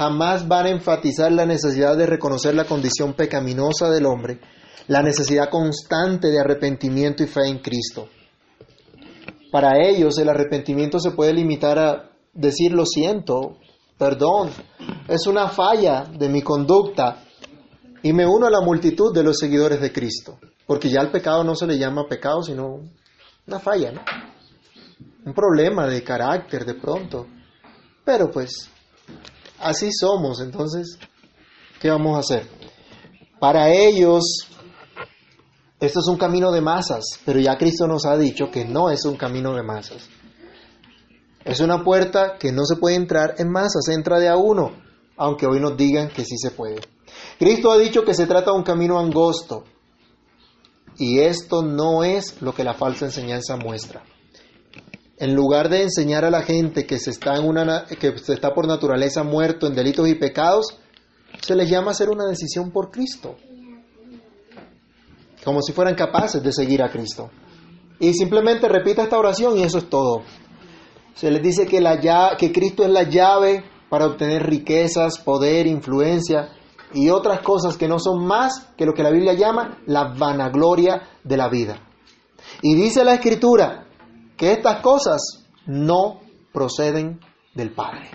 jamás 0.01 0.49
van 0.49 0.65
a 0.65 0.71
enfatizar 0.71 1.31
la 1.31 1.45
necesidad 1.45 1.95
de 1.95 2.07
reconocer 2.07 2.55
la 2.55 2.65
condición 2.65 3.13
pecaminosa 3.13 3.91
del 3.91 4.07
hombre, 4.07 4.41
la 4.89 5.03
necesidad 5.03 5.51
constante 5.51 6.29
de 6.29 6.41
arrepentimiento 6.41 7.23
y 7.23 7.27
fe 7.27 7.47
en 7.47 7.59
Cristo. 7.59 8.09
Para 9.53 9.79
ellos 9.79 10.17
el 10.17 10.31
arrepentimiento 10.31 10.99
se 11.01 11.11
puede 11.11 11.35
limitar 11.35 11.79
a 11.79 12.13
decir 12.33 12.73
lo 12.73 12.87
siento, 12.87 13.59
perdón, 13.99 14.49
es 15.07 15.27
una 15.27 15.49
falla 15.49 16.05
de 16.05 16.31
mi 16.31 16.41
conducta 16.41 17.23
y 18.03 18.15
me 18.15 18.27
uno 18.27 18.47
a 18.47 18.51
la 18.51 18.63
multitud 18.63 19.13
de 19.13 19.23
los 19.23 19.37
seguidores 19.37 19.83
de 19.83 19.93
Cristo. 19.93 20.39
Porque 20.67 20.89
ya 20.89 21.03
al 21.03 21.11
pecado 21.11 21.45
no 21.45 21.55
se 21.55 21.67
le 21.67 21.77
llama 21.77 22.09
pecado, 22.09 22.43
sino 22.43 22.89
una 23.47 23.59
falla, 23.59 23.93
¿no? 23.93 24.01
Un 25.27 25.35
problema 25.35 25.87
de 25.87 26.03
carácter 26.03 26.65
de 26.65 26.75
pronto. 26.75 27.27
Pero 28.03 28.31
pues, 28.31 28.71
así 29.61 29.91
somos, 29.93 30.41
entonces, 30.41 30.99
¿qué 31.81 31.91
vamos 31.91 32.17
a 32.17 32.21
hacer? 32.21 32.49
Para 33.39 33.73
ellos, 33.73 34.25
esto 35.79 36.01
es 36.01 36.07
un 36.09 36.19
camino 36.19 36.53
de 36.53 36.61
masas, 36.61 37.05
pero 37.25 37.41
ya 37.41 37.57
Cristo 37.57 37.87
nos 37.87 38.05
ha 38.05 38.17
dicho 38.17 38.51
que 38.51 38.65
no 38.65 38.91
es 38.91 39.05
un 39.05 39.17
camino 39.17 39.55
de 39.55 39.63
masas. 39.63 40.09
Es 41.45 41.61
una 41.61 41.83
puerta 41.83 42.37
que 42.39 42.53
no 42.53 42.65
se 42.67 42.77
puede 42.77 42.97
entrar 42.97 43.35
en 43.39 43.51
masas, 43.51 43.89
entra 43.89 44.19
de 44.19 44.29
a 44.29 44.37
uno, 44.37 44.73
aunque 45.17 45.47
hoy 45.47 45.59
nos 45.61 45.77
digan 45.77 46.09
que 46.09 46.25
sí 46.25 46.37
se 46.37 46.51
puede. 46.51 46.81
Cristo 47.39 47.71
ha 47.71 47.79
dicho 47.79 48.05
que 48.05 48.15
se 48.15 48.27
trata 48.27 48.51
de 48.51 48.59
un 48.59 48.63
camino 48.63 48.99
angosto, 48.99 49.65
y 50.99 51.21
esto 51.21 51.63
no 51.63 52.05
es 52.05 52.43
lo 52.43 52.55
que 52.55 52.63
la 52.63 52.75
falsa 52.75 53.07
enseñanza 53.07 53.57
muestra. 53.57 54.03
En 55.21 55.35
lugar 55.35 55.69
de 55.69 55.83
enseñar 55.83 56.25
a 56.25 56.31
la 56.31 56.41
gente 56.41 56.87
que 56.87 56.99
se 56.99 57.11
está, 57.11 57.35
por 58.55 58.67
naturaleza 58.67 59.23
muerto 59.23 59.67
en 59.67 59.75
delitos 59.75 60.09
y 60.09 60.15
pecados, 60.15 60.79
se 61.43 61.55
les 61.55 61.69
llama 61.69 61.89
a 61.89 61.91
hacer 61.91 62.09
una 62.09 62.25
decisión 62.25 62.71
por 62.71 62.91
Cristo. 62.91 63.37
Como 65.45 65.61
si 65.61 65.75
fueran 65.75 65.95
capaces 65.95 66.43
de 66.43 66.55
seguir 66.55 66.83
a 66.83 66.91
Cristo. 66.91 67.31
Y 67.99 68.15
simplemente 68.15 68.67
repita 68.67 69.03
esta 69.03 69.19
oración 69.19 69.59
y 69.59 69.63
eso 69.63 69.77
es 69.77 69.91
todo. 69.91 70.23
Se 71.15 71.31
les 71.31 71.43
dice 71.43 71.67
que, 71.67 71.81
que 72.39 72.53
Cristo 72.53 72.83
es 72.83 72.91
la 72.91 73.03
llave 73.03 73.63
para 73.91 74.07
obtener 74.07 74.45
riquezas, 74.45 75.19
poder, 75.19 75.67
influencia 75.67 76.49
y 76.95 77.11
otras 77.11 77.43
cosas 77.43 77.77
que 77.77 77.89
no 77.89 77.99
son 77.99 78.25
más 78.25 78.71
que 78.75 78.87
lo 78.87 78.95
que 78.95 79.03
la 79.03 79.11
Biblia 79.11 79.35
llama 79.35 79.81
la 79.85 80.15
vanagloria 80.15 81.03
de 81.23 81.37
la 81.37 81.51
vida. 81.51 81.79
Y 82.63 82.75
dice 82.75 83.05
la 83.05 83.13
Escritura 83.13 83.89
que 84.41 84.53
estas 84.53 84.81
cosas 84.81 85.45
no 85.67 86.23
proceden 86.51 87.21
del 87.55 87.75
Padre, 87.75 88.09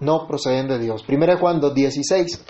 no 0.00 0.26
proceden 0.26 0.66
de 0.66 0.76
Dios. 0.76 1.04
Primera 1.04 1.38
Juan 1.38 1.60
2.16 1.60 2.40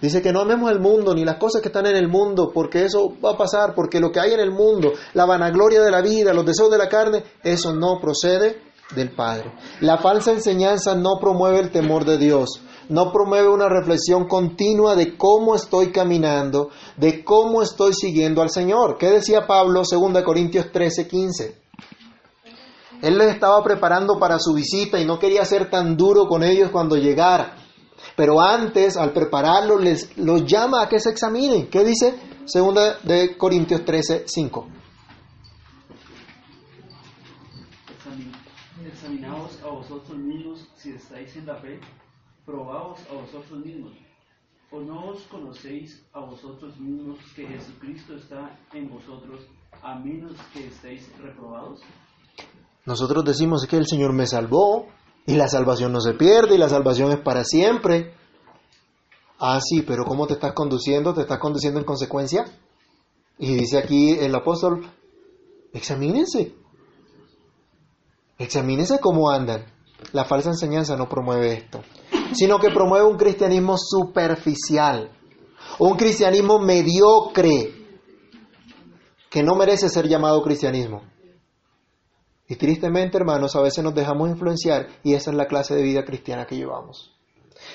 dice 0.00 0.22
que 0.22 0.32
no 0.32 0.42
amemos 0.42 0.70
el 0.70 0.78
mundo 0.78 1.12
ni 1.16 1.24
las 1.24 1.38
cosas 1.38 1.60
que 1.60 1.66
están 1.66 1.86
en 1.86 1.96
el 1.96 2.06
mundo, 2.06 2.52
porque 2.54 2.84
eso 2.84 3.16
va 3.20 3.32
a 3.32 3.36
pasar, 3.36 3.74
porque 3.74 3.98
lo 3.98 4.12
que 4.12 4.20
hay 4.20 4.34
en 4.34 4.38
el 4.38 4.52
mundo, 4.52 4.92
la 5.14 5.24
vanagloria 5.24 5.80
de 5.82 5.90
la 5.90 6.00
vida, 6.00 6.32
los 6.32 6.46
deseos 6.46 6.70
de 6.70 6.78
la 6.78 6.88
carne, 6.88 7.24
eso 7.42 7.74
no 7.74 7.98
procede 8.00 8.62
del 8.94 9.10
Padre. 9.14 9.52
La 9.80 9.98
falsa 9.98 10.32
enseñanza 10.32 10.94
no 10.94 11.18
promueve 11.20 11.60
el 11.60 11.70
temor 11.70 12.04
de 12.04 12.18
Dios, 12.18 12.62
no 12.88 13.12
promueve 13.12 13.48
una 13.48 13.68
reflexión 13.68 14.26
continua 14.26 14.94
de 14.96 15.16
cómo 15.16 15.54
estoy 15.54 15.92
caminando, 15.92 16.70
de 16.96 17.24
cómo 17.24 17.62
estoy 17.62 17.94
siguiendo 17.94 18.42
al 18.42 18.50
Señor. 18.50 18.98
¿Qué 18.98 19.10
decía 19.10 19.46
Pablo 19.46 19.82
2 19.90 20.22
Corintios 20.22 20.70
13, 20.72 21.08
15? 21.08 21.62
Él 23.02 23.18
les 23.18 23.34
estaba 23.34 23.62
preparando 23.64 24.18
para 24.18 24.38
su 24.38 24.54
visita 24.54 25.00
y 25.00 25.04
no 25.04 25.18
quería 25.18 25.44
ser 25.44 25.68
tan 25.68 25.96
duro 25.96 26.28
con 26.28 26.44
ellos 26.44 26.70
cuando 26.70 26.96
llegara. 26.96 27.56
Pero 28.16 28.40
antes, 28.40 28.96
al 28.96 29.12
prepararlo, 29.12 29.78
les 29.78 30.16
los 30.16 30.44
llama 30.44 30.82
a 30.82 30.88
que 30.88 31.00
se 31.00 31.10
examinen. 31.10 31.68
¿Qué 31.68 31.84
dice? 31.84 32.14
Segunda 32.44 32.98
de 33.02 33.36
Corintios 33.36 33.84
13, 33.84 34.24
5. 34.26 34.66
Examinaos 38.86 39.58
a 39.62 39.68
vosotros 39.92 40.18
mismos 40.18 40.68
si 40.76 40.90
estáis 40.90 41.36
en 41.36 41.46
la 41.46 41.56
fe, 41.56 41.78
probaos 42.46 42.98
a 43.10 43.14
vosotros 43.14 43.64
mismos. 43.64 43.92
¿O 44.70 44.80
no 44.80 45.10
os 45.10 45.22
conocéis 45.24 46.02
a 46.14 46.20
vosotros 46.20 46.78
mismos 46.80 47.18
que 47.36 47.46
Jesucristo 47.46 48.16
está 48.16 48.58
en 48.72 48.88
vosotros, 48.88 49.40
a 49.82 49.98
menos 49.98 50.32
que 50.52 50.66
estéis 50.66 51.10
reprobados? 51.18 51.80
Nosotros 52.86 53.22
decimos 53.24 53.66
que 53.66 53.76
el 53.76 53.86
Señor 53.86 54.14
me 54.14 54.26
salvó 54.26 54.86
y 55.26 55.34
la 55.34 55.46
salvación 55.48 55.92
no 55.92 56.00
se 56.00 56.14
pierde 56.14 56.54
y 56.54 56.58
la 56.58 56.70
salvación 56.70 57.12
es 57.12 57.18
para 57.18 57.44
siempre. 57.44 58.14
Ah, 59.38 59.60
sí, 59.60 59.82
pero 59.82 60.04
¿cómo 60.04 60.26
te 60.26 60.34
estás 60.34 60.54
conduciendo? 60.54 61.12
¿Te 61.12 61.20
estás 61.20 61.38
conduciendo 61.38 61.78
en 61.78 61.84
consecuencia? 61.84 62.46
Y 63.38 63.54
dice 63.56 63.76
aquí 63.76 64.12
el 64.12 64.34
apóstol, 64.34 64.86
examínense. 65.74 66.54
Examínense 68.38 68.98
cómo 69.00 69.30
andan. 69.30 69.66
La 70.12 70.24
falsa 70.24 70.50
enseñanza 70.50 70.96
no 70.96 71.08
promueve 71.08 71.52
esto, 71.52 71.82
sino 72.34 72.58
que 72.58 72.70
promueve 72.70 73.06
un 73.06 73.16
cristianismo 73.16 73.76
superficial, 73.78 75.10
un 75.78 75.96
cristianismo 75.96 76.58
mediocre, 76.58 77.82
que 79.30 79.42
no 79.42 79.54
merece 79.54 79.88
ser 79.88 80.08
llamado 80.08 80.42
cristianismo. 80.42 81.02
Y 82.48 82.56
tristemente, 82.56 83.16
hermanos, 83.16 83.56
a 83.56 83.62
veces 83.62 83.82
nos 83.82 83.94
dejamos 83.94 84.28
influenciar 84.28 84.88
y 85.02 85.14
esa 85.14 85.30
es 85.30 85.36
la 85.36 85.46
clase 85.46 85.74
de 85.74 85.82
vida 85.82 86.04
cristiana 86.04 86.44
que 86.44 86.56
llevamos. 86.56 87.14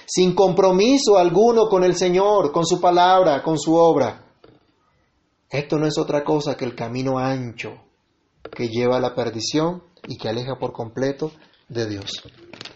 Sin 0.05 0.36
compromiso 0.36 1.17
alguno 1.17 1.67
con 1.67 1.84
el 1.84 1.95
Señor, 1.95 2.51
con 2.51 2.65
su 2.65 2.80
palabra, 2.80 3.41
con 3.41 3.57
su 3.57 3.73
obra. 3.73 4.23
Esto 5.49 5.80
no 5.80 5.88
es 5.88 5.97
otra 5.97 6.23
cosa 6.23 6.55
que 6.55 6.65
el 6.65 6.75
camino 6.75 7.17
ancho 7.17 7.73
que 8.55 8.67
lleva 8.67 8.97
a 8.97 8.99
la 9.01 9.15
perdición 9.15 9.84
y 10.07 10.17
que 10.17 10.30
aleja 10.30 10.57
por 10.59 10.73
completo 10.73 11.32
de 11.70 11.88
Dios. 11.88 12.11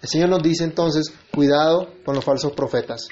El 0.02 0.10
Señor 0.10 0.30
nos 0.30 0.44
dice 0.44 0.64
entonces, 0.64 1.14
cuidado 1.34 1.88
con 2.04 2.16
los 2.16 2.24
falsos 2.24 2.54
profetas. 2.54 3.08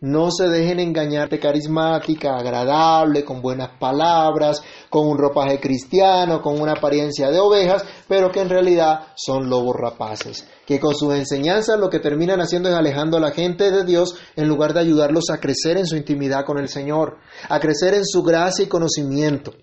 No 0.00 0.30
se 0.30 0.48
dejen 0.48 0.80
engañar 0.80 1.30
de 1.30 1.38
carismática, 1.38 2.36
agradable, 2.36 3.24
con 3.24 3.40
buenas 3.40 3.78
palabras, 3.78 4.62
con 4.90 5.08
un 5.08 5.16
ropaje 5.16 5.58
cristiano, 5.58 6.42
con 6.42 6.60
una 6.60 6.72
apariencia 6.72 7.30
de 7.30 7.38
ovejas, 7.38 7.84
pero 8.06 8.30
que 8.30 8.40
en 8.40 8.50
realidad 8.50 9.06
son 9.16 9.48
lobos 9.48 9.76
rapaces, 9.76 10.46
que 10.66 10.78
con 10.78 10.94
sus 10.94 11.14
enseñanzas 11.14 11.80
lo 11.80 11.88
que 11.88 12.00
terminan 12.00 12.42
haciendo 12.42 12.68
es 12.68 12.74
alejando 12.74 13.16
a 13.16 13.20
la 13.20 13.30
gente 13.30 13.70
de 13.70 13.84
Dios 13.84 14.16
en 14.36 14.46
lugar 14.46 14.74
de 14.74 14.80
ayudarlos 14.80 15.30
a 15.30 15.40
crecer 15.40 15.78
en 15.78 15.86
su 15.86 15.96
intimidad 15.96 16.44
con 16.44 16.58
el 16.58 16.68
Señor, 16.68 17.16
a 17.48 17.58
crecer 17.58 17.94
en 17.94 18.04
su 18.04 18.22
gracia 18.22 18.64
y 18.64 18.68
conocimiento. 18.68 19.54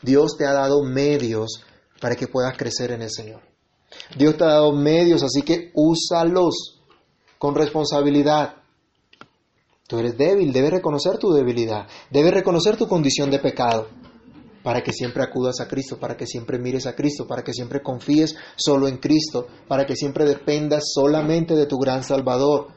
Dios 0.00 0.36
te 0.38 0.46
ha 0.46 0.54
dado 0.54 0.82
medios 0.84 1.64
para 2.00 2.16
que 2.16 2.28
puedas 2.28 2.56
crecer 2.56 2.92
en 2.92 3.02
el 3.02 3.10
Señor. 3.10 3.53
Dios 4.16 4.36
te 4.36 4.44
ha 4.44 4.48
dado 4.48 4.72
medios, 4.72 5.22
así 5.22 5.42
que 5.42 5.70
úsalos 5.74 6.80
con 7.38 7.54
responsabilidad. 7.54 8.56
Tú 9.86 9.98
eres 9.98 10.16
débil, 10.16 10.52
debes 10.52 10.70
reconocer 10.70 11.18
tu 11.18 11.32
debilidad, 11.32 11.86
debes 12.10 12.32
reconocer 12.32 12.76
tu 12.76 12.88
condición 12.88 13.30
de 13.30 13.38
pecado, 13.38 13.88
para 14.62 14.82
que 14.82 14.92
siempre 14.92 15.22
acudas 15.22 15.60
a 15.60 15.68
Cristo, 15.68 15.98
para 16.00 16.16
que 16.16 16.26
siempre 16.26 16.58
mires 16.58 16.86
a 16.86 16.96
Cristo, 16.96 17.26
para 17.26 17.44
que 17.44 17.52
siempre 17.52 17.82
confíes 17.82 18.34
solo 18.56 18.88
en 18.88 18.96
Cristo, 18.96 19.46
para 19.68 19.84
que 19.84 19.94
siempre 19.94 20.24
dependas 20.24 20.84
solamente 20.94 21.54
de 21.54 21.66
tu 21.66 21.76
gran 21.76 22.02
Salvador, 22.02 22.68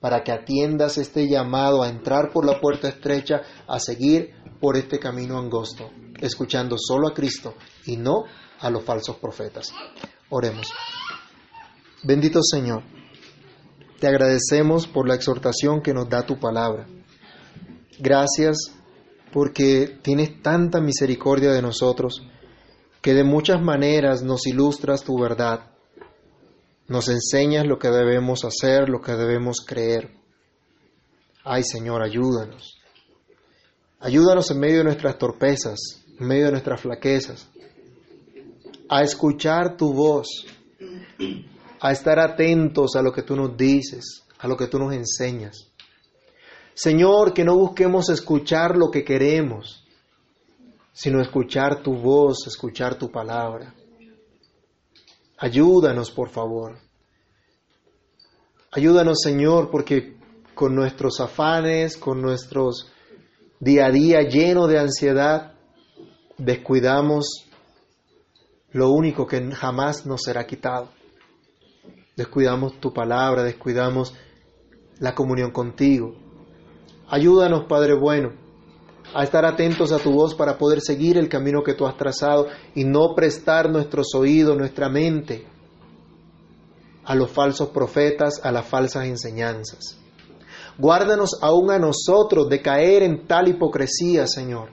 para 0.00 0.24
que 0.24 0.32
atiendas 0.32 0.98
este 0.98 1.28
llamado 1.28 1.84
a 1.84 1.88
entrar 1.88 2.32
por 2.32 2.44
la 2.44 2.60
puerta 2.60 2.88
estrecha, 2.88 3.42
a 3.68 3.78
seguir 3.78 4.34
por 4.60 4.76
este 4.76 4.98
camino 4.98 5.38
angosto, 5.38 5.90
escuchando 6.20 6.76
solo 6.76 7.06
a 7.06 7.14
Cristo 7.14 7.54
y 7.86 7.96
no 7.96 8.24
a 8.58 8.68
los 8.68 8.82
falsos 8.82 9.16
profetas. 9.16 9.72
Oremos. 10.30 10.72
Bendito 12.02 12.40
Señor. 12.42 12.82
Te 13.98 14.06
agradecemos 14.06 14.86
por 14.86 15.08
la 15.08 15.14
exhortación 15.14 15.80
que 15.82 15.94
nos 15.94 16.08
da 16.08 16.26
tu 16.26 16.38
palabra. 16.38 16.86
Gracias 17.98 18.72
porque 19.32 19.98
tienes 20.02 20.42
tanta 20.42 20.80
misericordia 20.80 21.50
de 21.52 21.62
nosotros 21.62 22.22
que 23.00 23.14
de 23.14 23.24
muchas 23.24 23.60
maneras 23.62 24.22
nos 24.22 24.46
ilustras 24.46 25.02
tu 25.02 25.18
verdad. 25.18 25.70
Nos 26.86 27.08
enseñas 27.08 27.66
lo 27.66 27.78
que 27.78 27.88
debemos 27.88 28.44
hacer, 28.44 28.88
lo 28.88 29.00
que 29.00 29.12
debemos 29.12 29.64
creer. 29.66 30.14
Ay 31.44 31.62
Señor, 31.64 32.02
ayúdanos. 32.02 32.78
Ayúdanos 34.00 34.50
en 34.50 34.60
medio 34.60 34.78
de 34.78 34.84
nuestras 34.84 35.18
torpezas, 35.18 36.04
en 36.20 36.26
medio 36.26 36.46
de 36.46 36.52
nuestras 36.52 36.80
flaquezas, 36.80 37.48
a 38.88 39.02
escuchar 39.02 39.76
tu 39.76 39.92
voz 39.92 40.46
a 41.80 41.92
estar 41.92 42.18
atentos 42.18 42.96
a 42.96 43.02
lo 43.02 43.12
que 43.12 43.22
tú 43.22 43.36
nos 43.36 43.56
dices, 43.56 44.24
a 44.38 44.48
lo 44.48 44.56
que 44.56 44.66
tú 44.66 44.78
nos 44.78 44.92
enseñas. 44.92 45.70
Señor, 46.74 47.32
que 47.34 47.44
no 47.44 47.56
busquemos 47.56 48.08
escuchar 48.08 48.76
lo 48.76 48.90
que 48.90 49.04
queremos, 49.04 49.84
sino 50.92 51.20
escuchar 51.20 51.82
tu 51.82 51.94
voz, 51.94 52.46
escuchar 52.46 52.96
tu 52.96 53.10
palabra. 53.10 53.74
Ayúdanos, 55.38 56.10
por 56.10 56.30
favor. 56.30 56.78
Ayúdanos, 58.72 59.18
Señor, 59.22 59.70
porque 59.70 60.16
con 60.54 60.74
nuestros 60.74 61.20
afanes, 61.20 61.96
con 61.96 62.20
nuestros 62.20 62.90
día 63.60 63.86
a 63.86 63.90
día 63.90 64.22
lleno 64.22 64.66
de 64.66 64.78
ansiedad, 64.78 65.54
descuidamos 66.36 67.47
lo 68.72 68.90
único 68.90 69.26
que 69.26 69.50
jamás 69.52 70.06
nos 70.06 70.22
será 70.22 70.46
quitado 70.46 70.90
descuidamos 72.18 72.80
tu 72.80 72.92
palabra, 72.92 73.44
descuidamos 73.44 74.12
la 74.98 75.14
comunión 75.14 75.52
contigo. 75.52 76.16
Ayúdanos, 77.08 77.66
Padre 77.68 77.94
bueno, 77.94 78.32
a 79.14 79.22
estar 79.22 79.46
atentos 79.46 79.92
a 79.92 80.00
tu 80.00 80.10
voz 80.10 80.34
para 80.34 80.58
poder 80.58 80.80
seguir 80.80 81.16
el 81.16 81.28
camino 81.28 81.62
que 81.62 81.74
tú 81.74 81.86
has 81.86 81.96
trazado 81.96 82.48
y 82.74 82.82
no 82.82 83.14
prestar 83.14 83.70
nuestros 83.70 84.08
oídos, 84.16 84.58
nuestra 84.58 84.88
mente 84.88 85.46
a 87.04 87.14
los 87.14 87.30
falsos 87.30 87.68
profetas, 87.68 88.40
a 88.42 88.50
las 88.50 88.66
falsas 88.66 89.06
enseñanzas. 89.06 89.96
Guárdanos 90.76 91.38
aún 91.40 91.70
a 91.70 91.78
nosotros 91.78 92.48
de 92.48 92.60
caer 92.60 93.04
en 93.04 93.28
tal 93.28 93.46
hipocresía, 93.46 94.26
Señor, 94.26 94.70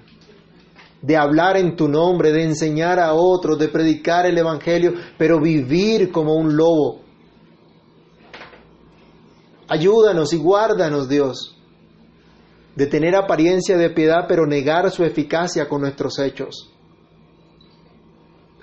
de 1.06 1.18
hablar 1.18 1.58
en 1.58 1.76
tu 1.76 1.88
nombre, 1.88 2.32
de 2.32 2.44
enseñar 2.44 3.00
a 3.00 3.14
otros, 3.14 3.60
de 3.60 3.68
predicar 3.68 4.26
el 4.26 4.38
Evangelio, 4.38 4.94
pero 5.18 5.40
vivir 5.40 6.12
como 6.12 6.36
un 6.36 6.56
lobo 6.56 7.06
Ayúdanos 9.68 10.32
y 10.34 10.38
guárdanos, 10.38 11.10
Dios, 11.10 11.58
de 12.76 12.86
tener 12.86 13.16
apariencia 13.16 13.78
de 13.78 13.90
piedad, 13.90 14.26
pero 14.28 14.46
negar 14.46 14.92
su 14.92 15.04
eficacia 15.04 15.68
con 15.68 15.82
nuestros 15.82 16.20
hechos. 16.20 16.72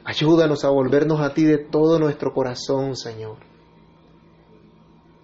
Ayúdanos 0.05 0.65
a 0.65 0.71
volvernos 0.71 1.21
a 1.21 1.35
ti 1.35 1.45
de 1.45 1.59
todo 1.59 1.99
nuestro 1.99 2.33
corazón, 2.33 2.97
Señor. 2.97 3.39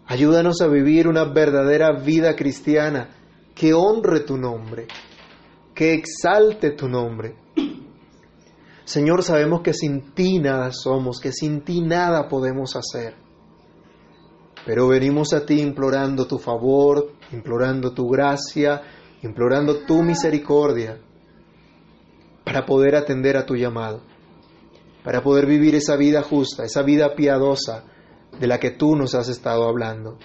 Ayúdanos 0.06 0.60
a 0.62 0.66
vivir 0.66 1.06
una 1.06 1.24
verdadera 1.24 1.92
vida 1.92 2.34
cristiana 2.34 3.10
que 3.54 3.72
honre 3.72 4.20
tu 4.20 4.36
nombre, 4.36 4.88
que 5.78 5.94
exalte 5.94 6.72
tu 6.72 6.88
nombre. 6.88 7.36
Señor, 8.84 9.22
sabemos 9.22 9.60
que 9.60 9.72
sin 9.72 10.12
ti 10.12 10.40
nada 10.40 10.72
somos, 10.72 11.20
que 11.20 11.30
sin 11.30 11.60
ti 11.62 11.82
nada 11.82 12.26
podemos 12.26 12.74
hacer. 12.74 13.14
Pero 14.66 14.88
venimos 14.88 15.32
a 15.34 15.46
ti 15.46 15.60
implorando 15.60 16.26
tu 16.26 16.40
favor, 16.40 17.12
implorando 17.30 17.94
tu 17.94 18.08
gracia, 18.08 18.82
implorando 19.22 19.84
tu 19.86 20.02
misericordia 20.02 20.98
para 22.44 22.66
poder 22.66 22.96
atender 22.96 23.36
a 23.36 23.46
tu 23.46 23.54
llamado, 23.54 24.02
para 25.04 25.22
poder 25.22 25.46
vivir 25.46 25.76
esa 25.76 25.94
vida 25.94 26.22
justa, 26.22 26.64
esa 26.64 26.82
vida 26.82 27.14
piadosa 27.14 27.84
de 28.36 28.48
la 28.48 28.58
que 28.58 28.72
tú 28.72 28.96
nos 28.96 29.14
has 29.14 29.28
estado 29.28 29.68
hablando. 29.68 30.18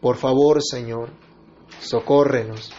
Por 0.00 0.16
favor, 0.16 0.60
Señor, 0.64 1.10
socórrenos. 1.78 2.72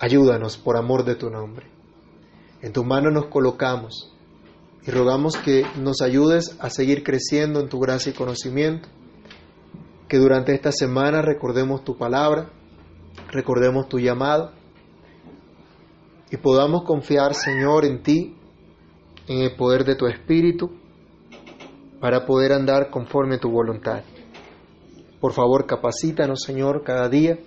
Ayúdanos 0.00 0.56
por 0.56 0.76
amor 0.76 1.04
de 1.04 1.16
tu 1.16 1.28
nombre. 1.28 1.66
En 2.62 2.72
tu 2.72 2.84
mano 2.84 3.10
nos 3.10 3.26
colocamos 3.26 4.14
y 4.86 4.92
rogamos 4.92 5.36
que 5.36 5.64
nos 5.76 6.02
ayudes 6.02 6.56
a 6.60 6.70
seguir 6.70 7.02
creciendo 7.02 7.58
en 7.58 7.68
tu 7.68 7.80
gracia 7.80 8.10
y 8.10 8.14
conocimiento. 8.14 8.88
Que 10.06 10.18
durante 10.18 10.54
esta 10.54 10.70
semana 10.70 11.20
recordemos 11.20 11.82
tu 11.82 11.98
palabra, 11.98 12.48
recordemos 13.32 13.88
tu 13.88 13.98
llamado 13.98 14.52
y 16.30 16.36
podamos 16.36 16.84
confiar, 16.84 17.34
Señor, 17.34 17.84
en 17.84 18.00
ti, 18.00 18.36
en 19.26 19.38
el 19.42 19.56
poder 19.56 19.84
de 19.84 19.96
tu 19.96 20.06
Espíritu, 20.06 20.70
para 22.00 22.24
poder 22.24 22.52
andar 22.52 22.90
conforme 22.90 23.34
a 23.34 23.40
tu 23.40 23.50
voluntad. 23.50 24.04
Por 25.20 25.32
favor, 25.32 25.66
capacítanos, 25.66 26.42
Señor, 26.42 26.84
cada 26.84 27.08
día 27.08 27.40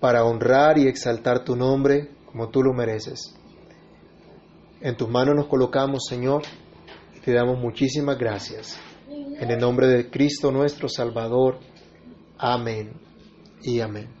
para 0.00 0.24
honrar 0.24 0.78
y 0.78 0.86
exaltar 0.86 1.44
tu 1.44 1.56
nombre 1.56 2.10
como 2.26 2.48
tú 2.48 2.62
lo 2.62 2.72
mereces. 2.72 3.34
En 4.80 4.96
tus 4.96 5.08
manos 5.08 5.34
nos 5.34 5.46
colocamos, 5.46 6.04
Señor, 6.08 6.42
y 7.14 7.20
te 7.20 7.32
damos 7.32 7.58
muchísimas 7.58 8.18
gracias. 8.18 8.78
En 9.08 9.50
el 9.50 9.58
nombre 9.58 9.86
de 9.86 10.10
Cristo 10.10 10.50
nuestro 10.50 10.88
Salvador. 10.88 11.58
Amén 12.38 12.92
y 13.62 13.80
amén. 13.80 14.15